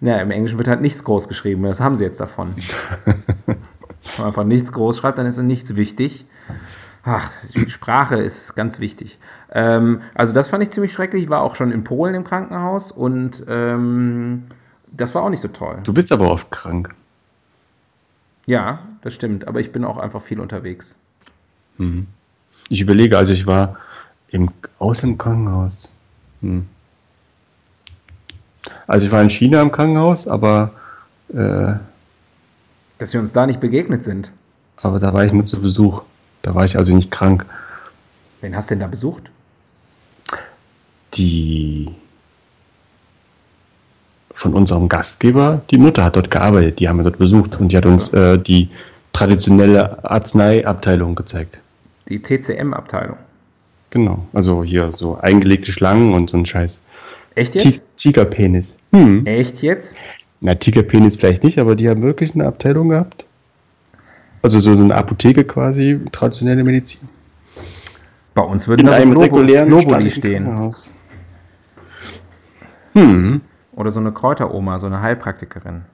Ja, 0.00 0.18
im 0.18 0.30
Englischen 0.30 0.58
wird 0.58 0.68
halt 0.68 0.80
nichts 0.80 1.04
groß 1.04 1.28
geschrieben. 1.28 1.62
Das 1.62 1.80
haben 1.80 1.96
sie 1.96 2.04
jetzt 2.04 2.20
davon. 2.20 2.54
Wenn 3.04 3.56
man 4.18 4.26
einfach 4.26 4.44
nichts 4.44 4.72
groß 4.72 4.98
schreibt, 4.98 5.18
dann 5.18 5.26
ist 5.26 5.38
nichts 5.38 5.76
wichtig. 5.76 6.26
Ach, 7.04 7.30
die 7.54 7.70
Sprache 7.70 8.16
ist 8.16 8.54
ganz 8.54 8.80
wichtig. 8.80 9.18
Ähm, 9.52 10.00
also 10.14 10.32
das 10.32 10.48
fand 10.48 10.62
ich 10.62 10.70
ziemlich 10.70 10.92
schrecklich. 10.92 11.24
Ich 11.24 11.30
war 11.30 11.42
auch 11.42 11.56
schon 11.56 11.70
in 11.70 11.84
Polen 11.84 12.14
im 12.14 12.24
Krankenhaus 12.24 12.90
und 12.90 13.44
ähm, 13.48 14.44
das 14.96 15.14
war 15.14 15.22
auch 15.22 15.30
nicht 15.30 15.40
so 15.40 15.48
toll. 15.48 15.80
Du 15.84 15.92
bist 15.92 16.12
aber 16.12 16.30
oft 16.30 16.50
krank. 16.50 16.94
Ja, 18.46 18.80
das 19.02 19.14
stimmt. 19.14 19.48
Aber 19.48 19.60
ich 19.60 19.72
bin 19.72 19.84
auch 19.84 19.96
einfach 19.98 20.22
viel 20.22 20.40
unterwegs. 20.40 20.98
Mhm. 21.78 22.06
Ich 22.68 22.80
überlege, 22.80 23.18
also 23.18 23.32
ich 23.32 23.46
war 23.46 23.76
im 24.28 24.50
Außenkrankenhaus. 24.78 25.88
Hm. 26.40 26.66
Also 28.86 29.06
ich 29.06 29.12
war 29.12 29.22
in 29.22 29.30
China 29.30 29.60
im 29.60 29.70
Krankenhaus, 29.70 30.26
aber, 30.26 30.72
äh, 31.28 31.74
Dass 32.98 33.12
wir 33.12 33.20
uns 33.20 33.32
da 33.32 33.46
nicht 33.46 33.60
begegnet 33.60 34.04
sind. 34.04 34.30
aber 34.78 34.98
da 34.98 35.12
war 35.12 35.24
ich 35.24 35.32
nur 35.32 35.44
zu 35.44 35.60
Besuch. 35.60 36.02
Da 36.42 36.54
war 36.54 36.64
ich 36.64 36.76
also 36.76 36.94
nicht 36.94 37.10
krank. 37.10 37.46
Wen 38.40 38.56
hast 38.56 38.70
du 38.70 38.74
denn 38.74 38.80
da 38.80 38.86
besucht? 38.86 39.30
Die 41.14 41.94
von 44.34 44.52
unserem 44.52 44.88
Gastgeber, 44.88 45.62
die 45.70 45.78
Mutter 45.78 46.04
hat 46.04 46.16
dort 46.16 46.30
gearbeitet, 46.30 46.80
die 46.80 46.88
haben 46.88 46.98
wir 46.98 47.04
dort 47.04 47.18
besucht 47.18 47.58
und 47.60 47.68
die 47.72 47.76
hat 47.76 47.86
uns 47.86 48.12
äh, 48.12 48.36
die 48.38 48.68
traditionelle 49.12 50.04
Arzneiabteilung 50.04 51.14
gezeigt. 51.14 51.58
Die 52.08 52.20
TCM-Abteilung. 52.20 53.16
Genau, 53.90 54.26
also 54.32 54.64
hier 54.64 54.92
so 54.92 55.16
eingelegte 55.18 55.70
Schlangen 55.72 56.12
und 56.14 56.30
so 56.30 56.36
ein 56.36 56.46
Scheiß. 56.46 56.80
Echt 57.36 57.54
jetzt? 57.54 57.62
Ti- 57.64 57.80
Tigerpenis. 57.96 58.76
Hm. 58.92 59.24
Echt 59.24 59.62
jetzt? 59.62 59.94
Na, 60.40 60.54
Tigerpenis 60.56 61.16
vielleicht 61.16 61.44
nicht, 61.44 61.58
aber 61.58 61.76
die 61.76 61.88
haben 61.88 62.02
wirklich 62.02 62.34
eine 62.34 62.46
Abteilung 62.46 62.88
gehabt. 62.88 63.24
Also 64.42 64.58
so 64.60 64.72
eine 64.72 64.94
Apotheke 64.94 65.44
quasi, 65.44 66.00
traditionelle 66.12 66.64
Medizin. 66.64 67.08
Bei 68.34 68.42
uns 68.42 68.66
würden 68.68 68.80
In 68.80 68.86
da 68.88 68.92
einem 68.94 69.12
Globu- 69.12 69.22
regulären 69.22 69.68
Globuli 69.68 70.10
stehen. 70.10 70.44
Krankenhaus. 70.44 70.90
Hm. 72.94 73.40
Oder 73.76 73.90
so 73.90 74.00
eine 74.00 74.12
Kräuteroma, 74.12 74.78
so 74.78 74.86
eine 74.86 75.00
Heilpraktikerin. 75.00 75.84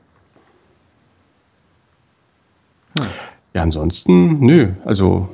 Ja, 3.52 3.62
ansonsten, 3.62 4.40
nö, 4.40 4.72
also 4.84 5.28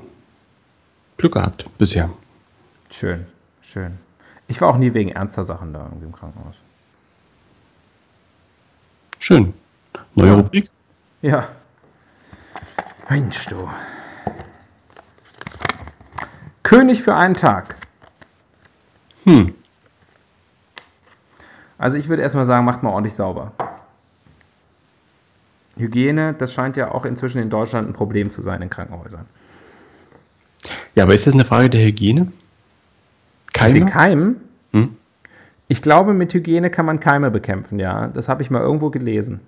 Glück 1.18 1.34
gehabt 1.34 1.66
bisher. 1.78 2.10
Schön, 2.90 3.26
schön. 3.62 3.98
Ich 4.48 4.60
war 4.60 4.68
auch 4.68 4.78
nie 4.78 4.94
wegen 4.94 5.10
ernster 5.10 5.44
Sachen 5.44 5.72
da 5.72 5.80
irgendwie 5.84 6.06
im 6.06 6.12
Krankenhaus. 6.12 6.54
Schön. 9.18 9.54
Neue 10.14 10.28
Ja. 10.28 10.34
Rubrik? 10.34 10.70
Ja. 11.22 11.48
Mensch, 13.08 13.46
du. 13.46 13.68
König 16.62 17.02
für 17.02 17.14
einen 17.14 17.34
Tag. 17.34 17.76
Hm. 19.24 19.54
Also 21.78 21.96
ich 21.96 22.08
würde 22.08 22.22
erstmal 22.22 22.44
sagen, 22.44 22.64
macht 22.64 22.82
mal 22.82 22.90
ordentlich 22.90 23.14
sauber. 23.14 23.52
Hygiene, 25.76 26.34
das 26.34 26.52
scheint 26.52 26.76
ja 26.76 26.90
auch 26.90 27.04
inzwischen 27.04 27.38
in 27.38 27.50
Deutschland 27.50 27.88
ein 27.88 27.92
Problem 27.92 28.30
zu 28.30 28.42
sein 28.42 28.62
in 28.62 28.70
Krankenhäusern. 28.70 29.26
Ja, 30.94 31.04
aber 31.04 31.14
ist 31.14 31.26
das 31.26 31.34
eine 31.34 31.44
Frage 31.44 31.68
der 31.68 31.84
Hygiene? 31.84 32.32
Keime? 33.52 33.84
Keimen? 33.84 34.36
Hm? 34.72 34.96
Ich 35.68 35.82
glaube, 35.82 36.14
mit 36.14 36.32
Hygiene 36.32 36.70
kann 36.70 36.86
man 36.86 37.00
Keime 37.00 37.30
bekämpfen, 37.30 37.78
ja. 37.78 38.08
Das 38.08 38.28
habe 38.28 38.42
ich 38.42 38.50
mal 38.50 38.62
irgendwo 38.62 38.90
gelesen. 38.90 39.40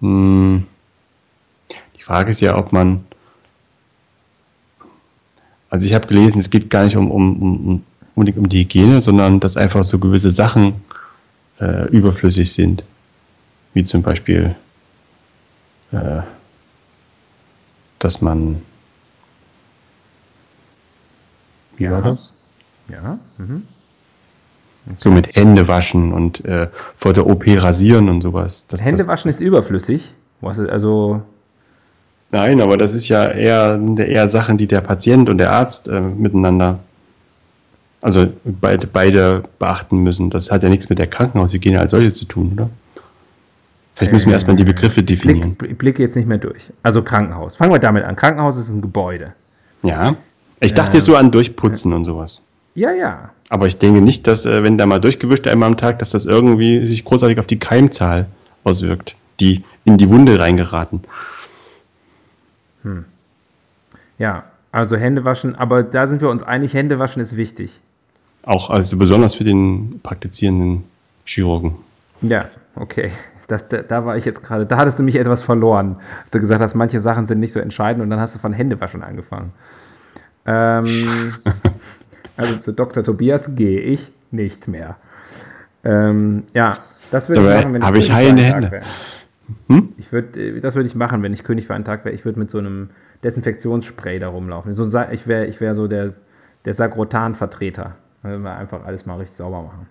Hm. 0.00 0.66
Die 1.96 2.02
Frage 2.02 2.30
ist 2.30 2.40
ja, 2.40 2.56
ob 2.56 2.72
man. 2.72 3.04
Also 5.68 5.86
ich 5.86 5.94
habe 5.94 6.06
gelesen, 6.06 6.38
es 6.38 6.50
geht 6.50 6.68
gar 6.68 6.84
nicht 6.84 6.96
um, 6.96 7.10
um, 7.10 7.42
um, 7.42 7.84
unbedingt 8.20 8.38
um 8.38 8.48
die 8.48 8.60
Hygiene, 8.60 9.00
sondern 9.00 9.40
dass 9.40 9.56
einfach 9.56 9.82
so 9.82 9.98
gewisse 9.98 10.30
Sachen 10.30 10.82
äh, 11.58 11.88
überflüssig 11.88 12.52
sind. 12.52 12.84
Wie 13.72 13.84
zum 13.84 14.02
Beispiel, 14.02 14.54
äh, 15.92 16.20
dass 17.98 18.20
man. 18.20 18.62
Wie 21.76 21.90
war 21.90 22.02
das? 22.02 22.32
Ja. 22.88 23.18
Mhm. 23.38 23.62
So 24.96 25.10
mit 25.10 25.34
Hände 25.34 25.66
waschen 25.68 26.12
und 26.12 26.44
äh, 26.44 26.68
vor 26.98 27.12
der 27.12 27.26
OP 27.26 27.44
rasieren 27.46 28.08
und 28.08 28.20
sowas. 28.20 28.66
Das, 28.68 28.82
Hände 28.82 28.98
das, 28.98 29.06
waschen 29.06 29.30
ist 29.30 29.40
überflüssig. 29.40 30.12
Was 30.40 30.58
ist 30.58 30.68
also 30.68 31.22
Nein, 32.32 32.60
aber 32.60 32.76
das 32.76 32.94
ist 32.94 33.08
ja 33.08 33.24
eher, 33.26 33.80
ja 33.98 34.04
eher 34.04 34.28
Sachen, 34.28 34.56
die 34.56 34.68
der 34.68 34.80
Patient 34.80 35.28
und 35.28 35.38
der 35.38 35.52
Arzt 35.52 35.88
äh, 35.88 36.00
miteinander, 36.00 36.78
also 38.02 38.28
beide, 38.44 38.86
beide 38.86 39.44
beachten 39.58 39.98
müssen. 39.98 40.30
Das 40.30 40.50
hat 40.50 40.62
ja 40.62 40.68
nichts 40.68 40.88
mit 40.88 40.98
der 40.98 41.06
Krankenhaushygiene 41.06 41.78
als 41.80 41.90
solche 41.90 42.12
zu 42.12 42.24
tun, 42.24 42.52
oder? 42.54 42.70
Vielleicht 43.94 44.12
müssen 44.12 44.26
wir 44.26 44.32
Äh, 44.32 44.36
erstmal 44.36 44.56
die 44.56 44.64
Begriffe 44.64 45.02
definieren. 45.02 45.56
Blick, 45.56 45.72
ich 45.72 45.78
blicke 45.78 46.02
jetzt 46.02 46.16
nicht 46.16 46.26
mehr 46.26 46.38
durch. 46.38 46.70
Also 46.82 47.02
Krankenhaus. 47.02 47.56
Fangen 47.56 47.72
wir 47.72 47.78
damit 47.78 48.04
an. 48.04 48.16
Krankenhaus 48.16 48.56
ist 48.56 48.70
ein 48.70 48.80
Gebäude. 48.80 49.34
Ja. 49.82 50.16
Ich 50.60 50.72
dachte 50.74 50.96
jetzt 50.98 51.06
so 51.06 51.16
an 51.16 51.30
Durchputzen 51.30 51.92
und 51.92 52.04
sowas. 52.04 52.40
Ja, 52.74 52.92
ja. 52.92 53.30
Aber 53.48 53.66
ich 53.66 53.78
denke 53.78 54.00
nicht, 54.00 54.26
dass, 54.26 54.46
äh, 54.46 54.62
wenn 54.62 54.78
da 54.78 54.86
mal 54.86 55.00
durchgewischt 55.00 55.46
einmal 55.48 55.68
am 55.68 55.76
Tag, 55.76 55.98
dass 55.98 56.10
das 56.10 56.24
irgendwie 56.24 56.86
sich 56.86 57.04
großartig 57.04 57.38
auf 57.40 57.46
die 57.46 57.58
Keimzahl 57.58 58.26
auswirkt, 58.64 59.16
die 59.40 59.64
in 59.84 59.98
die 59.98 60.08
Wunde 60.08 60.38
reingeraten. 60.38 61.02
Ja, 64.18 64.44
also 64.72 64.96
Hände 64.96 65.24
waschen, 65.24 65.54
aber 65.54 65.82
da 65.82 66.06
sind 66.06 66.22
wir 66.22 66.30
uns 66.30 66.42
einig, 66.42 66.72
Hände 66.72 66.98
waschen 66.98 67.20
ist 67.20 67.36
wichtig. 67.36 67.78
Auch 68.44 68.70
also 68.70 68.96
besonders 68.96 69.34
für 69.34 69.44
den 69.44 70.00
praktizierenden 70.02 70.84
Chirurgen. 71.24 71.76
Ja, 72.22 72.46
okay. 72.74 73.10
Das, 73.48 73.68
da, 73.68 73.82
da 73.82 74.06
war 74.06 74.16
ich 74.16 74.24
jetzt 74.24 74.42
gerade, 74.42 74.64
da 74.64 74.76
hattest 74.76 74.98
du 74.98 75.02
mich 75.02 75.16
etwas 75.16 75.42
verloren. 75.42 75.96
Als 76.22 76.30
du 76.30 76.40
gesagt 76.40 76.60
hast, 76.60 76.74
manche 76.74 77.00
Sachen 77.00 77.26
sind 77.26 77.40
nicht 77.40 77.52
so 77.52 77.60
entscheidend 77.60 78.02
und 78.02 78.10
dann 78.10 78.20
hast 78.20 78.34
du 78.34 78.38
von 78.38 78.52
Händewaschen 78.52 79.02
angefangen. 79.02 79.52
Ähm, 80.46 81.34
also 82.36 82.56
zu 82.56 82.72
Dr. 82.72 83.02
Tobias 83.02 83.54
gehe 83.56 83.80
ich 83.80 84.12
nicht 84.30 84.68
mehr. 84.68 84.96
Ähm, 85.82 86.44
ja, 86.54 86.78
das 87.10 87.28
würde 87.28 87.42
ich 87.42 87.62
machen, 87.62 87.74
wenn 87.74 87.84
habe 87.84 87.98
ich 87.98 88.06
König 88.06 88.18
für 88.18 88.24
heilende 88.24 88.42
einen 88.42 88.52
Tag 88.52 88.62
Hände. 88.62 88.70
wäre. 88.70 88.84
Hm? 89.68 89.88
Ich 89.98 90.12
würd, 90.12 90.36
äh, 90.36 90.60
das 90.60 90.76
würde 90.76 90.88
ich 90.88 90.94
machen, 90.94 91.22
wenn 91.22 91.32
ich 91.32 91.42
König 91.42 91.66
für 91.66 91.74
einen 91.74 91.84
Tag 91.84 92.04
wäre. 92.04 92.14
Ich 92.14 92.24
würde 92.24 92.38
mit 92.38 92.50
so 92.50 92.58
einem 92.58 92.90
Desinfektionsspray 93.24 94.18
da 94.18 94.28
rumlaufen. 94.28 94.74
So, 94.74 94.86
ich 95.10 95.26
wäre 95.26 95.46
ich 95.46 95.60
wär 95.60 95.74
so 95.74 95.88
der, 95.88 96.14
der 96.64 96.74
Sagrotan-Vertreter. 96.74 97.96
Wenn 98.22 98.42
wir 98.42 98.54
einfach 98.54 98.84
alles 98.84 99.06
mal 99.06 99.16
richtig 99.16 99.36
sauber 99.36 99.62
machen. 99.62 99.86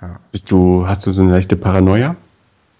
Ja. 0.00 0.20
Bist 0.32 0.50
du, 0.50 0.86
hast 0.86 1.06
du 1.06 1.12
so 1.12 1.22
eine 1.22 1.32
leichte 1.32 1.56
Paranoia? 1.56 2.16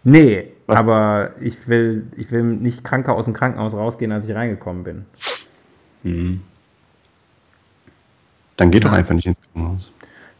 Nee, 0.02 0.52
Was? 0.66 0.80
aber 0.80 1.30
ich 1.40 1.66
will, 1.66 2.06
ich 2.16 2.30
will 2.30 2.42
nicht 2.42 2.84
kranker 2.84 3.14
aus 3.14 3.24
dem 3.24 3.32
Krankenhaus 3.32 3.72
rausgehen, 3.72 4.12
als 4.12 4.28
ich 4.28 4.34
reingekommen 4.34 4.84
bin. 4.84 5.06
Mhm. 6.02 6.42
Dann 8.56 8.70
geht 8.70 8.84
doch 8.84 8.92
einfach 8.92 9.14
nicht 9.14 9.26
ins 9.26 9.38
Krankenhaus. 9.40 9.90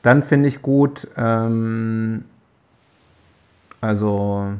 Dann 0.02 0.22
finde 0.22 0.48
ich 0.50 0.61
gut, 0.61 1.09
ähm, 1.16 2.26
also 3.80 4.52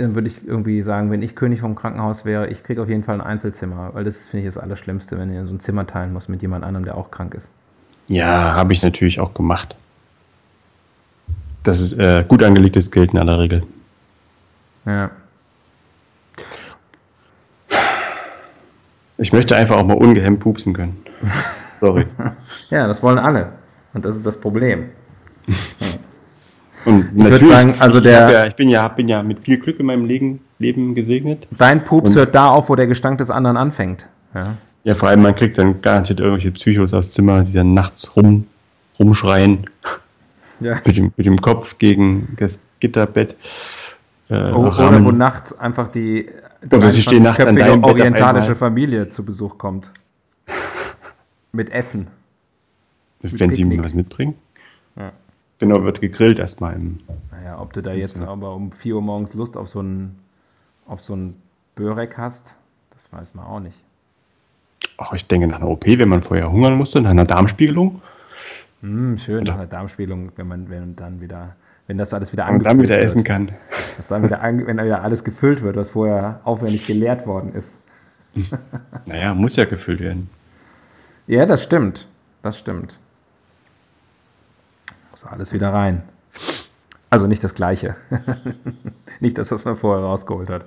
dann 0.00 0.14
würde 0.14 0.28
ich 0.28 0.46
irgendwie 0.46 0.82
sagen, 0.82 1.10
wenn 1.10 1.22
ich 1.22 1.34
König 1.34 1.60
vom 1.60 1.74
Krankenhaus 1.74 2.24
wäre, 2.24 2.48
ich 2.48 2.62
kriege 2.62 2.82
auf 2.82 2.88
jeden 2.88 3.04
Fall 3.04 3.16
ein 3.16 3.20
Einzelzimmer, 3.20 3.90
weil 3.92 4.04
das 4.04 4.16
finde 4.16 4.46
ich 4.46 4.54
das 4.54 4.62
Allerschlimmste, 4.62 5.18
wenn 5.18 5.32
ihr 5.32 5.46
so 5.46 5.54
ein 5.54 5.60
Zimmer 5.60 5.86
teilen 5.86 6.12
muss 6.12 6.28
mit 6.28 6.42
jemand 6.42 6.64
anderem, 6.64 6.84
der 6.84 6.96
auch 6.96 7.10
krank 7.10 7.34
ist. 7.34 7.48
Ja, 8.08 8.54
habe 8.54 8.72
ich 8.72 8.82
natürlich 8.82 9.20
auch 9.20 9.34
gemacht. 9.34 9.76
Das 11.62 11.80
ist 11.80 11.92
äh, 11.92 12.24
gut 12.26 12.42
angelegtes 12.42 12.90
Geld 12.90 13.12
in 13.12 13.18
aller 13.18 13.38
Regel. 13.38 13.62
Ja. 14.86 15.10
Ich 19.18 19.32
möchte 19.32 19.54
einfach 19.54 19.76
auch 19.76 19.86
mal 19.86 19.98
ungehemmt 19.98 20.40
pupsen 20.40 20.72
können. 20.72 21.04
Sorry. 21.80 22.06
Ja, 22.70 22.86
das 22.86 23.02
wollen 23.02 23.18
alle. 23.18 23.52
Und 23.92 24.04
das 24.04 24.16
ist 24.16 24.24
das 24.24 24.40
Problem. 24.40 24.90
Und 26.84 27.10
Ich 27.14 27.24
würd 27.24 27.46
sagen, 27.46 27.74
also 27.78 28.00
der- 28.00 28.30
ja, 28.30 28.46
ich 28.46 28.54
bin 28.54 28.68
ja, 28.68 28.88
bin 28.88 29.08
ja 29.08 29.22
mit 29.22 29.40
viel 29.40 29.58
Glück 29.58 29.78
in 29.80 29.86
meinem 29.86 30.04
Leben, 30.06 30.40
Leben 30.58 30.94
gesegnet. 30.94 31.46
Dein 31.50 31.84
Pups 31.84 32.10
Und- 32.10 32.16
hört 32.16 32.34
da 32.34 32.48
auf, 32.50 32.68
wo 32.68 32.76
der 32.76 32.86
Gestank 32.86 33.18
des 33.18 33.30
anderen 33.30 33.56
anfängt. 33.56 34.06
Ja. 34.34 34.56
Ja, 34.84 34.94
vor 34.94 35.08
allem 35.10 35.20
man 35.22 35.34
kriegt 35.34 35.58
dann 35.58 35.82
garantiert 35.82 36.20
irgendwelche 36.20 36.52
Psychos 36.52 36.94
aufs 36.94 37.10
Zimmer, 37.12 37.42
die 37.42 37.52
dann 37.52 37.74
nachts 37.74 38.16
rum, 38.16 38.46
rumschreien, 38.98 39.66
ja. 40.60 40.76
mit 40.84 40.96
dem, 40.96 41.12
mit 41.16 41.26
dem 41.26 41.40
Kopf 41.40 41.76
gegen 41.78 42.34
das 42.38 42.60
Gitterbett. 42.80 43.36
Äh, 44.30 44.52
O- 44.52 44.68
Oder 44.68 45.04
wo 45.04 45.10
nachts 45.10 45.58
einfach 45.58 45.88
die 45.90 46.30
Oder 46.70 46.88
sie 46.88 47.02
stehen 47.02 47.24
nachts 47.24 47.44
an 47.44 47.56
23-köpfige 47.58 47.66
deinem 47.68 47.84
orientalische. 47.84 48.56
Familie 48.56 49.08
zu 49.10 49.22
Besuch 49.24 49.58
kommt. 49.58 49.90
Mit 51.52 51.70
Essen. 51.70 52.06
Wenn 53.22 53.52
sie 53.52 53.64
mir 53.66 53.82
was 53.84 53.92
mitbringen. 53.92 54.34
Genau, 55.60 55.84
wird 55.84 56.00
gegrillt 56.00 56.38
erstmal 56.38 56.74
im. 56.74 56.98
Naja, 57.30 57.60
ob 57.60 57.72
du 57.74 57.82
da 57.82 57.92
jetzt 57.92 58.20
aber 58.20 58.54
um 58.54 58.72
4 58.72 58.96
Uhr 58.96 59.02
morgens 59.02 59.34
Lust 59.34 59.56
auf 59.56 59.68
so 59.68 59.80
ein, 59.80 60.18
auf 60.86 61.00
so 61.00 61.14
ein 61.14 61.36
Börek 61.76 62.16
hast, 62.16 62.56
das 62.90 63.12
weiß 63.12 63.34
man 63.34 63.44
auch 63.44 63.60
nicht. 63.60 63.78
Ach, 64.96 65.12
ich 65.12 65.26
denke 65.26 65.46
nach 65.46 65.56
einer 65.56 65.68
OP, 65.68 65.86
wenn 65.86 66.08
man 66.08 66.22
vorher 66.22 66.50
hungern 66.50 66.76
musste, 66.76 67.00
nach 67.00 67.10
einer 67.10 67.24
Darmspiegelung 67.24 68.00
Hm, 68.82 69.18
schön, 69.18 69.44
nach 69.44 69.58
der 69.58 69.66
Darmspiegelung, 69.66 70.32
wenn 70.36 70.48
man 70.48 70.70
wenn 70.70 70.96
dann 70.96 71.20
wieder, 71.20 71.54
wenn 71.86 71.98
das 71.98 72.14
alles 72.14 72.32
wieder 72.32 72.48
und 72.48 72.64
dann 72.64 72.80
wieder 72.80 72.94
wird, 72.94 73.04
essen 73.04 73.24
kann. 73.24 73.52
Dass 73.96 74.08
dann 74.08 74.22
wieder, 74.22 74.40
wenn 74.42 74.76
dann 74.78 74.86
wieder 74.86 75.02
alles 75.02 75.22
gefüllt 75.24 75.62
wird, 75.62 75.76
was 75.76 75.90
vorher 75.90 76.40
aufwendig 76.44 76.86
geleert 76.86 77.26
worden 77.26 77.54
ist. 77.54 77.74
Naja, 79.06 79.34
muss 79.34 79.56
ja 79.56 79.66
gefüllt 79.66 80.00
werden. 80.00 80.30
Ja, 81.26 81.44
das 81.44 81.62
stimmt. 81.62 82.06
Das 82.42 82.58
stimmt. 82.58 82.98
Muss 85.20 85.30
alles 85.30 85.52
wieder 85.52 85.70
rein. 85.70 86.02
Also 87.10 87.26
nicht 87.26 87.44
das 87.44 87.54
Gleiche. 87.54 87.94
nicht 89.20 89.36
das, 89.36 89.50
was 89.50 89.66
man 89.66 89.76
vorher 89.76 90.02
rausgeholt 90.02 90.48
hat. 90.48 90.64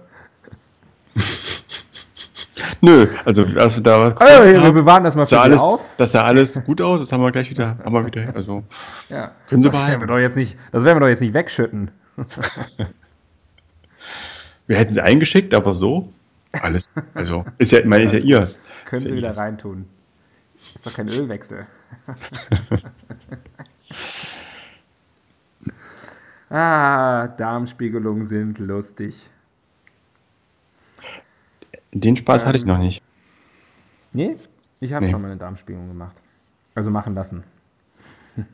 Nö, 2.82 3.08
also 3.26 3.45
als 3.56 3.76
wir 3.76 3.82
da 3.84 3.99
was 3.99 4.14
Ah, 4.18 4.26
geguckt 4.26 4.54
wir 4.54 4.62
haben, 4.62 4.76
bewahren 4.76 5.04
das 5.06 5.16
mal 5.16 5.26
für 5.26 5.39
alles, 5.39 5.62
auf. 5.62 5.82
das 5.97 6.12
sah 6.12 6.22
alles 6.22 6.54
gut 6.66 6.82
aus, 6.82 6.99
das 6.99 7.12
haben 7.12 7.22
wir 7.22 7.32
gleich 7.32 7.49
wieder, 7.49 7.78
haben 7.84 7.93
wir 7.93 8.06
wieder, 8.06 8.36
also 8.36 8.64
Ja. 9.10 9.32
Können 9.47 9.64
Sie 9.64 9.70
das 9.72 9.88
werden 9.88 10.01
wir 10.01 10.08
doch 10.08 10.20
jetzt 10.20 10.36
nicht, 10.38 10.56
das 10.72 10.84
werden 10.84 10.97
wir 10.97 11.01
doch 11.01 11.08
jetzt 11.08 11.22
nicht 11.22 11.34
wegschütten. 11.34 11.89
wir 14.68 14.78
hätten 14.78 14.93
sie 14.93 15.01
eingeschickt, 15.01 15.56
aber 15.56 15.74
so, 15.74 16.14
alles, 16.51 16.89
also, 17.16 17.45
ist 17.58 17.72
ja, 17.72 17.80
ich 17.80 17.86
meine, 17.86 18.04
ist 18.04 18.12
ja 18.14 18.20
ihrs. 18.20 18.60
Können 18.86 18.97
Ist 18.97 19.04
Sie 19.04 19.10
ja 19.10 19.16
wieder 19.16 19.30
ihrs. 19.30 19.38
reintun. 19.38 19.86
Ist 20.58 20.86
doch 20.86 20.93
kein 20.93 21.08
Ölwechsel. 21.08 21.66
Ah, 26.54 27.28
Darmspiegelungen 27.38 28.28
sind 28.28 28.60
lustig. 28.60 29.30
Den 31.91 32.16
Spaß 32.16 32.45
hatte 32.45 32.58
ich 32.58 32.64
Ähm, 32.64 32.70
noch 32.70 32.78
nicht. 32.80 33.01
Nee, 34.14 34.38
ich 34.80 34.93
habe 34.93 35.06
Nee. 35.06 35.12
schon 35.12 35.22
mal 35.22 35.30
eine 35.32 35.38
Darmspiegelung 35.38 35.88
gemacht. 35.88 36.16
Also 36.76 36.89
machen 36.89 37.14
lassen. 37.16 37.43
Das 38.36 38.45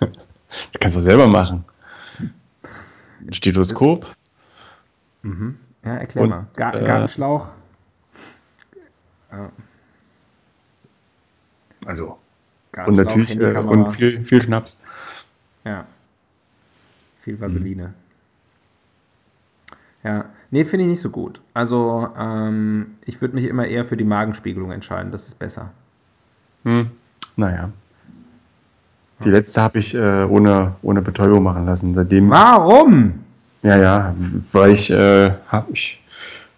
kannst 0.80 0.96
du 0.96 1.00
selber 1.00 1.26
machen. 1.26 1.64
Stethoskop, 3.32 4.14
Ja, 5.84 5.94
erklär 5.96 6.24
Und, 6.24 6.30
mal. 6.30 6.48
Gar, 6.54 6.74
äh, 6.74 6.84
Gartenschlauch. 6.84 7.48
also, 11.84 12.18
und 12.84 12.96
Gartenschlauch, 12.96 13.04
natürlich, 13.04 13.40
äh, 13.40 13.56
und 13.58 13.88
viel, 13.92 14.24
viel 14.24 14.42
Schnaps. 14.42 14.78
Ja. 15.64 15.86
Viel 17.26 17.40
Vaseline. 17.40 17.92
Ja, 20.04 20.26
nee, 20.52 20.64
finde 20.64 20.84
ich 20.84 20.90
nicht 20.92 21.00
so 21.00 21.10
gut. 21.10 21.40
Also, 21.54 22.08
ähm, 22.16 22.92
ich 23.04 23.20
würde 23.20 23.34
mich 23.34 23.46
immer 23.46 23.66
eher 23.66 23.84
für 23.84 23.96
die 23.96 24.04
Magenspiegelung 24.04 24.70
entscheiden. 24.70 25.10
Das 25.10 25.26
ist 25.26 25.36
besser. 25.36 25.70
Hm. 26.62 26.92
Naja. 27.34 27.70
Die 29.24 29.30
letzte 29.30 29.60
habe 29.60 29.80
ich 29.80 29.92
äh, 29.92 30.22
ohne, 30.22 30.76
ohne 30.82 31.02
Betäubung 31.02 31.42
machen 31.42 31.66
lassen. 31.66 31.94
Seitdem, 31.94 32.30
Warum? 32.30 33.14
ja, 33.64 33.76
ja, 33.76 34.14
weil 34.52 34.70
ich, 34.70 34.88
äh, 34.92 35.32
hab, 35.48 35.68
ich 35.72 36.00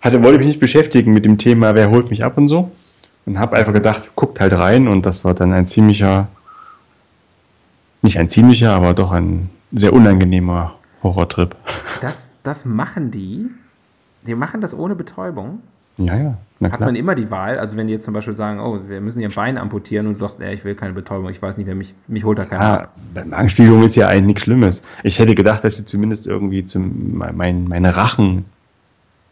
hatte, 0.03 0.23
wollte 0.23 0.37
mich 0.37 0.49
nicht 0.49 0.61
beschäftigen 0.61 1.15
mit 1.15 1.25
dem 1.25 1.39
Thema, 1.39 1.75
wer 1.75 1.89
holt 1.89 2.11
mich 2.11 2.27
ab 2.27 2.37
und 2.37 2.49
so. 2.49 2.73
Und 3.25 3.39
habe 3.39 3.57
einfach 3.57 3.73
gedacht, 3.73 4.11
guckt 4.17 4.39
halt 4.39 4.53
rein 4.53 4.87
und 4.87 5.07
das 5.07 5.25
war 5.25 5.33
dann 5.33 5.55
ein 5.55 5.67
ziemlicher, 5.67 6.29
nicht 8.03 8.19
ein 8.19 8.29
ziemlicher, 8.29 8.73
aber 8.73 8.95
doch 8.95 9.11
ein 9.13 9.51
sehr 9.73 9.93
unangenehmer 9.93 10.75
Horrortrip. 11.03 11.55
Das, 12.01 12.31
das 12.43 12.65
machen 12.65 13.11
die. 13.11 13.47
Die 14.27 14.35
machen 14.35 14.61
das 14.61 14.75
ohne 14.75 14.95
Betäubung. 14.95 15.61
Ja, 15.97 16.17
ja, 16.17 16.35
na 16.61 16.71
Hat 16.71 16.77
klar. 16.77 16.89
man 16.89 16.95
immer 16.97 17.17
die 17.17 17.29
Wahl, 17.33 17.59
also 17.59 17.77
wenn 17.77 17.89
die 17.89 17.93
jetzt 17.93 18.05
zum 18.05 18.15
Beispiel 18.15 18.35
sagen, 18.35 18.61
oh, 18.61 18.79
wir 18.89 19.01
müssen 19.01 19.21
ihr 19.21 19.31
Bein 19.31 19.59
amputieren 19.59 20.07
und 20.07 20.15
du 20.15 20.21
sagst, 20.21 20.41
ey, 20.41 20.55
ich 20.55 20.65
will 20.65 20.77
keine 20.77 20.93
Betäubung, 20.93 21.29
ich 21.29 21.43
weiß 21.43 21.57
nicht, 21.57 21.67
wer 21.67 21.75
mich, 21.75 21.93
mich 22.07 22.23
holt 22.23 22.39
da 22.39 22.45
keiner 22.45 22.63
Ja, 22.63 22.75
ab. 22.83 22.95
bei 23.15 23.25
Magenspiegelung 23.25 23.83
ist 23.83 23.97
ja 23.97 24.07
eigentlich 24.07 24.27
nichts 24.27 24.43
Schlimmes. 24.43 24.83
Ich 25.03 25.19
hätte 25.19 25.35
gedacht, 25.35 25.65
dass 25.65 25.77
sie 25.77 25.85
zumindest 25.87 26.29
irgendwie 26.29 26.65
zum, 26.65 27.19
mein, 27.19 27.67
meine 27.67 27.97
Rachen 27.97 28.45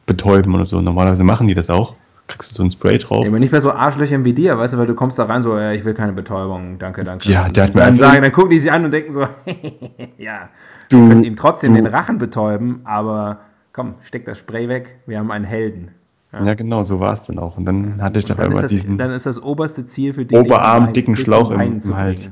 betäuben 0.07 0.55
oder 0.57 0.67
so. 0.67 0.81
Normalerweise 0.81 1.23
machen 1.23 1.47
die 1.47 1.55
das 1.55 1.71
auch. 1.71 1.95
Kriegst 2.29 2.51
du 2.51 2.55
so 2.57 2.63
ein 2.65 2.71
Spray 2.71 2.99
drauf. 2.99 3.23
Ja, 3.23 3.29
aber 3.31 3.39
nicht 3.39 3.53
mehr 3.53 3.61
so 3.61 3.71
Arschlöcher 3.73 4.25
wie 4.25 4.33
dir, 4.33 4.59
weißt 4.59 4.75
du, 4.75 4.79
weil 4.79 4.87
du 4.89 4.95
kommst 4.95 5.19
da 5.19 5.25
rein 5.27 5.43
so, 5.43 5.57
äh, 5.57 5.77
ich 5.77 5.85
will 5.85 5.95
keine 5.95 6.13
Betäubung, 6.13 6.79
danke, 6.79 7.05
danke. 7.05 7.29
Ja, 7.31 7.49
der 7.49 7.65
hat 7.65 7.75
mir 7.75 7.83
dann 7.83 7.99
sagen, 7.99 8.23
dann 8.23 8.33
gucken 8.33 8.51
die 8.51 8.59
sich 8.59 8.73
an 8.73 8.85
und 8.85 8.91
denken 8.91 9.13
so, 9.13 9.29
ja, 10.19 10.49
Du- 10.89 11.09
können 11.09 11.23
ihm 11.25 11.37
trotzdem 11.37 11.75
du- 11.75 11.83
den 11.83 11.93
Rachen 11.93 12.19
betäuben, 12.19 12.81
aber 12.85 13.41
komm, 13.73 13.95
steck 14.03 14.25
das 14.27 14.39
Spray 14.39 14.69
weg, 14.69 14.97
wir 15.07 15.19
haben 15.19 15.31
einen 15.31 15.45
Helden. 15.45 15.89
Ja, 16.33 16.55
genau, 16.55 16.83
so 16.83 17.01
war 17.01 17.13
es 17.13 17.23
dann 17.23 17.39
auch. 17.39 17.57
Und 17.57 17.65
dann 17.65 18.03
hatte 18.03 18.19
ich 18.19 18.25
dann, 18.27 18.39
einmal 18.39 18.63
das, 18.63 18.71
diesen. 18.71 18.99
dann 18.99 19.11
ist 19.13 19.25
das 19.25 19.41
oberste 19.41 19.87
Ziel 19.87 20.13
für 20.13 20.25
dich, 20.27 20.37
Oberarm, 20.37 20.93
dicken 20.93 21.15
dich 21.15 21.25
Schlauch 21.25 21.51
im- 21.51 21.81
im 21.83 21.97
Hals. 21.97 22.31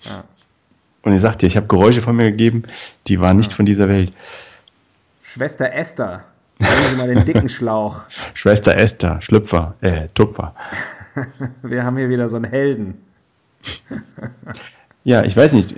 Ja. 0.00 0.24
Und 1.02 1.12
ich 1.12 1.20
sag 1.20 1.36
dir, 1.38 1.46
ich 1.46 1.56
habe 1.56 1.66
Geräusche 1.66 2.00
von 2.02 2.16
mir 2.16 2.30
gegeben, 2.30 2.64
die 3.06 3.20
waren 3.20 3.36
nicht 3.36 3.52
von 3.52 3.64
dieser 3.66 3.88
Welt. 3.88 4.12
Schwester 5.22 5.72
Esther, 5.72 6.24
bringen 6.74 6.88
Sie 6.90 6.96
mal 6.96 7.14
den 7.14 7.24
dicken 7.24 7.48
Schlauch. 7.48 8.00
Schwester 8.34 8.76
Esther, 8.76 9.20
Schlüpfer, 9.20 9.74
äh, 9.80 10.08
Tupfer. 10.14 10.54
Wir 11.62 11.84
haben 11.84 11.96
hier 11.96 12.08
wieder 12.08 12.28
so 12.28 12.36
einen 12.36 12.46
Helden. 12.46 12.94
Ja, 15.06 15.22
ich 15.22 15.36
weiß 15.36 15.52
nicht, 15.52 15.74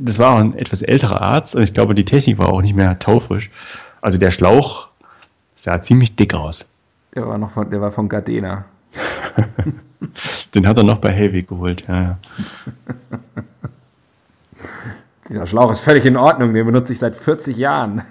das 0.00 0.18
war 0.18 0.34
auch 0.34 0.40
ein 0.40 0.58
etwas 0.58 0.82
älterer 0.82 1.20
Arzt 1.20 1.54
und 1.54 1.62
ich 1.62 1.74
glaube, 1.74 1.94
die 1.94 2.04
Technik 2.04 2.38
war 2.38 2.48
auch 2.48 2.60
nicht 2.60 2.74
mehr 2.74 2.98
taufrisch. 2.98 3.52
Also 4.00 4.18
der 4.18 4.32
Schlauch 4.32 4.88
sah 5.54 5.80
ziemlich 5.80 6.16
dick 6.16 6.34
aus. 6.34 6.66
Der 7.14 7.24
war 7.24 7.38
noch 7.38 7.52
von, 7.52 7.70
der 7.70 7.80
war 7.80 7.92
von 7.92 8.08
Gardena. 8.08 8.64
Den 10.56 10.66
hat 10.66 10.76
er 10.76 10.82
noch 10.82 10.98
bei 10.98 11.12
Hellweg 11.12 11.46
geholt. 11.46 11.86
Ja, 11.86 12.02
ja. 12.02 12.18
Dieser 15.28 15.46
Schlauch 15.46 15.70
ist 15.70 15.80
völlig 15.80 16.04
in 16.04 16.16
Ordnung, 16.16 16.52
den 16.52 16.66
benutze 16.66 16.92
ich 16.92 16.98
seit 16.98 17.14
40 17.14 17.56
Jahren. 17.56 18.02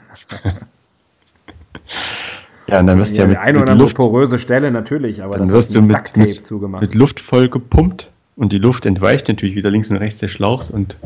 Ja 2.68 2.80
und 2.80 2.88
dann 2.88 2.98
wirst 2.98 3.16
du 3.16 3.22
ja 3.22 3.28
mit, 3.28 3.38
eine 3.38 3.60
mit 3.60 3.70
oder 3.70 3.76
Luft, 3.76 3.96
poröse 3.96 4.40
Stelle 4.40 4.72
natürlich, 4.72 5.24
aber 5.24 5.38
dann 5.38 5.50
wirst 5.50 5.76
du 5.76 5.82
mit 5.82 6.16
mit, 6.18 6.52
mit, 6.82 6.96
Luft 6.96 7.20
voll 7.20 7.50
gepumpt 7.50 8.10
und 8.36 8.52
die 8.52 8.58
Luft 8.58 8.86
entweicht 8.86 9.28
natürlich 9.28 9.56
wieder 9.56 9.70
links 9.70 9.90
und 9.90 9.98
rechts 9.98 10.20
des 10.20 10.32
Schlauchs 10.32 10.70
und 10.70 10.98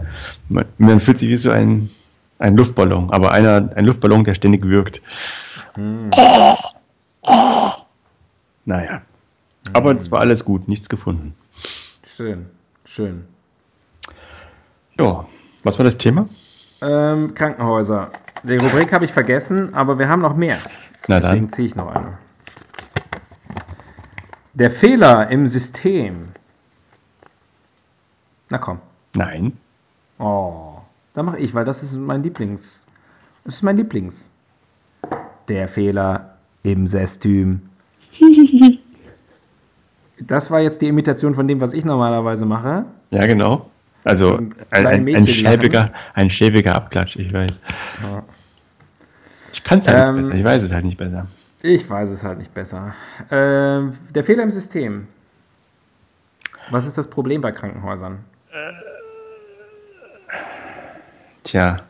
man, 0.50 0.66
man 0.78 1.00
fühlt 1.00 1.18
sich 1.18 1.30
wie 1.30 1.38
so 1.38 1.52
ein, 1.52 1.90
ein 2.40 2.56
Luftballon, 2.56 3.12
aber 3.12 3.32
einer, 3.32 3.70
ein 3.76 3.86
Luftballon, 3.86 4.24
der 4.24 4.36
ständig 4.36 4.66
wirkt. 4.66 5.02
Hm. 5.74 6.10
Naja. 8.66 9.02
Aber 9.74 9.96
es 9.96 10.12
war 10.12 10.20
alles 10.20 10.46
gut, 10.46 10.68
nichts 10.68 10.90
gefunden. 10.90 11.34
Schön, 12.06 12.48
schön. 12.86 13.26
Ja, 15.00 15.26
was 15.64 15.78
war 15.78 15.86
das 15.86 15.98
Thema? 15.98 16.28
Ähm, 16.82 17.34
Krankenhäuser. 17.34 18.12
Die 18.44 18.58
Rubrik 18.58 18.94
habe 18.94 19.06
ich 19.06 19.12
vergessen, 19.12 19.74
aber 19.74 20.00
wir 20.00 20.08
haben 20.10 20.22
noch 20.22 20.36
mehr. 20.36 20.60
Na 21.08 21.20
Deswegen 21.20 21.48
dann, 21.48 21.54
ziehe 21.54 21.68
ich 21.68 21.76
noch 21.76 21.88
eine. 21.88 22.18
Der 24.54 24.72
Fehler 24.72 25.30
im 25.30 25.48
System. 25.48 26.30
Na 28.50 28.58
komm. 28.58 28.80
nein. 29.16 29.58
Oh, 30.20 30.78
da 31.14 31.22
mache 31.22 31.38
ich, 31.38 31.54
weil 31.54 31.66
das 31.66 31.84
ist 31.84 31.94
mein 31.94 32.24
Lieblings. 32.24 32.84
Das 33.44 33.56
ist 33.56 33.62
mein 33.62 33.78
Lieblings. 33.78 34.32
Der 35.48 35.68
Fehler 35.68 36.38
im 36.64 36.88
System. 36.88 37.62
Das 40.20 40.50
war 40.50 40.60
jetzt 40.62 40.82
die 40.82 40.88
Imitation 40.88 41.36
von 41.36 41.48
dem, 41.48 41.62
was 41.62 41.74
ich 41.74 41.86
normalerweise 41.86 42.46
mache. 42.48 42.86
Ja, 43.12 43.28
genau. 43.28 43.70
Also 44.08 44.38
ein, 44.72 44.88
ein, 44.88 45.16
ein, 45.16 45.28
schäbiger, 45.28 45.92
ein 46.14 46.30
schäbiger 46.30 46.76
Abklatsch, 46.76 47.16
ich 47.18 47.34
weiß. 47.34 47.62
Ja. 48.04 48.24
Ich 49.54 49.64
kann 49.64 49.80
es 49.80 49.88
halt 49.88 49.98
Ähm, 49.98 50.16
nicht 50.16 50.24
besser, 50.24 50.38
ich 50.38 50.44
weiß 50.46 50.64
es 50.64 50.74
halt 50.74 50.86
nicht 50.86 50.98
besser. 50.98 51.28
Ich 51.62 51.90
weiß 51.90 52.10
es 52.10 52.24
halt 52.24 52.38
nicht 52.38 52.54
besser. 52.54 52.94
Ähm, 53.32 53.98
der 54.14 54.24
Fehler 54.24 54.44
im 54.44 54.52
System. 54.52 55.08
Was 56.70 56.86
ist 56.86 56.98
das 56.98 57.08
Problem 57.08 57.42
bei 57.42 57.52
Krankenhäusern? 57.52 58.20
Tja, 61.44 61.82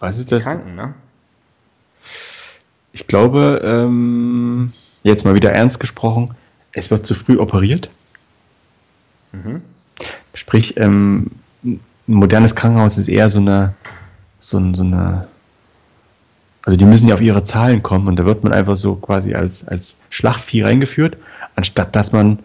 Was 0.00 0.18
ist 0.18 0.32
das? 0.32 0.44
Kranken, 0.44 0.74
ne? 0.74 0.94
Ich 2.92 3.06
glaube, 3.06 3.60
ähm, 3.62 4.72
jetzt 5.04 5.24
mal 5.24 5.34
wieder 5.34 5.52
ernst 5.52 5.78
gesprochen, 5.78 6.34
es 6.72 6.90
wird 6.90 7.06
zu 7.06 7.14
früh 7.14 7.38
operiert. 7.38 7.88
Mhm. 9.32 9.62
Sprich, 10.36 10.76
ähm, 10.76 11.30
ein 11.64 11.80
modernes 12.06 12.54
Krankenhaus 12.54 12.98
ist 12.98 13.08
eher 13.08 13.28
so 13.30 13.40
eine, 13.40 13.74
so, 14.38 14.60
so 14.74 14.82
eine, 14.82 15.26
also 16.62 16.76
die 16.76 16.84
müssen 16.84 17.08
ja 17.08 17.14
auf 17.14 17.22
ihre 17.22 17.42
Zahlen 17.42 17.82
kommen 17.82 18.06
und 18.06 18.16
da 18.16 18.26
wird 18.26 18.44
man 18.44 18.52
einfach 18.52 18.76
so 18.76 18.96
quasi 18.96 19.34
als, 19.34 19.66
als 19.66 19.96
Schlachtvieh 20.10 20.62
reingeführt, 20.62 21.16
anstatt 21.54 21.96
dass 21.96 22.12
man 22.12 22.40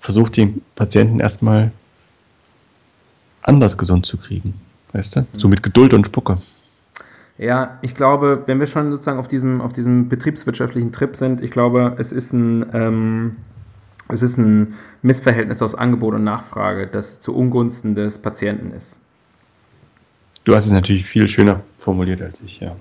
versucht, 0.00 0.36
den 0.38 0.62
Patienten 0.74 1.20
erstmal 1.20 1.72
anders 3.42 3.76
gesund 3.76 4.06
zu 4.06 4.16
kriegen. 4.16 4.54
Weißt 4.92 5.16
du? 5.16 5.26
So 5.36 5.48
mit 5.48 5.62
Geduld 5.62 5.92
und 5.92 6.06
Spucke. 6.06 6.38
Ja, 7.36 7.78
ich 7.82 7.94
glaube, 7.94 8.44
wenn 8.46 8.60
wir 8.60 8.66
schon 8.66 8.90
sozusagen 8.90 9.18
auf 9.18 9.28
diesem, 9.28 9.60
auf 9.60 9.72
diesem 9.72 10.08
betriebswirtschaftlichen 10.08 10.92
Trip 10.92 11.16
sind, 11.16 11.42
ich 11.42 11.50
glaube, 11.50 11.96
es 11.98 12.12
ist 12.12 12.32
ein, 12.32 12.66
ähm, 12.72 13.36
es 14.12 14.22
ist 14.22 14.38
ein 14.38 14.74
Missverhältnis 15.02 15.62
aus 15.62 15.74
Angebot 15.74 16.14
und 16.14 16.24
Nachfrage, 16.24 16.86
das 16.86 17.20
zu 17.20 17.34
Ungunsten 17.34 17.94
des 17.94 18.18
Patienten 18.18 18.72
ist. 18.72 18.98
Du 20.44 20.54
hast 20.54 20.66
es 20.66 20.72
natürlich 20.72 21.04
viel 21.04 21.28
schöner 21.28 21.62
formuliert 21.78 22.22
als 22.22 22.40
ich, 22.40 22.60
ja. 22.60 22.76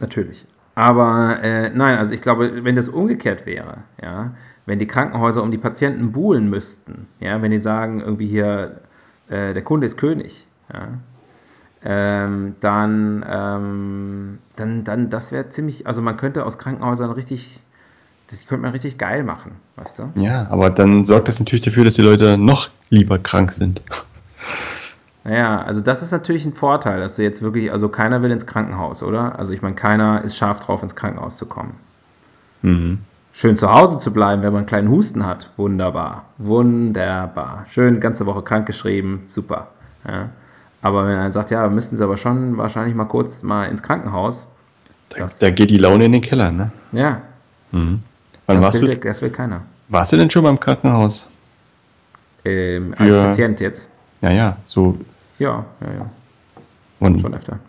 Natürlich. 0.00 0.44
Aber 0.74 1.42
äh, 1.42 1.70
nein, 1.70 1.98
also 1.98 2.14
ich 2.14 2.20
glaube, 2.20 2.64
wenn 2.64 2.76
das 2.76 2.88
umgekehrt 2.88 3.46
wäre, 3.46 3.78
ja, 4.00 4.32
wenn 4.64 4.78
die 4.78 4.86
Krankenhäuser 4.86 5.42
um 5.42 5.50
die 5.50 5.58
Patienten 5.58 6.12
buhlen 6.12 6.48
müssten, 6.48 7.08
ja, 7.20 7.42
wenn 7.42 7.50
die 7.50 7.58
sagen, 7.58 8.00
irgendwie 8.00 8.28
hier, 8.28 8.80
äh, 9.28 9.54
der 9.54 9.62
Kunde 9.62 9.86
ist 9.86 9.96
König, 9.96 10.46
ja, 10.72 10.88
ähm, 11.84 12.56
dann, 12.60 13.24
ähm, 13.28 14.38
dann, 14.56 14.84
dann, 14.84 15.10
das 15.10 15.32
wäre 15.32 15.48
ziemlich, 15.48 15.86
also 15.86 16.02
man 16.02 16.16
könnte 16.16 16.44
aus 16.44 16.58
Krankenhäusern 16.58 17.10
richtig, 17.10 17.60
das 18.30 18.46
könnte 18.46 18.62
man 18.62 18.72
richtig 18.72 18.98
geil 18.98 19.24
machen, 19.24 19.52
weißt 19.76 19.98
du? 19.98 20.10
Ja, 20.16 20.46
aber 20.50 20.70
dann 20.70 21.04
sorgt 21.04 21.28
das 21.28 21.38
natürlich 21.38 21.62
dafür, 21.62 21.84
dass 21.84 21.94
die 21.94 22.02
Leute 22.02 22.36
noch 22.36 22.68
lieber 22.90 23.18
krank 23.18 23.52
sind. 23.52 23.82
Naja, 25.24 25.62
also 25.62 25.80
das 25.80 26.02
ist 26.02 26.10
natürlich 26.10 26.44
ein 26.44 26.52
Vorteil, 26.52 27.00
dass 27.00 27.16
du 27.16 27.22
jetzt 27.22 27.42
wirklich, 27.42 27.72
also 27.72 27.88
keiner 27.88 28.22
will 28.22 28.30
ins 28.30 28.46
Krankenhaus, 28.46 29.02
oder? 29.02 29.38
Also 29.38 29.52
ich 29.52 29.62
meine, 29.62 29.74
keiner 29.74 30.22
ist 30.24 30.36
scharf 30.36 30.60
drauf, 30.60 30.82
ins 30.82 30.94
Krankenhaus 30.94 31.36
zu 31.36 31.46
kommen. 31.46 31.74
Mhm. 32.62 32.98
Schön 33.32 33.56
zu 33.56 33.70
Hause 33.70 33.98
zu 33.98 34.12
bleiben, 34.12 34.42
wenn 34.42 34.52
man 34.52 34.60
einen 34.60 34.66
kleinen 34.66 34.88
Husten 34.88 35.24
hat. 35.24 35.50
Wunderbar. 35.56 36.24
Wunderbar. 36.38 37.66
Schön 37.70 38.00
ganze 38.00 38.26
Woche 38.26 38.42
krankgeschrieben. 38.42 39.20
Super. 39.26 39.68
Ja. 40.06 40.30
Aber 40.82 41.06
wenn 41.06 41.16
einer 41.16 41.32
sagt, 41.32 41.50
ja, 41.50 41.68
müssten 41.68 41.96
sie 41.96 42.04
aber 42.04 42.16
schon 42.16 42.56
wahrscheinlich 42.56 42.94
mal 42.94 43.04
kurz 43.04 43.42
mal 43.42 43.66
ins 43.66 43.82
Krankenhaus. 43.82 44.48
Da, 45.10 45.28
da 45.40 45.50
geht 45.50 45.70
die 45.70 45.78
Laune 45.78 46.06
in 46.06 46.12
den 46.12 46.22
Keller, 46.22 46.50
ne? 46.50 46.70
Ja, 46.92 47.22
Mhm. 47.72 48.02
Wann 48.48 48.56
das 48.56 48.64
warst 48.64 48.80
will, 48.82 48.94
du, 48.94 49.00
das 49.00 49.22
will 49.22 49.30
keiner. 49.30 49.60
warst 49.88 50.12
du 50.12 50.16
denn 50.16 50.30
schon 50.30 50.42
beim 50.42 50.58
Krankenhaus? 50.58 51.26
Ähm, 52.44 52.90
als 52.96 53.08
Für- 53.08 53.24
Patient 53.24 53.60
jetzt. 53.60 53.88
Ja, 54.22 54.32
ja, 54.32 54.56
so. 54.64 54.98
Ja, 55.38 55.64
ja, 55.80 55.92
ja. 55.92 56.10
Und, 56.98 57.20
Schon 57.20 57.34
öfter. 57.34 57.60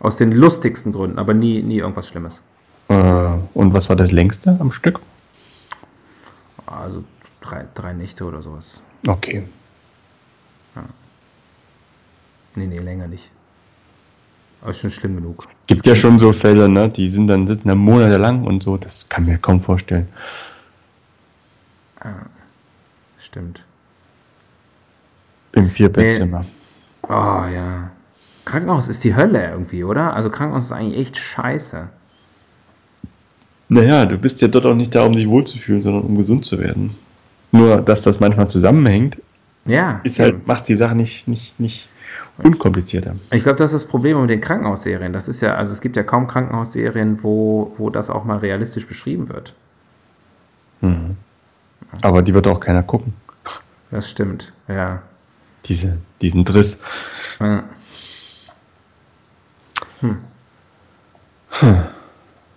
Aus 0.00 0.16
den 0.16 0.32
lustigsten 0.32 0.92
Gründen, 0.92 1.18
aber 1.18 1.32
nie, 1.32 1.62
nie 1.62 1.78
irgendwas 1.78 2.08
Schlimmes. 2.08 2.40
äh, 2.88 2.94
und 3.54 3.72
was 3.72 3.88
war 3.88 3.96
das 3.96 4.12
längste 4.12 4.56
am 4.60 4.72
Stück? 4.72 5.00
Also 6.66 7.04
drei, 7.40 7.64
drei 7.74 7.92
Nächte 7.94 8.24
oder 8.24 8.42
sowas. 8.42 8.80
Okay. 9.06 9.44
Nee, 12.56 12.66
nee, 12.66 12.78
länger 12.78 13.06
nicht. 13.06 13.30
Aber 14.60 14.70
ist 14.70 14.80
schon 14.80 14.90
schlimm 14.90 15.16
genug. 15.16 15.48
Gibt 15.66 15.86
ja 15.86 15.96
schon 15.96 16.18
so 16.18 16.32
Fälle, 16.32 16.68
ne? 16.68 16.88
Die 16.88 17.08
sind 17.08 17.28
dann 17.28 17.46
sitzen 17.46 17.68
dann 17.68 17.78
monatelang 17.78 18.44
und 18.44 18.62
so. 18.62 18.76
Das 18.76 19.08
kann 19.08 19.24
mir 19.24 19.38
kaum 19.38 19.62
vorstellen. 19.62 20.08
Stimmt. 23.18 23.62
Im 25.52 25.68
Vierbettzimmer. 25.68 26.44
Oh 27.02 27.12
ja. 27.12 27.90
Krankenhaus 28.44 28.88
ist 28.88 29.04
die 29.04 29.14
Hölle 29.14 29.50
irgendwie, 29.50 29.84
oder? 29.84 30.14
Also 30.14 30.30
Krankenhaus 30.30 30.66
ist 30.66 30.72
eigentlich 30.72 31.00
echt 31.00 31.16
scheiße. 31.18 31.88
Naja, 33.68 34.06
du 34.06 34.18
bist 34.18 34.42
ja 34.42 34.48
dort 34.48 34.66
auch 34.66 34.74
nicht 34.74 34.94
da, 34.94 35.04
um 35.04 35.12
dich 35.12 35.28
wohlzufühlen, 35.28 35.82
sondern 35.82 36.02
um 36.02 36.16
gesund 36.16 36.44
zu 36.44 36.58
werden. 36.58 36.96
Nur, 37.52 37.80
dass 37.82 38.02
das 38.02 38.18
manchmal 38.20 38.48
zusammenhängt, 38.48 39.18
Ja. 39.66 40.00
ist 40.04 40.18
halt, 40.18 40.46
macht 40.46 40.68
die 40.68 40.76
Sache 40.76 40.94
nicht, 40.94 41.28
nicht, 41.28 41.60
nicht 41.60 41.88
unkomplizierter. 42.42 43.14
Ich 43.30 43.42
glaube, 43.42 43.58
das 43.58 43.72
ist 43.72 43.82
das 43.84 43.90
Problem 43.90 44.20
mit 44.20 44.30
den 44.30 44.40
Krankenhausserien. 44.40 45.12
Das 45.12 45.28
ist 45.28 45.40
ja, 45.42 45.54
also 45.54 45.72
es 45.72 45.80
gibt 45.80 45.96
ja 45.96 46.02
kaum 46.02 46.26
Krankenhausserien, 46.26 47.22
wo, 47.22 47.74
wo 47.78 47.90
das 47.90 48.10
auch 48.10 48.24
mal 48.24 48.38
realistisch 48.38 48.86
beschrieben 48.86 49.28
wird. 49.28 49.54
Mhm. 50.80 51.16
Aber 52.02 52.22
die 52.22 52.34
wird 52.34 52.46
auch 52.46 52.60
keiner 52.60 52.82
gucken. 52.82 53.14
Das 53.90 54.08
stimmt, 54.08 54.52
ja. 54.68 55.02
Diese, 55.66 55.98
diesen 56.22 56.44
Driss. 56.44 56.78
ja. 57.40 57.64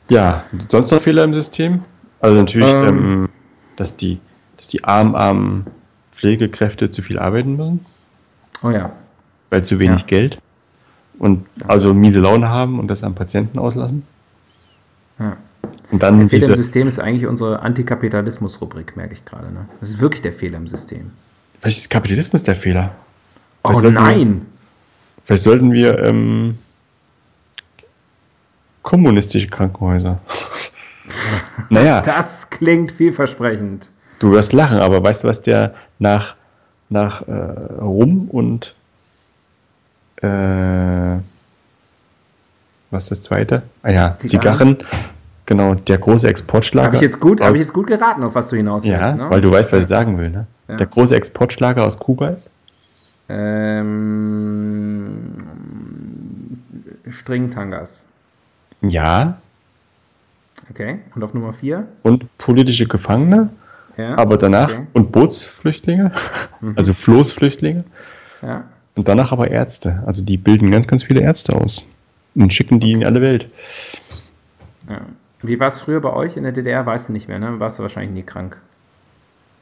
Ja, 0.10 0.43
sonst 0.70 0.91
noch 0.91 1.01
Fehler 1.01 1.24
im 1.24 1.34
System? 1.34 1.84
Also 2.20 2.38
natürlich, 2.38 2.74
Ähm. 2.74 2.88
ähm, 2.88 3.30
dass 3.76 3.95
die, 3.95 4.20
dass 4.58 4.68
die 4.68 4.84
armen, 4.84 5.16
armen 5.16 5.66
Pflegekräfte 6.14 6.91
zu 6.91 7.01
viel 7.01 7.20
arbeiten 7.20 7.55
müssen, 7.57 7.86
Oh 8.61 8.70
ja. 8.70 8.91
weil 9.49 9.64
zu 9.66 9.80
wenig 9.80 10.01
Ja. 10.01 10.07
Geld 10.07 10.38
und 11.20 11.45
also 11.68 11.93
miese 11.93 12.20
Laune 12.20 12.49
haben 12.49 12.80
und 12.80 12.88
das 12.88 13.03
am 13.03 13.16
Patienten 13.16 13.59
auslassen. 13.59 14.03
ja. 15.20 15.38
Und 15.91 16.01
dann 16.03 16.28
Der 16.28 16.39
Fehler 16.39 16.55
im 16.55 16.64
System 16.64 16.88
ist 16.88 16.99
eigentlich 16.99 17.28
unsere 17.28 17.61
Antikapitalismus-Rubrik, 17.61 18.97
merke 18.97 19.14
ich 19.14 19.24
gerade. 19.26 19.51
Ne? 19.51 19.66
Das 19.80 19.89
ist 19.89 19.99
wirklich 19.99 20.22
der 20.24 20.34
Fehler 20.34 20.57
im 20.57 20.68
System. 20.68 21.11
vielleicht 21.61 21.78
ist 21.78 21.89
Kapitalismus 21.89 22.43
der 22.43 22.55
Fehler. 22.55 22.95
Oh 23.64 23.70
Vielleicht 23.70 23.82
sollten 23.82 23.95
wir- 23.95 24.01
nein! 24.01 24.45
Vielleicht 25.26 25.43
sollten 25.43 25.72
wir 25.72 25.99
ähm, 25.99 26.57
kommunistische 28.82 29.47
Krankenhäuser. 29.47 30.20
naja, 31.70 32.01
Das 32.01 32.49
klingt 32.49 32.91
vielversprechend. 32.91 33.88
Du 34.20 34.32
wirst 34.32 34.53
lachen, 34.53 34.78
aber 34.80 35.03
weißt 35.03 35.24
du, 35.24 35.28
was 35.28 35.41
der 35.41 35.74
nach, 35.99 36.36
nach 36.89 37.28
äh, 37.28 37.32
Rum 37.82 38.28
und 38.30 38.74
äh, 40.22 40.28
was 42.91 43.03
ist 43.03 43.11
das 43.11 43.22
zweite? 43.24 43.64
Ah 43.82 43.89
ja, 43.91 44.16
Zigarren? 44.18 44.78
Zigarren. 44.78 44.78
Genau, 45.45 45.74
der 45.76 45.97
große 45.97 46.28
Exportschlager. 46.28 46.86
Habe 46.88 46.95
ich, 46.97 47.01
jetzt 47.01 47.20
gut- 47.20 47.41
hab 47.41 47.51
ich 47.53 47.59
jetzt 47.59 47.74
gut 47.74 47.88
geraten, 47.88 48.24
auf 48.24 48.34
was 48.36 48.47
du 48.47 48.55
hinaus 48.55 48.84
willst. 48.84 49.01
Ja, 49.01 49.14
ne? 49.14 49.30
weil 49.30 49.41
du 49.41 49.51
weißt, 49.51 49.74
was 49.74 49.82
ich 49.82 49.88
sagen 49.88 50.18
will. 50.18 50.30
Ne? 50.30 50.47
Ja. 50.70 50.78
Der 50.78 50.88
große 50.88 51.14
Exportschlager 51.16 51.84
aus 51.84 51.99
Kuba 51.99 52.30
ist? 52.30 52.49
Ähm, 53.28 55.18
Stringtangas. 57.09 58.05
Ja. 58.82 59.38
Okay. 60.70 60.99
Und 61.16 61.24
auf 61.24 61.34
Nummer 61.34 61.51
4? 61.53 61.88
Und 62.03 62.38
politische 62.38 62.88
Gefangene, 62.88 63.49
Ja. 63.98 64.18
aber 64.18 64.38
danach 64.38 64.70
Okay. 64.70 64.88
und 64.94 65.12
Bootsflüchtlinge, 65.12 66.12
Mhm. 66.62 66.74
also 66.76 66.94
Floßflüchtlinge. 66.94 67.84
Ja. 68.41 68.64
Und 68.96 69.08
danach 69.08 69.32
aber 69.32 69.50
Ärzte. 69.52 70.04
Also 70.06 70.24
die 70.24 70.38
bilden 70.38 70.72
ganz, 70.72 70.88
ganz 70.88 71.04
viele 71.04 71.22
Ärzte 71.22 71.54
aus. 71.56 71.84
Und 72.36 72.54
schicken 72.54 72.80
die 72.80 72.91
in 72.94 73.06
alle 73.06 73.22
Welt. 73.22 73.48
ja. 74.89 75.02
Wie 75.46 75.60
war 75.60 75.68
es 75.68 75.78
früher 75.78 76.00
bei 76.00 76.14
euch 76.14 76.38
in 76.38 76.44
der 76.44 76.54
DDR? 76.54 76.86
Weißt 76.86 77.10
du 77.10 77.14
nicht 77.14 77.28
mehr, 77.28 77.38
ne? 77.38 77.60
Warst 77.60 77.78
du 77.78 77.84
wahrscheinlich 77.84 78.14
nie 78.14 78.24
krank. 78.24 78.56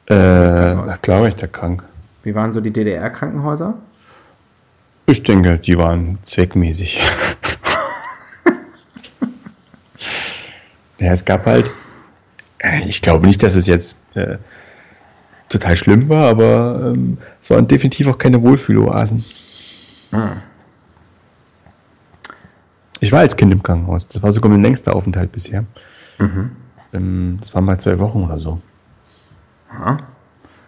Äh, 0.06 0.14
klar 0.14 1.20
war 1.22 1.26
ich 1.26 1.34
da 1.34 1.48
krank. 1.48 1.82
Wie 2.22 2.34
waren 2.36 2.52
so 2.52 2.60
die 2.60 2.70
DDR-Krankenhäuser? 2.70 3.74
Ich 5.06 5.24
denke, 5.24 5.58
die 5.58 5.76
waren 5.76 6.18
zweckmäßig. 6.22 7.00
ja, 10.98 11.12
es 11.12 11.24
gab 11.24 11.46
halt, 11.46 11.70
ich 12.86 13.02
glaube 13.02 13.26
nicht, 13.26 13.42
dass 13.42 13.56
es 13.56 13.66
jetzt 13.66 13.98
äh, 14.14 14.38
total 15.48 15.76
schlimm 15.76 16.08
war, 16.08 16.28
aber 16.28 16.92
ähm, 16.92 17.18
es 17.40 17.50
waren 17.50 17.66
definitiv 17.66 18.06
auch 18.06 18.18
keine 18.18 18.42
Wohlfühloasen. 18.42 19.24
Ah. 20.12 20.36
Ich 23.00 23.10
war 23.10 23.20
als 23.20 23.36
Kind 23.36 23.52
im 23.52 23.62
Krankenhaus. 23.62 24.06
Das 24.06 24.22
war 24.22 24.30
sogar 24.30 24.50
mein 24.50 24.62
längster 24.62 24.94
Aufenthalt 24.94 25.32
bisher. 25.32 25.64
Mhm. 26.18 26.52
Ähm, 26.92 27.36
das 27.40 27.54
waren 27.54 27.64
mal 27.64 27.78
zwei 27.78 27.98
Wochen 27.98 28.24
oder 28.24 28.38
so. 28.38 28.60
Aha. 29.70 29.96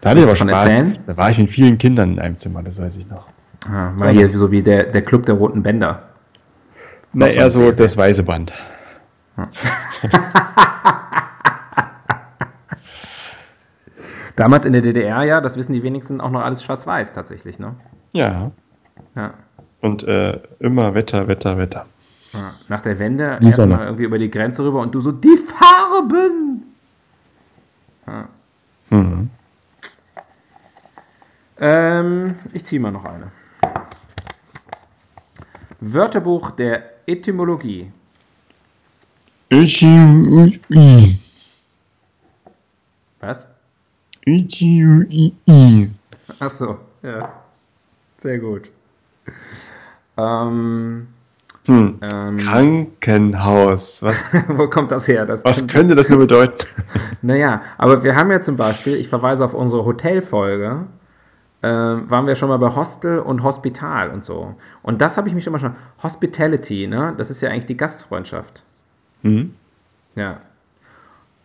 Da 0.01 0.11
hatte 0.11 0.21
ich 0.21 0.27
aber 0.27 0.37
Spaß. 0.37 0.51
erzählen? 0.51 0.99
Da 1.07 1.17
war 1.17 1.31
ich 1.31 1.39
mit 1.39 1.51
vielen 1.51 1.79
Kindern 1.79 2.15
in 2.15 2.19
einem 2.19 2.37
Zimmer, 2.37 2.63
das 2.63 2.81
weiß 2.81 2.97
ich 2.97 3.09
noch. 3.09 3.29
Ah, 3.67 3.93
war 3.97 4.11
hier 4.11 4.37
so 4.37 4.51
wie 4.51 4.63
der, 4.63 4.85
der 4.85 5.03
Club 5.03 5.25
der 5.27 5.37
roten 5.37 5.63
Bänder. 5.63 6.03
Na, 7.13 7.29
eher 7.29 7.49
so 7.49 7.71
das 7.71 7.97
weiße 7.97 8.25
Band. 8.25 8.53
Damals 14.37 14.65
in 14.65 14.73
der 14.73 14.83
DDR, 14.83 15.23
ja, 15.23 15.41
das 15.41 15.57
wissen 15.57 15.73
die 15.73 15.83
wenigsten, 15.83 16.21
auch 16.21 16.31
noch 16.31 16.43
alles 16.43 16.63
schwarz-weiß 16.63 17.13
tatsächlich, 17.13 17.59
ne? 17.59 17.75
Ja. 18.13 18.51
Ja. 19.15 19.35
Und 19.81 20.03
äh, 20.05 20.41
immer 20.59 20.95
Wetter, 20.95 21.29
Wetter, 21.29 21.57
Wetter. 21.59 21.87
Ja, 22.33 22.53
nach 22.69 22.81
der 22.81 22.99
Wende 22.99 23.39
Die 23.41 23.51
Sonne. 23.51 23.73
erstmal 23.73 23.87
irgendwie 23.89 24.05
über 24.05 24.19
die 24.19 24.31
Grenze 24.31 24.65
rüber 24.65 24.81
und 24.81 24.93
du 24.95 25.01
so, 25.01 25.13
die 25.13 25.37
Farben! 25.37 26.75
Ja. 28.07 28.29
Mhm. 28.91 29.31
Ähm, 31.61 32.35
ich 32.53 32.65
ziehe 32.65 32.81
mal 32.81 32.91
noch 32.91 33.05
eine. 33.05 33.31
Wörterbuch 35.81 36.51
der 36.53 36.83
Etymologie. 37.07 37.93
I, 39.53 40.61
Was? 43.21 43.47
I, 44.27 45.35
Ach 46.41 46.51
so, 46.51 46.79
ja. 47.03 47.33
Sehr 48.23 48.39
gut. 48.39 48.71
Ähm, 50.17 51.09
Hm. 51.67 51.99
ähm, 52.03 52.37
Krankenhaus. 52.37 54.03
Was, 54.03 54.27
wo 54.49 54.69
kommt 54.69 54.91
das 54.91 55.09
her? 55.09 55.25
Das 55.27 55.45
was 55.45 55.59
kann- 55.61 55.69
könnte 55.69 55.95
das 55.95 56.09
nur 56.11 56.19
bedeuten? 56.19 56.67
Naja, 57.23 57.63
aber 57.79 58.03
wir 58.05 58.17
haben 58.17 58.31
ja 58.31 58.43
zum 58.43 58.59
Beispiel, 58.59 58.97
ich 58.97 59.09
verweise 59.09 59.43
auf 59.47 59.55
unsere 59.55 59.87
Hotelfolge, 59.87 60.81
ähm, 61.63 62.11
waren 62.11 62.27
wir 62.27 62.35
schon 62.37 62.51
mal 62.51 62.59
bei 62.59 62.75
Hostel 62.77 63.19
und 63.19 63.43
Hospital 63.43 64.11
und 64.11 64.23
so. 64.25 64.55
Und 64.83 65.01
das 65.01 65.17
habe 65.17 65.29
ich 65.31 65.35
mich 65.35 65.47
immer 65.47 65.59
schon. 65.59 65.75
Hospitality, 66.03 66.87
ne? 66.87 67.15
Das 67.17 67.31
ist 67.31 67.41
ja 67.41 67.49
eigentlich 67.49 67.65
die 67.65 67.79
Gastfreundschaft. 67.79 68.63
Hm? 69.23 69.55
Ja. 70.17 70.41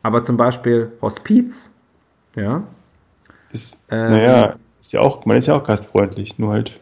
Aber 0.04 0.22
zum 0.24 0.36
Beispiel 0.36 0.92
Hospiz, 1.02 1.72
ja. 2.36 2.64
Das, 3.52 3.84
Ähm. 3.90 4.12
naja, 4.12 4.56
ist 4.80 4.94
ja 4.94 5.02
auch, 5.02 5.26
man 5.26 5.38
ist 5.38 5.48
ja 5.48 5.56
auch 5.56 5.64
gastfreundlich, 5.64 6.38
nur 6.38 6.54
halt. 6.54 6.80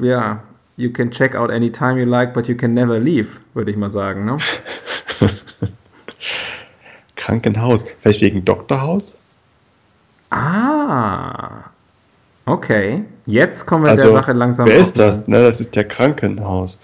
Ja, 0.00 0.42
you 0.76 0.90
can 0.90 1.10
check 1.10 1.34
out 1.34 1.50
anytime 1.50 1.98
you 1.98 2.06
like, 2.06 2.32
but 2.32 2.48
you 2.48 2.56
can 2.56 2.74
never 2.74 2.98
leave, 2.98 3.28
würde 3.54 3.70
ich 3.70 3.76
mal 3.76 3.90
sagen, 3.90 4.24
ne? 4.24 4.38
Krankenhaus. 7.16 7.84
Vielleicht 8.00 8.20
wegen 8.20 8.44
Doktorhaus? 8.44 9.16
Ah. 10.30 11.64
Okay. 12.46 13.04
Jetzt 13.26 13.66
kommen 13.66 13.84
wir 13.84 13.90
Also, 13.90 14.04
der 14.04 14.12
Sache 14.12 14.32
langsam 14.32 14.66
wer 14.66 14.76
ist 14.76 14.98
das? 14.98 15.28
Ne, 15.28 15.42
das 15.42 15.60
ist 15.60 15.76
der 15.76 15.84
Krankenhaus. 15.84 16.80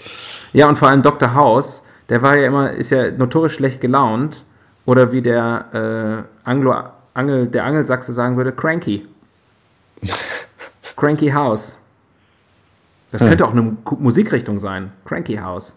Ja, 0.53 0.69
und 0.69 0.79
vor 0.79 0.89
allem 0.89 1.03
Dr. 1.03 1.35
House, 1.35 1.83
der 2.09 2.23
war 2.23 2.37
ja 2.37 2.47
immer, 2.47 2.71
ist 2.71 2.91
ja 2.91 3.11
notorisch 3.11 3.55
schlecht 3.55 3.81
gelaunt. 3.81 4.45
Oder 4.87 5.13
wie 5.13 5.21
der 5.21 6.25
äh, 6.47 6.49
Anglo, 6.49 6.75
Angel, 7.19 7.47
der 7.49 7.65
Angelsachse 7.65 8.13
sagen 8.13 8.37
würde, 8.37 8.53
cranky. 8.53 9.07
cranky 10.97 11.31
House. 11.31 11.77
Das 13.11 13.23
könnte 13.23 13.45
auch 13.45 13.53
eine 13.53 13.77
Musikrichtung 13.99 14.59
sein. 14.59 14.93
Cranky 15.05 15.37
House. 15.37 15.75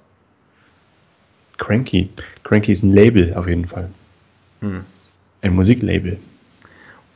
Cranky. 1.57 2.09
Cranky 2.43 2.71
ist 2.71 2.83
ein 2.83 2.93
Label 2.93 3.33
auf 3.33 3.47
jeden 3.47 3.65
Fall. 3.65 3.89
Hm. 4.59 4.83
Ein 5.41 5.55
Musiklabel. 5.55 6.19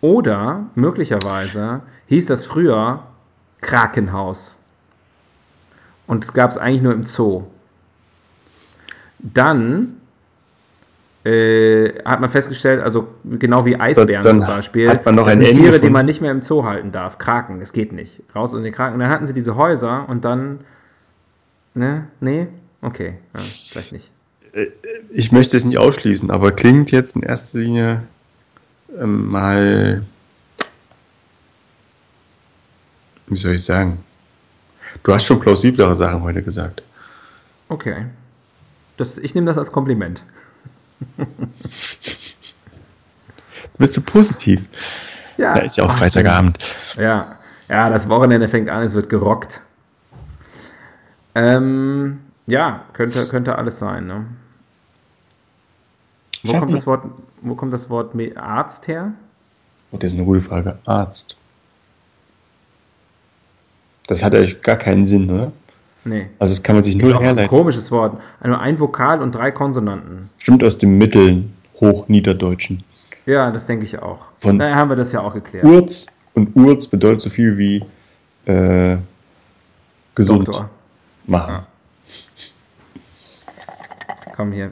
Oder 0.02 0.66
möglicherweise 0.76 1.82
hieß 2.08 2.26
das 2.28 2.46
früher 2.46 3.04
Krakenhaus. 3.62 4.56
Und 6.08 6.24
es 6.24 6.34
gab 6.34 6.52
es 6.52 6.58
eigentlich 6.58 6.82
nur 6.82 6.94
im 6.94 7.06
Zoo. 7.06 7.44
Dann 9.20 10.02
äh, 11.26 12.04
hat 12.06 12.22
man 12.22 12.30
festgestellt, 12.30 12.84
also 12.84 13.08
genau 13.26 13.66
wie 13.66 13.80
Eisbären 13.80 14.24
dann 14.24 14.40
zum 14.40 14.48
Beispiel, 14.48 14.90
hat 14.90 15.06
man 15.06 15.16
noch 15.16 15.26
das 15.26 15.38
sind 15.38 15.48
N 15.48 15.58
Tiere, 15.58 15.80
die 15.80 15.90
man 15.90 16.06
nicht 16.06 16.22
mehr 16.22 16.32
im 16.32 16.44
Zoo 16.44 16.64
halten 16.64 16.92
darf. 16.92 17.18
Kraken, 17.18 17.62
es 17.62 17.74
geht 17.74 17.92
nicht. 17.92 18.22
Raus 18.36 18.54
aus 18.54 18.62
den 18.62 18.72
Kraken. 18.72 18.94
Und 18.94 19.00
dann 19.00 19.10
hatten 19.10 19.26
sie 19.26 19.34
diese 19.34 19.56
Häuser 19.56 20.08
und 20.08 20.24
dann, 20.24 20.60
ne, 21.74 22.08
nee, 22.20 22.48
okay, 22.82 23.16
ja, 23.34 23.42
vielleicht 23.70 23.92
nicht. 23.92 24.12
Ich 25.10 25.32
möchte 25.32 25.58
es 25.58 25.66
nicht 25.66 25.80
ausschließen, 25.80 26.30
aber 26.30 26.52
klingt 26.52 26.92
jetzt 26.92 27.16
in 27.16 27.24
erster 27.24 27.60
Linie 27.60 28.04
ähm, 28.98 29.30
mal. 29.30 30.04
Wie 33.28 33.36
soll 33.36 33.56
ich 33.56 33.66
sagen? 33.66 34.04
Du 35.04 35.12
hast 35.12 35.26
schon 35.26 35.40
plausiblere 35.40 35.96
Sachen 35.96 36.22
heute 36.22 36.44
gesagt. 36.44 36.84
Okay. 37.68 38.06
Das, 38.98 39.18
ich 39.18 39.34
nehme 39.34 39.48
das 39.48 39.58
als 39.58 39.72
Kompliment. 39.72 40.24
Bist 43.78 43.98
du 43.98 44.02
positiv? 44.02 44.62
Ja, 45.38 45.56
Da 45.56 45.62
ist 45.62 45.78
ja 45.78 45.84
auch 45.84 45.90
Ach, 45.90 45.98
Freitagabend. 45.98 46.58
Ja, 46.98 47.36
ja, 47.68 47.90
das 47.90 48.08
Wochenende 48.10 48.48
fängt 48.48 48.70
an, 48.70 48.84
es 48.84 48.94
wird 48.94 49.10
gerockt. 49.10 49.62
Ähm, 51.34 52.20
ja, 52.48 52.86
könnte, 52.94 53.28
könnte 53.28 53.58
alles 53.58 53.80
sein. 53.80 54.08
Ne? 54.08 54.26
Wo, 56.44 56.60
kommt 56.60 56.74
das 56.74 56.86
Wort, 56.86 57.04
wo 57.42 57.56
kommt 57.56 57.74
das 57.74 57.90
Wort 57.90 58.14
Arzt 58.38 58.88
her? 58.88 59.14
Oh, 59.92 59.98
das 59.98 60.14
ist 60.14 60.18
eine 60.18 60.26
gute 60.26 60.42
Frage. 60.42 60.78
Arzt. 60.86 61.36
Das 64.08 64.24
hat 64.24 64.36
eigentlich 64.36 64.62
gar 64.62 64.78
keinen 64.78 65.06
Sinn, 65.06 65.30
oder? 65.30 65.52
Nee. 66.06 66.28
Also 66.40 66.54
das 66.54 66.62
kann 66.64 66.76
man 66.76 66.84
sich 66.84 66.96
null 66.96 67.14
auch 67.14 67.18
ein 67.20 67.24
herleiten. 67.26 67.50
komisches 67.50 67.92
Wort. 67.92 68.22
Nur 68.44 68.60
ein 68.60 68.80
Vokal 68.80 69.22
und 69.22 69.34
drei 69.34 69.52
Konsonanten. 69.52 70.30
Stimmt 70.38 70.64
aus 70.64 70.78
dem 70.78 70.98
Mitteln 70.98 71.54
Hochniederdeutschen. 71.82 72.84
Ja, 73.26 73.50
das 73.52 73.66
denke 73.66 73.86
ich 73.86 73.98
auch. 74.00 74.20
Von- 74.40 74.60
Daher 74.60 74.76
haben 74.76 74.90
wir 74.90 74.96
das 74.96 75.12
ja 75.12 75.22
auch 75.22 75.34
geklärt. 75.34 75.66
Urz 75.66 76.06
und 76.36 76.56
Urz 76.56 76.86
bedeutet 76.88 77.22
so 77.22 77.30
viel 77.32 77.58
wie 77.58 77.84
äh, 78.46 78.98
gesund 80.14 80.48
Doktor. 80.48 80.70
machen. 81.26 81.54
Ja. 81.54 81.66
Komm 84.36 84.52
hier. 84.52 84.72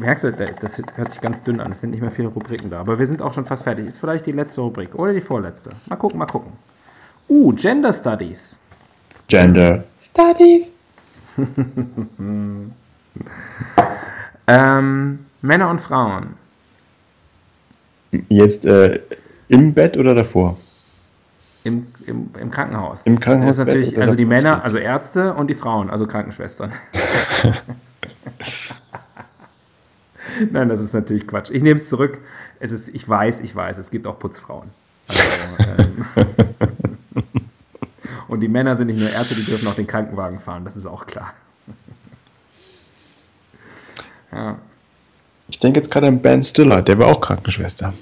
Merkst 0.00 0.24
du, 0.24 0.32
das 0.60 0.78
hört 0.96 1.10
sich 1.10 1.20
ganz 1.20 1.42
dünn 1.42 1.60
an. 1.60 1.72
Es 1.72 1.80
sind 1.80 1.90
nicht 1.90 2.00
mehr 2.00 2.10
viele 2.10 2.28
Rubriken 2.28 2.70
da. 2.70 2.80
Aber 2.80 2.98
wir 2.98 3.06
sind 3.06 3.22
auch 3.22 3.32
schon 3.32 3.44
fast 3.44 3.64
fertig. 3.64 3.86
Ist 3.86 3.98
vielleicht 3.98 4.26
die 4.26 4.32
letzte 4.32 4.60
Rubrik 4.60 4.94
oder 4.94 5.12
die 5.12 5.20
vorletzte. 5.20 5.70
Mal 5.88 5.96
gucken, 5.96 6.18
mal 6.18 6.26
gucken. 6.26 6.52
Uh, 7.28 7.52
Gender 7.52 7.92
Studies. 7.92 8.58
Gender. 9.28 9.84
Ähm, 14.46 15.20
Männer 15.40 15.70
und 15.70 15.80
Frauen. 15.80 16.34
Jetzt 18.28 18.66
äh, 18.66 19.00
im 19.48 19.72
Bett 19.72 19.96
oder 19.96 20.14
davor? 20.14 20.58
Im, 21.64 21.86
im, 22.06 22.30
im 22.38 22.50
Krankenhaus. 22.50 23.02
Im 23.04 23.20
Krankenhaus 23.20 23.56
Das 23.56 23.66
ist 23.66 23.66
natürlich, 23.66 24.00
also 24.00 24.14
die 24.16 24.24
Männer, 24.24 24.64
also 24.64 24.78
Ärzte 24.78 25.32
und 25.34 25.48
die 25.48 25.54
Frauen, 25.54 25.90
also 25.90 26.06
Krankenschwestern. 26.06 26.72
Nein, 30.50 30.68
das 30.68 30.80
ist 30.80 30.92
natürlich 30.92 31.26
Quatsch. 31.26 31.50
Ich 31.50 31.62
nehme 31.62 31.78
es 31.78 31.88
zurück. 31.88 32.18
Es 32.58 32.72
ist, 32.72 32.88
ich 32.88 33.08
weiß, 33.08 33.40
ich 33.40 33.54
weiß, 33.54 33.78
es 33.78 33.90
gibt 33.90 34.06
auch 34.06 34.18
Putzfrauen. 34.18 34.70
Also, 35.08 35.22
ähm, 35.60 36.06
und 38.32 38.40
die 38.40 38.48
Männer 38.48 38.76
sind 38.76 38.86
nicht 38.86 38.98
nur 38.98 39.10
Ärzte, 39.10 39.34
die 39.34 39.44
dürfen 39.44 39.68
auch 39.68 39.74
den 39.74 39.86
Krankenwagen 39.86 40.40
fahren, 40.40 40.64
das 40.64 40.74
ist 40.76 40.86
auch 40.86 41.06
klar. 41.06 41.34
Ja. 44.34 44.58
Ich 45.46 45.58
denke 45.58 45.78
jetzt 45.78 45.90
gerade 45.90 46.06
an 46.06 46.22
Ben 46.22 46.42
Stiller, 46.42 46.80
der 46.80 46.98
war 46.98 47.08
auch 47.08 47.20
Krankenschwester. 47.20 47.92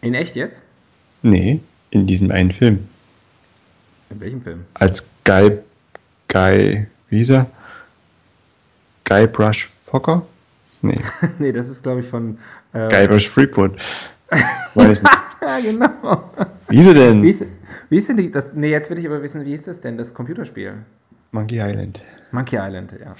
In 0.00 0.14
echt 0.14 0.36
jetzt? 0.36 0.62
Nee, 1.22 1.58
in 1.90 2.06
diesem 2.06 2.30
einen 2.30 2.52
Film. 2.52 2.88
In 4.10 4.20
welchem 4.20 4.42
Film? 4.42 4.64
Als 4.74 5.10
Guy, 5.24 5.58
Guy, 6.28 6.86
wie 7.08 7.16
hieß 7.16 7.30
er? 7.30 7.46
Guybrush 9.02 9.70
Fokker? 9.86 10.24
Nee, 10.82 11.00
nee, 11.40 11.50
das 11.50 11.68
ist, 11.68 11.82
glaube 11.82 11.98
ich, 12.02 12.06
von. 12.06 12.38
Äh, 12.72 12.88
Guybrush 12.88 13.28
Threepwood. 13.28 13.76
Das 14.28 14.40
meine 14.76 14.92
ich 14.92 15.02
nicht. 15.02 15.18
ja, 15.42 15.58
genau. 15.58 16.30
Wie 16.68 16.76
hieß 16.76 16.86
er 16.86 16.94
denn? 16.94 17.22
Wie 17.24 17.30
ist, 17.30 17.44
wie 17.90 17.98
ist 17.98 18.08
denn 18.08 18.16
die, 18.16 18.30
das, 18.30 18.54
nee, 18.54 18.70
jetzt 18.70 18.88
will 18.88 18.98
ich 18.98 19.06
aber 19.06 19.22
wissen, 19.22 19.44
wie 19.44 19.52
ist 19.52 19.68
das 19.68 19.80
denn, 19.80 19.98
das 19.98 20.14
Computerspiel? 20.14 20.74
Monkey 21.32 21.58
Island. 21.58 22.02
Monkey 22.32 22.56
Island, 22.56 22.94
ja. 22.98 23.14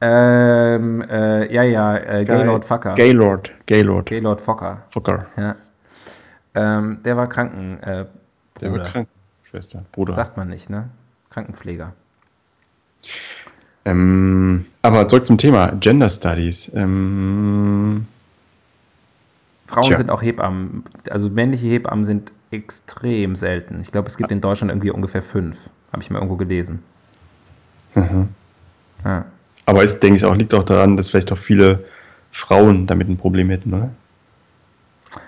Ähm, 0.00 1.02
äh, 1.02 1.52
ja, 1.52 1.62
ja, 1.62 1.96
äh, 1.96 2.24
Gaylord 2.24 2.64
Fucker. 2.64 2.94
Gaylord. 2.94 3.52
Gaylord. 3.66 4.06
Gaylord 4.06 4.40
Focker, 4.40 4.82
Fokker. 4.88 5.26
ja. 5.36 5.56
Ähm, 6.54 6.98
der 7.04 7.16
war 7.16 7.28
Kranken, 7.28 7.82
äh, 7.82 8.06
Der 8.60 8.72
war. 8.72 8.84
Krankenschwester. 8.84 9.84
Bruder. 9.92 10.14
sagt 10.14 10.36
man 10.36 10.48
nicht, 10.48 10.70
ne? 10.70 10.88
Krankenpfleger. 11.30 11.92
Ähm, 13.84 14.66
aber 14.82 15.08
zurück 15.08 15.26
zum 15.26 15.36
Thema 15.38 15.72
Gender 15.80 16.08
Studies. 16.08 16.70
Ähm, 16.74 18.06
Frauen 19.66 19.82
Tja. 19.84 19.96
sind 19.96 20.10
auch 20.10 20.22
Hebammen, 20.22 20.84
also 21.10 21.28
männliche 21.28 21.66
Hebammen 21.66 22.04
sind 22.04 22.32
extrem 22.54 23.34
selten. 23.34 23.80
Ich 23.82 23.90
glaube, 23.92 24.08
es 24.08 24.16
gibt 24.16 24.30
in 24.32 24.40
Deutschland 24.40 24.70
irgendwie 24.70 24.90
ungefähr 24.90 25.22
fünf, 25.22 25.56
habe 25.92 26.02
ich 26.02 26.10
mal 26.10 26.18
irgendwo 26.18 26.36
gelesen. 26.36 26.82
mhm. 27.94 28.28
Ja. 29.04 29.24
aber 29.66 29.84
es 29.84 30.00
denke 30.00 30.16
ich 30.16 30.24
auch, 30.24 30.34
liegt 30.34 30.54
auch 30.54 30.62
daran, 30.64 30.96
dass 30.96 31.10
vielleicht 31.10 31.30
auch 31.32 31.38
viele 31.38 31.84
Frauen 32.32 32.86
damit 32.86 33.08
ein 33.08 33.18
Problem 33.18 33.50
hätten, 33.50 33.72
oder? 33.74 33.90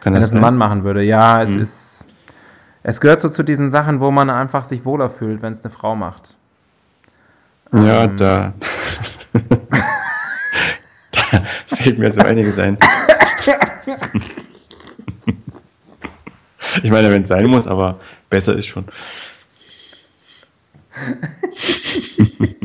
Kann 0.01 0.15
Wenn 0.15 0.21
das 0.21 0.33
ein? 0.33 0.41
Mann 0.41 0.57
machen 0.57 0.83
würde, 0.85 1.03
ja, 1.03 1.43
es 1.43 1.51
Mhm. 1.51 1.61
ist. 1.63 2.07
Es 2.83 3.01
gehört 3.01 3.21
so 3.21 3.29
zu 3.29 3.43
diesen 3.43 3.69
Sachen, 3.71 4.01
wo 4.01 4.11
man 4.11 4.31
einfach 4.31 4.65
sich 4.65 4.85
wohler 4.85 5.11
fühlt, 5.11 5.43
wenn 5.43 5.53
es 5.53 5.65
eine 5.65 5.73
Frau 5.73 5.95
macht. 5.97 6.37
Ja, 7.73 8.05
ähm. 8.05 8.17
da, 8.17 8.53
da 11.11 11.43
fällt 11.77 11.99
mir 11.99 12.11
so 12.11 12.21
einiges 12.23 12.59
ein. 12.59 12.79
ich 16.83 16.91
meine, 16.91 17.11
wenn 17.11 17.23
es 17.23 17.29
sein 17.29 17.47
muss, 17.47 17.67
aber 17.67 18.01
besser 18.31 18.57
ist 18.57 18.67
schon. 18.67 18.87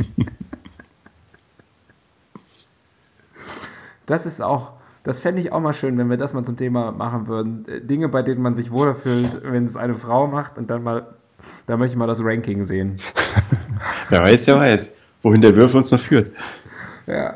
das 4.06 4.26
ist 4.26 4.42
auch, 4.42 4.74
das 5.04 5.20
fände 5.20 5.42
ich 5.42 5.52
auch 5.52 5.60
mal 5.60 5.74
schön, 5.74 5.98
wenn 5.98 6.10
wir 6.10 6.18
das 6.18 6.34
mal 6.34 6.44
zum 6.44 6.58
Thema 6.58 6.92
machen 6.92 7.28
würden. 7.28 7.68
Äh, 7.68 7.82
Dinge, 7.82 8.10
bei 8.10 8.22
denen 8.22 8.42
man 8.42 8.56
sich 8.56 8.72
wohler 8.72 8.96
fühlt, 8.96 9.42
wenn 9.44 9.66
es 9.66 9.76
eine 9.76 9.96
Frau 9.96 10.28
macht 10.28 10.58
und 10.58 10.70
dann 10.70 10.84
mal, 10.84 11.08
da 11.68 11.78
möchte 11.78 11.94
ich 11.94 11.98
mal 11.98 12.08
das 12.08 12.24
Ranking 12.24 12.64
sehen. 12.64 12.96
wer 14.10 14.24
weiß, 14.24 14.48
wer 14.48 14.58
weiß, 14.58 14.96
wohin 15.24 15.42
der 15.42 15.56
Würfel 15.56 15.78
uns 15.78 15.92
noch 15.92 16.00
führt. 16.00 16.36
Ja. 17.08 17.36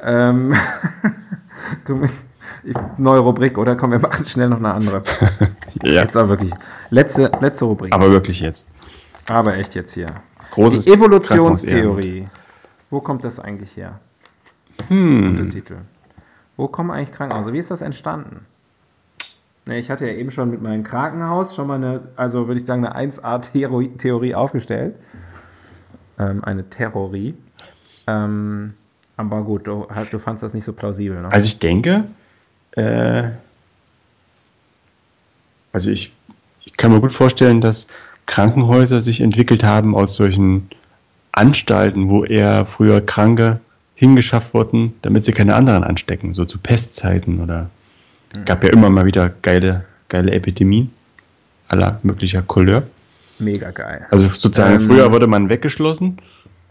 Ähm, 0.00 0.54
neue 2.98 3.20
Rubrik, 3.20 3.58
oder? 3.58 3.76
Komm, 3.76 3.90
wir 3.90 3.98
machen 3.98 4.24
schnell 4.24 4.48
noch 4.48 4.58
eine 4.58 4.72
andere. 4.72 5.02
ja. 5.82 6.02
Jetzt 6.02 6.16
aber 6.16 6.30
wirklich. 6.30 6.52
Letzte, 6.90 7.30
letzte 7.40 7.64
Rubrik. 7.64 7.92
Aber 7.92 8.10
wirklich 8.10 8.40
jetzt. 8.40 8.68
Aber 9.28 9.56
echt 9.56 9.74
jetzt 9.74 9.94
hier. 9.94 10.14
Großes 10.52 10.84
Die 10.84 10.92
Evolutionstheorie. 10.92 12.26
Wo 12.90 13.00
kommt 13.00 13.24
das 13.24 13.40
eigentlich 13.40 13.76
her? 13.76 14.00
Hm. 14.88 15.30
Untertitel. 15.30 15.76
Wo 16.56 16.68
kommen 16.68 16.90
eigentlich 16.90 17.12
Krankenhäuser? 17.12 17.52
Wie 17.52 17.58
ist 17.58 17.70
das 17.70 17.80
entstanden? 17.80 18.46
Ne, 19.64 19.78
ich 19.78 19.90
hatte 19.90 20.06
ja 20.06 20.12
eben 20.12 20.30
schon 20.30 20.50
mit 20.50 20.60
meinem 20.60 20.82
Krankenhaus 20.82 21.54
schon 21.54 21.68
mal 21.68 21.76
eine, 21.76 22.00
also 22.16 22.48
würde 22.48 22.60
ich 22.60 22.66
sagen, 22.66 22.84
eine 22.84 23.12
1A-Theorie 23.12 24.34
aufgestellt. 24.34 24.96
Ähm, 26.18 26.42
eine 26.44 26.68
Terrorie. 26.68 27.34
Ähm, 28.06 28.74
aber 29.16 29.42
gut, 29.42 29.66
du, 29.66 29.86
du, 30.10 30.18
fandst 30.18 30.42
das 30.42 30.52
nicht 30.52 30.64
so 30.64 30.72
plausibel. 30.72 31.20
Ne? 31.20 31.30
Also 31.30 31.46
ich 31.46 31.58
denke, 31.58 32.04
äh, 32.72 33.24
also 35.72 35.90
ich, 35.90 36.12
ich 36.64 36.76
kann 36.76 36.92
mir 36.92 37.00
gut 37.00 37.12
vorstellen, 37.12 37.60
dass 37.60 37.86
Krankenhäuser 38.26 39.00
sich 39.00 39.20
entwickelt 39.20 39.64
haben 39.64 39.94
aus 39.94 40.14
solchen 40.14 40.68
Anstalten, 41.32 42.08
wo 42.08 42.24
eher 42.24 42.66
früher 42.66 43.00
Kranke 43.00 43.60
hingeschafft 43.94 44.54
wurden, 44.54 44.94
damit 45.02 45.24
sie 45.24 45.32
keine 45.32 45.54
anderen 45.54 45.84
anstecken, 45.84 46.34
so 46.34 46.44
zu 46.44 46.58
Pestzeiten 46.58 47.40
oder 47.40 47.70
mhm. 48.34 48.44
gab 48.44 48.64
ja 48.64 48.70
immer 48.70 48.90
mal 48.90 49.06
wieder 49.06 49.30
geile, 49.42 49.84
geile 50.08 50.32
Epidemien 50.32 50.90
aller 51.68 51.98
möglicher 52.02 52.42
Couleur. 52.42 52.82
Mega 53.38 53.70
geil. 53.70 54.06
Also 54.10 54.28
sozusagen 54.28 54.74
ähm, 54.74 54.80
früher 54.82 55.10
wurde 55.10 55.26
man 55.26 55.48
weggeschlossen 55.48 56.18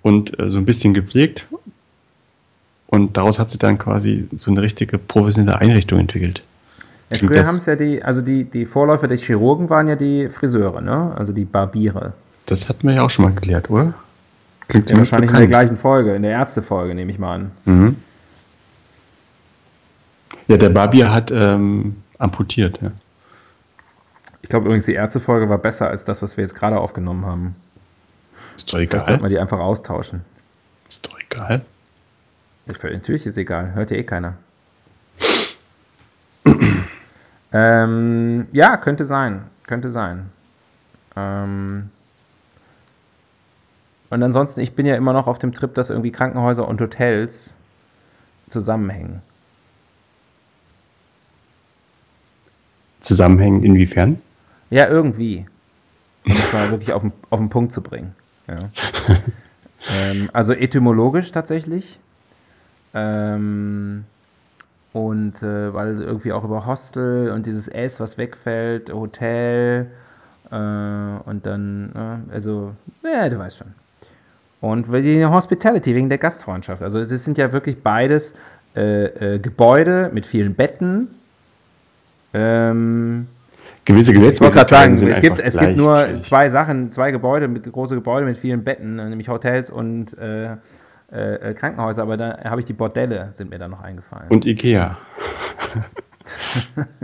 und 0.02 0.40
äh, 0.40 0.50
so 0.50 0.58
ein 0.58 0.66
bisschen 0.66 0.94
gepflegt 0.94 1.48
und 2.92 3.18
daraus 3.18 3.40
hat 3.40 3.50
sich 3.50 3.60
dann 3.60 3.78
quasi 3.78 4.28
so 4.38 4.52
eine 4.52 4.62
richtige 4.62 5.00
professionelle 5.00 5.60
Einrichtung 5.60 5.98
entwickelt. 5.98 6.44
Ja, 7.10 7.18
früher 7.18 7.46
haben 7.46 7.56
es 7.56 7.66
ja 7.66 7.76
die, 7.76 8.04
also 8.04 8.22
die, 8.22 8.44
die 8.44 8.66
Vorläufer 8.66 9.08
der 9.08 9.18
Chirurgen 9.18 9.70
waren 9.70 9.88
ja 9.88 9.96
die 9.96 10.30
Friseure, 10.30 10.82
ne? 10.82 11.14
Also 11.16 11.34
die 11.34 11.46
Barbiere. 11.46 12.14
Das 12.46 12.70
hatten 12.70 12.88
wir 12.88 12.96
ja 12.96 13.04
auch 13.04 13.10
schon 13.10 13.26
mal 13.26 13.34
geklärt, 13.34 13.70
oder? 13.70 13.94
Klingt 14.68 14.90
ja, 14.90 14.98
wahrscheinlich 14.98 15.30
bekannt. 15.30 15.46
in 15.46 15.50
der 15.50 15.60
gleichen 15.60 15.78
Folge, 15.78 16.16
in 16.16 16.22
der 16.22 16.32
Ärztefolge, 16.32 16.94
nehme 16.94 17.12
ich 17.12 17.18
mal 17.18 17.36
an. 17.36 17.52
Mhm. 17.66 17.96
Ja, 20.48 20.58
der 20.58 20.70
Barbier 20.70 21.14
hat 21.14 21.32
ähm, 21.32 21.96
amputiert, 22.18 22.80
ja. 22.82 22.92
Ich 24.42 24.50
glaube 24.50 24.66
übrigens, 24.66 24.86
die 24.86 24.94
Ärztefolge 24.94 25.48
war 25.48 25.60
besser 25.60 25.88
als 25.88 26.04
das, 26.04 26.22
was 26.22 26.36
wir 26.36 26.44
jetzt 26.44 26.56
gerade 26.56 26.78
aufgenommen 26.78 27.26
haben. 27.26 27.56
Ist 28.58 28.72
doch 28.72 28.80
egal. 28.80 29.02
Vielleicht 29.02 29.22
man 29.22 29.30
die 29.30 29.40
einfach 29.40 29.60
austauschen. 29.60 30.22
Ist 30.90 31.06
doch 31.06 31.18
egal. 31.20 31.62
Natürlich 32.66 33.26
ist 33.26 33.38
egal, 33.38 33.74
hört 33.74 33.92
ja 33.92 33.98
eh 33.98 34.04
keiner. 34.04 34.36
ähm, 37.54 38.48
ja, 38.52 38.78
könnte 38.78 39.06
sein. 39.06 39.44
Könnte 39.66 39.90
sein. 39.92 40.30
Ähm, 41.16 41.90
und 44.10 44.24
ansonsten, 44.24 44.60
ich 44.60 44.74
bin 44.74 44.86
ja 44.86 44.96
immer 44.96 45.14
noch 45.14 45.28
auf 45.28 45.40
dem 45.40 45.54
Trip, 45.54 45.74
dass 45.74 45.90
irgendwie 45.90 46.12
Krankenhäuser 46.12 46.68
und 46.68 46.82
Hotels 46.82 47.56
zusammenhängen. 48.50 49.22
Zusammenhängen 53.00 53.64
inwiefern? 53.64 54.22
Ja, 54.70 54.88
irgendwie. 54.88 55.46
Um 56.24 56.34
es 56.34 56.54
mal 56.54 56.70
wirklich 56.70 56.94
auf 56.94 57.02
den, 57.02 57.14
auf 57.32 57.40
den 57.40 57.50
Punkt 57.50 57.72
zu 57.72 57.82
bringen. 57.82 58.14
Ja. 58.48 58.70
ähm, 59.90 60.30
also 60.34 60.54
etymologisch 60.54 61.32
tatsächlich. 61.32 62.00
Ähm, 62.94 64.04
und 64.94 65.42
äh, 65.42 65.74
weil 65.74 66.02
irgendwie 66.02 66.34
auch 66.34 66.44
über 66.44 66.66
Hostel 66.66 67.32
und 67.32 67.46
dieses 67.46 67.68
S, 67.68 68.00
was 68.00 68.18
wegfällt, 68.18 68.92
Hotel 68.92 69.88
äh, 70.52 70.56
und 70.56 71.46
dann, 71.46 71.92
äh, 72.30 72.34
also, 72.34 72.74
ja, 73.04 73.30
du 73.30 73.40
weißt 73.40 73.58
schon. 73.58 73.74
Und 74.60 74.92
die 74.94 75.26
Hospitality 75.26 75.96
wegen 75.96 76.10
der 76.10 76.18
Gastfreundschaft. 76.18 76.84
Also 76.84 77.00
es 77.00 77.26
sind 77.26 77.38
ja 77.38 77.52
wirklich 77.52 77.82
beides 77.82 78.36
äh, 78.76 79.36
äh, 79.36 79.40
Gebäude 79.40 80.12
mit 80.14 80.26
vielen 80.26 80.54
Betten. 80.54 81.08
Ähm, 82.34 83.28
Gewisse 83.86 84.14
Gesetzmäßigkeiten 84.14 84.96
sind 84.98 85.10
es 85.10 85.22
gibt, 85.22 85.40
es 85.40 85.58
gibt 85.58 85.78
nur 85.78 86.22
zwei 86.22 86.52
Sachen, 86.52 86.92
zwei 86.92 87.12
Gebäude, 87.12 87.48
mit, 87.48 87.72
große 87.72 87.96
Gebäude 87.96 88.28
mit 88.28 88.38
vielen 88.38 88.64
Betten, 88.64 88.98
nämlich 88.98 89.28
Hotels 89.28 89.72
und 89.72 90.16
äh, 91.12 91.36
äh, 91.36 91.54
Krankenhäuser, 91.54 92.04
aber 92.04 92.18
da 92.18 92.44
habe 92.44 92.62
ich 92.62 92.66
die 92.66 92.74
Bordelle, 92.74 93.30
sind 93.34 93.50
mir 93.50 93.60
da 93.60 93.68
noch 93.68 93.82
eingefallen. 93.82 94.30
Und 94.30 94.46
Ikea. 94.46 94.98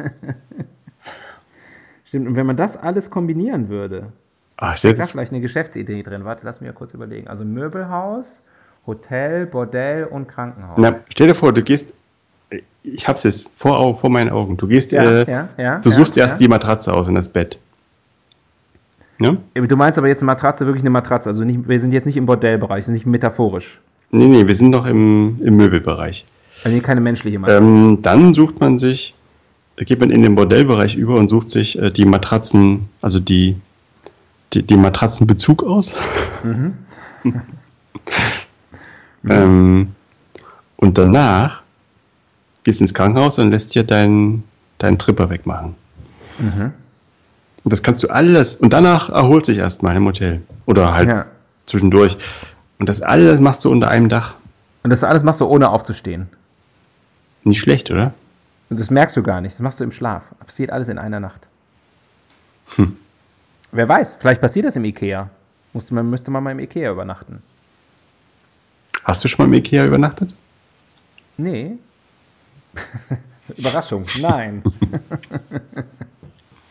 Stimmt, 2.06 2.28
und 2.28 2.36
wenn 2.38 2.46
man 2.46 2.56
das 2.56 2.78
alles 2.78 3.10
kombinieren 3.10 3.68
würde, 3.68 4.14
Ach, 4.56 4.80
da 4.80 5.06
vielleicht 5.06 5.32
eine 5.32 5.42
Geschäftsidee 5.42 6.04
drin. 6.04 6.26
Warte, 6.26 6.46
lass 6.46 6.62
mich 6.62 6.68
ja 6.68 6.74
kurz 6.74 6.94
überlegen. 6.94 7.28
Also 7.28 7.44
Möbelhaus, 7.44 8.40
Hotel, 8.88 9.46
Bordell 9.46 10.06
und 10.06 10.28
Krankenhaus. 10.28 10.78
Na, 10.78 10.96
stell 11.10 11.28
dir 11.28 11.36
vor, 11.36 11.54
du 11.54 11.62
gehst, 11.62 11.94
ich 12.82 13.08
hab's 13.08 13.24
jetzt 13.24 13.50
vor, 13.50 13.96
vor 13.96 14.10
meinen 14.10 14.30
Augen, 14.30 14.58
du 14.58 14.68
gehst, 14.68 14.94
ja, 14.94 15.04
äh, 15.04 15.30
ja, 15.30 15.50
ja, 15.58 15.80
du 15.80 15.90
suchst 15.90 16.18
erst 16.18 16.40
die 16.40 16.48
Matratze 16.48 16.94
aus 16.94 17.08
und 17.08 17.16
das 17.16 17.28
Bett. 17.28 17.60
Ja? 19.20 19.36
Du 19.54 19.76
meinst 19.76 19.98
aber 19.98 20.08
jetzt 20.08 20.22
eine 20.22 20.28
Matratze, 20.28 20.66
wirklich 20.66 20.84
eine 20.84 20.92
Matratze. 20.92 21.30
Also 21.30 21.44
nicht, 21.44 21.68
wir 21.68 21.80
sind 21.80 21.92
jetzt 21.92 22.06
nicht 22.06 22.18
im 22.18 22.26
Bordellbereich, 22.26 22.86
sind 22.86 22.94
nicht 22.94 23.06
metaphorisch. 23.06 23.80
Nee, 24.12 24.28
nee, 24.28 24.48
wir 24.48 24.56
sind 24.56 24.70
noch 24.70 24.86
im, 24.86 25.42
im 25.44 25.58
Möbelbereich. 25.58 26.26
Also 26.64 26.80
keine 26.82 27.02
menschliche 27.02 27.40
Matratze. 27.40 27.64
Ähm, 27.64 28.00
dann 28.02 28.34
sucht 28.34 28.60
man 28.60 28.78
sich, 28.78 29.16
geht 29.78 30.00
man 30.00 30.10
in 30.10 30.22
den 30.22 30.36
Bordellbereich 30.36 30.96
über 30.96 31.16
und 31.16 31.30
sucht 31.30 31.50
sich 31.52 31.78
äh, 31.78 31.92
die 31.92 32.06
Matratzen, 32.06 32.90
also 33.02 33.20
die, 33.20 33.58
die, 34.54 34.64
die 34.64 34.78
Matratzenbezug 34.78 35.64
aus. 35.64 35.94
Mhm. 36.44 36.74
ähm, 39.30 39.90
und 40.78 40.98
danach 40.98 41.64
gehst 42.64 42.82
ins 42.82 42.94
Krankenhaus 42.94 43.40
und 43.40 43.52
lässt 43.52 43.76
dir 43.76 43.84
deinen, 43.84 44.44
deinen 44.78 44.98
Tripper 44.98 45.30
wegmachen. 45.30 45.76
Mhm. 46.40 46.74
Und 47.64 47.74
das 47.74 47.84
kannst 47.84 48.04
du 48.04 48.10
alles, 48.10 48.56
und 48.56 48.72
danach 48.72 49.10
erholt 49.10 49.46
sich 49.46 49.58
erstmal 49.58 49.96
im 49.96 50.06
Hotel. 50.06 50.42
Oder 50.66 50.94
halt 50.94 51.10
ja. 51.10 51.26
zwischendurch. 51.66 52.18
Und 52.80 52.90
das 52.90 53.02
alles 53.02 53.40
machst 53.40 53.66
du 53.66 53.72
unter 53.72 53.90
einem 53.90 54.10
Dach. 54.10 54.36
Und 54.84 54.90
das 54.92 55.04
alles 55.04 55.24
machst 55.24 55.42
du 55.42 55.46
ohne 55.46 55.70
aufzustehen. 55.70 56.28
Nicht 57.44 57.60
schlecht, 57.60 57.92
oder? 57.92 58.14
Und 58.70 58.80
das 58.80 58.90
merkst 58.90 59.16
du 59.18 59.24
gar 59.24 59.42
nicht. 59.42 59.54
Das 59.54 59.62
machst 59.62 59.80
du 59.80 59.84
im 59.84 59.92
Schlaf. 59.92 60.24
Passiert 60.46 60.72
alles 60.72 60.90
in 60.90 60.98
einer 60.98 61.20
Nacht. 61.20 61.48
Hm. 62.76 62.98
Wer 63.72 63.88
weiß, 63.88 64.18
vielleicht 64.20 64.42
passiert 64.42 64.66
das 64.66 64.76
im 64.76 64.86
Ikea. 64.86 65.30
Musste 65.74 65.94
man, 65.94 66.10
müsste 66.10 66.32
man 66.32 66.44
mal 66.44 66.52
im 66.52 66.60
Ikea 66.60 66.92
übernachten. 66.92 67.42
Hast 69.04 69.24
du 69.24 69.28
schon 69.28 69.46
mal 69.46 69.54
im 69.54 69.54
Ikea 69.54 69.86
übernachtet? 69.86 70.34
Nee. 71.38 71.74
Überraschung, 73.58 74.06
nein. 74.22 74.62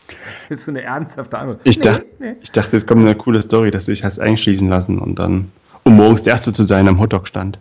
das 0.07 0.59
ist 0.59 0.65
so 0.65 0.71
eine 0.71 0.83
ernsthafte 0.83 1.37
Antwort. 1.37 1.61
Ich, 1.63 1.77
nee, 1.77 1.83
dacht, 1.83 2.03
nee. 2.19 2.35
ich 2.41 2.51
dachte, 2.51 2.77
es 2.77 2.85
kommt 2.85 3.01
eine 3.01 3.15
coole 3.15 3.41
Story, 3.41 3.71
dass 3.71 3.85
du 3.85 3.91
dich 3.91 4.03
hast 4.03 4.19
einschließen 4.19 4.69
lassen 4.69 4.99
und 4.99 5.15
dann 5.17 5.51
um 5.87 5.95
morgens 5.95 6.21
der 6.23 6.33
Erste 6.33 6.53
zu 6.53 6.63
sein 6.63 6.87
am 6.87 6.99
Hotdog-Stand. 6.99 7.59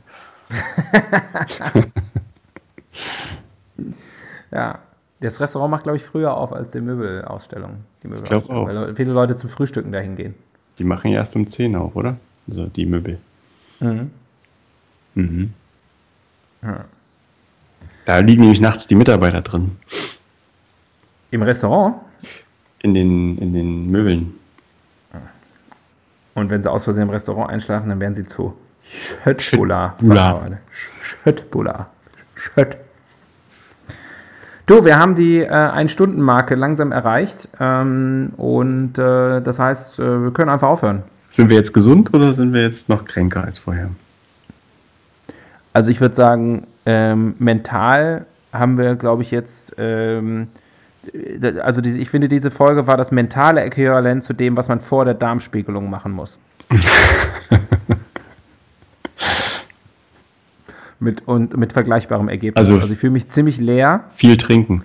ja, 4.53 4.79
das 5.21 5.41
Restaurant 5.41 5.71
macht, 5.71 5.85
glaube 5.85 5.97
ich, 5.97 6.05
früher 6.05 6.37
auf 6.37 6.53
als 6.53 6.71
die 6.71 6.81
Möbelausstellung. 6.81 7.85
Die 8.03 8.09
Möbel 8.09 8.25
ich 8.25 8.29
glaube 8.29 8.51
auch. 8.51 8.67
Weil 8.67 8.95
viele 8.95 9.13
Leute 9.13 9.37
zum 9.37 9.49
Frühstücken 9.49 9.93
dahin 9.93 10.17
gehen. 10.17 10.35
Die 10.79 10.85
machen 10.85 11.11
ja 11.11 11.19
erst 11.19 11.37
um 11.37 11.47
10 11.47 11.75
auf, 11.77 11.97
oder? 11.97 12.17
Also 12.49 12.67
die 12.67 12.85
Möbel. 12.87 13.19
Mhm. 13.81 14.11
Mhm. 15.15 15.53
Ja. 16.63 16.85
Da 18.05 18.19
liegen 18.19 18.43
nämlich 18.43 18.61
nachts 18.61 18.87
die 18.87 18.95
Mitarbeiter 18.95 19.41
drin. 19.41 19.77
Im 21.31 21.43
Restaurant? 21.43 21.97
In 22.81 22.95
den, 22.95 23.39
in 23.39 23.53
den 23.53 23.91
Möbeln. 23.91 24.36
Und 26.37 26.51
wenn 26.51 26.63
sie 26.63 26.71
aus 26.71 26.85
Versehen 26.85 27.05
im 27.05 27.11
Restaurant 27.11 27.51
einschlafen, 27.51 27.89
dann 27.89 27.99
werden 27.99 28.15
sie 28.15 28.27
zu 28.27 28.55
Schöttbula. 28.85 29.95
Schöttbula. 29.99 30.47
Schöttbula. 31.01 31.87
Schött. 32.35 32.77
Du, 34.67 34.85
wir 34.85 34.99
haben 34.99 35.15
die 35.15 35.39
äh, 35.39 35.49
Ein-Stunden-Marke 35.49 36.55
langsam 36.55 36.93
erreicht. 36.93 37.49
Ähm, 37.59 38.35
und 38.37 38.99
äh, 38.99 39.41
das 39.41 39.59
heißt, 39.59 39.99
äh, 39.99 40.25
wir 40.25 40.31
können 40.33 40.51
einfach 40.51 40.69
aufhören. 40.69 41.05
Sind 41.31 41.49
wir 41.49 41.57
jetzt 41.57 41.73
gesund 41.73 42.13
oder 42.13 42.35
sind 42.35 42.53
wir 42.53 42.61
jetzt 42.61 42.91
noch 42.91 43.07
kränker 43.07 43.43
als 43.43 43.57
vorher? 43.57 43.89
Also 45.73 45.91
ich 45.91 46.03
würde 46.03 46.15
sagen, 46.15 46.67
ähm, 46.85 47.35
mental 47.39 48.27
haben 48.53 48.77
wir, 48.77 48.95
glaube 48.97 49.23
ich, 49.23 49.31
jetzt, 49.31 49.75
ähm, 49.79 50.49
also 51.63 51.81
diese, 51.81 51.99
ich 51.99 52.11
finde, 52.11 52.29
diese 52.29 52.51
Folge 52.51 52.87
war 52.87 52.97
das 52.97 53.11
mentale 53.11 53.61
Äquivalent 53.63 54.25
zu 54.25 54.33
dem, 54.33 54.57
was 54.57 54.69
man 54.69 54.81
vor 54.81 55.05
der 55.05 55.15
Darmspiegelung 55.15 55.91
machen 55.91 56.13
muss. 56.13 56.39
mit, 61.01 61.27
und 61.27 61.57
mit 61.57 61.73
vergleichbarem 61.73 62.29
Ergebnis. 62.29 62.59
Also- 62.59 62.79
also 62.81 62.93
ich 62.93 62.99
fühle 62.99 63.13
mich 63.13 63.31
ziemlich 63.31 63.59
leer, 63.59 64.05
Viel 64.15 64.37
trinken. 64.37 64.83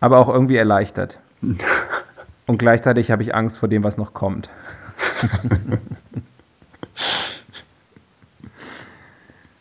aber 0.00 0.18
auch 0.18 0.28
irgendwie 0.28 0.56
erleichtert. 0.56 1.18
Und 2.48 2.58
gleichzeitig 2.58 3.10
habe 3.10 3.24
ich 3.24 3.34
Angst 3.34 3.58
vor 3.58 3.68
dem, 3.68 3.82
was 3.82 3.98
noch 3.98 4.14
kommt. 4.14 4.50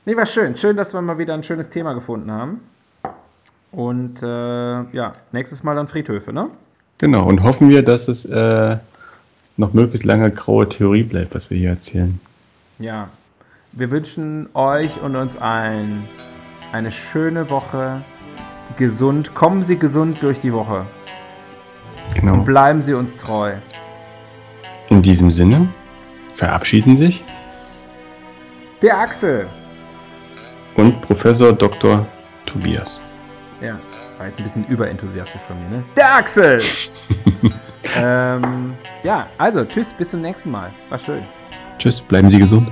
nee, 0.06 0.16
war 0.16 0.28
schön. 0.28 0.56
Schön, 0.56 0.78
dass 0.78 0.94
wir 0.94 1.02
mal 1.02 1.18
wieder 1.18 1.34
ein 1.34 1.42
schönes 1.44 1.70
Thema 1.72 1.94
gefunden 1.94 2.32
haben. 2.32 2.60
Und 3.76 4.24
äh, 4.24 4.84
ja, 4.96 5.16
nächstes 5.34 5.64
Mal 5.64 5.76
dann 5.76 5.88
Friedhöfe, 5.90 6.32
ne? 6.32 6.48
Genau, 6.98 7.26
und 7.28 7.44
hoffen 7.44 7.68
wir, 7.70 7.84
dass 7.84 8.08
es 8.08 8.24
äh, 8.24 8.78
noch 9.58 9.74
möglichst 9.74 10.06
lange 10.06 10.32
graue 10.32 10.70
Theorie 10.70 11.04
bleibt, 11.04 11.36
was 11.36 11.50
wir 11.50 11.58
hier 11.58 11.72
erzählen. 11.72 12.22
Ja. 12.80 13.10
Wir 13.74 13.92
wünschen 13.92 14.48
euch 14.54 15.02
und 15.02 15.18
uns 15.18 15.36
allen 15.36 16.06
eine 16.72 16.92
schöne 16.92 17.50
Woche. 17.50 18.02
Gesund. 18.78 19.36
Kommen 19.36 19.62
Sie 19.64 19.78
gesund 19.78 20.20
durch 20.22 20.40
die 20.40 20.54
Woche. 20.54 20.86
Genau. 22.16 22.36
Und 22.36 22.46
bleiben 22.46 22.82
Sie 22.82 22.94
uns 22.94 23.18
treu. 23.18 23.56
In 24.90 25.02
diesem 25.02 25.32
Sinne 25.32 25.68
verabschieden 26.36 26.96
sich 26.96 27.24
Der 28.82 28.98
Axel. 28.98 29.48
und 30.78 31.02
Professor 31.02 31.52
Dr. 31.52 32.06
Tobias. 32.46 33.02
Ja, 33.66 33.80
war 34.20 34.28
jetzt 34.28 34.38
ein 34.38 34.44
bisschen 34.44 34.68
überenthusiastisch 34.68 35.42
von 35.42 35.58
mir, 35.60 35.78
ne? 35.78 35.84
Der 35.96 36.18
Axel! 36.18 36.62
ähm, 37.98 38.76
ja, 39.02 39.26
also, 39.40 39.66
tschüss, 39.66 39.92
bis 39.94 40.12
zum 40.12 40.22
nächsten 40.22 40.52
Mal. 40.52 40.72
War 40.90 41.00
schön. 41.00 41.24
Tschüss, 41.80 42.00
bleiben 42.00 42.30
Sie 42.30 42.38
gesund. 42.38 42.72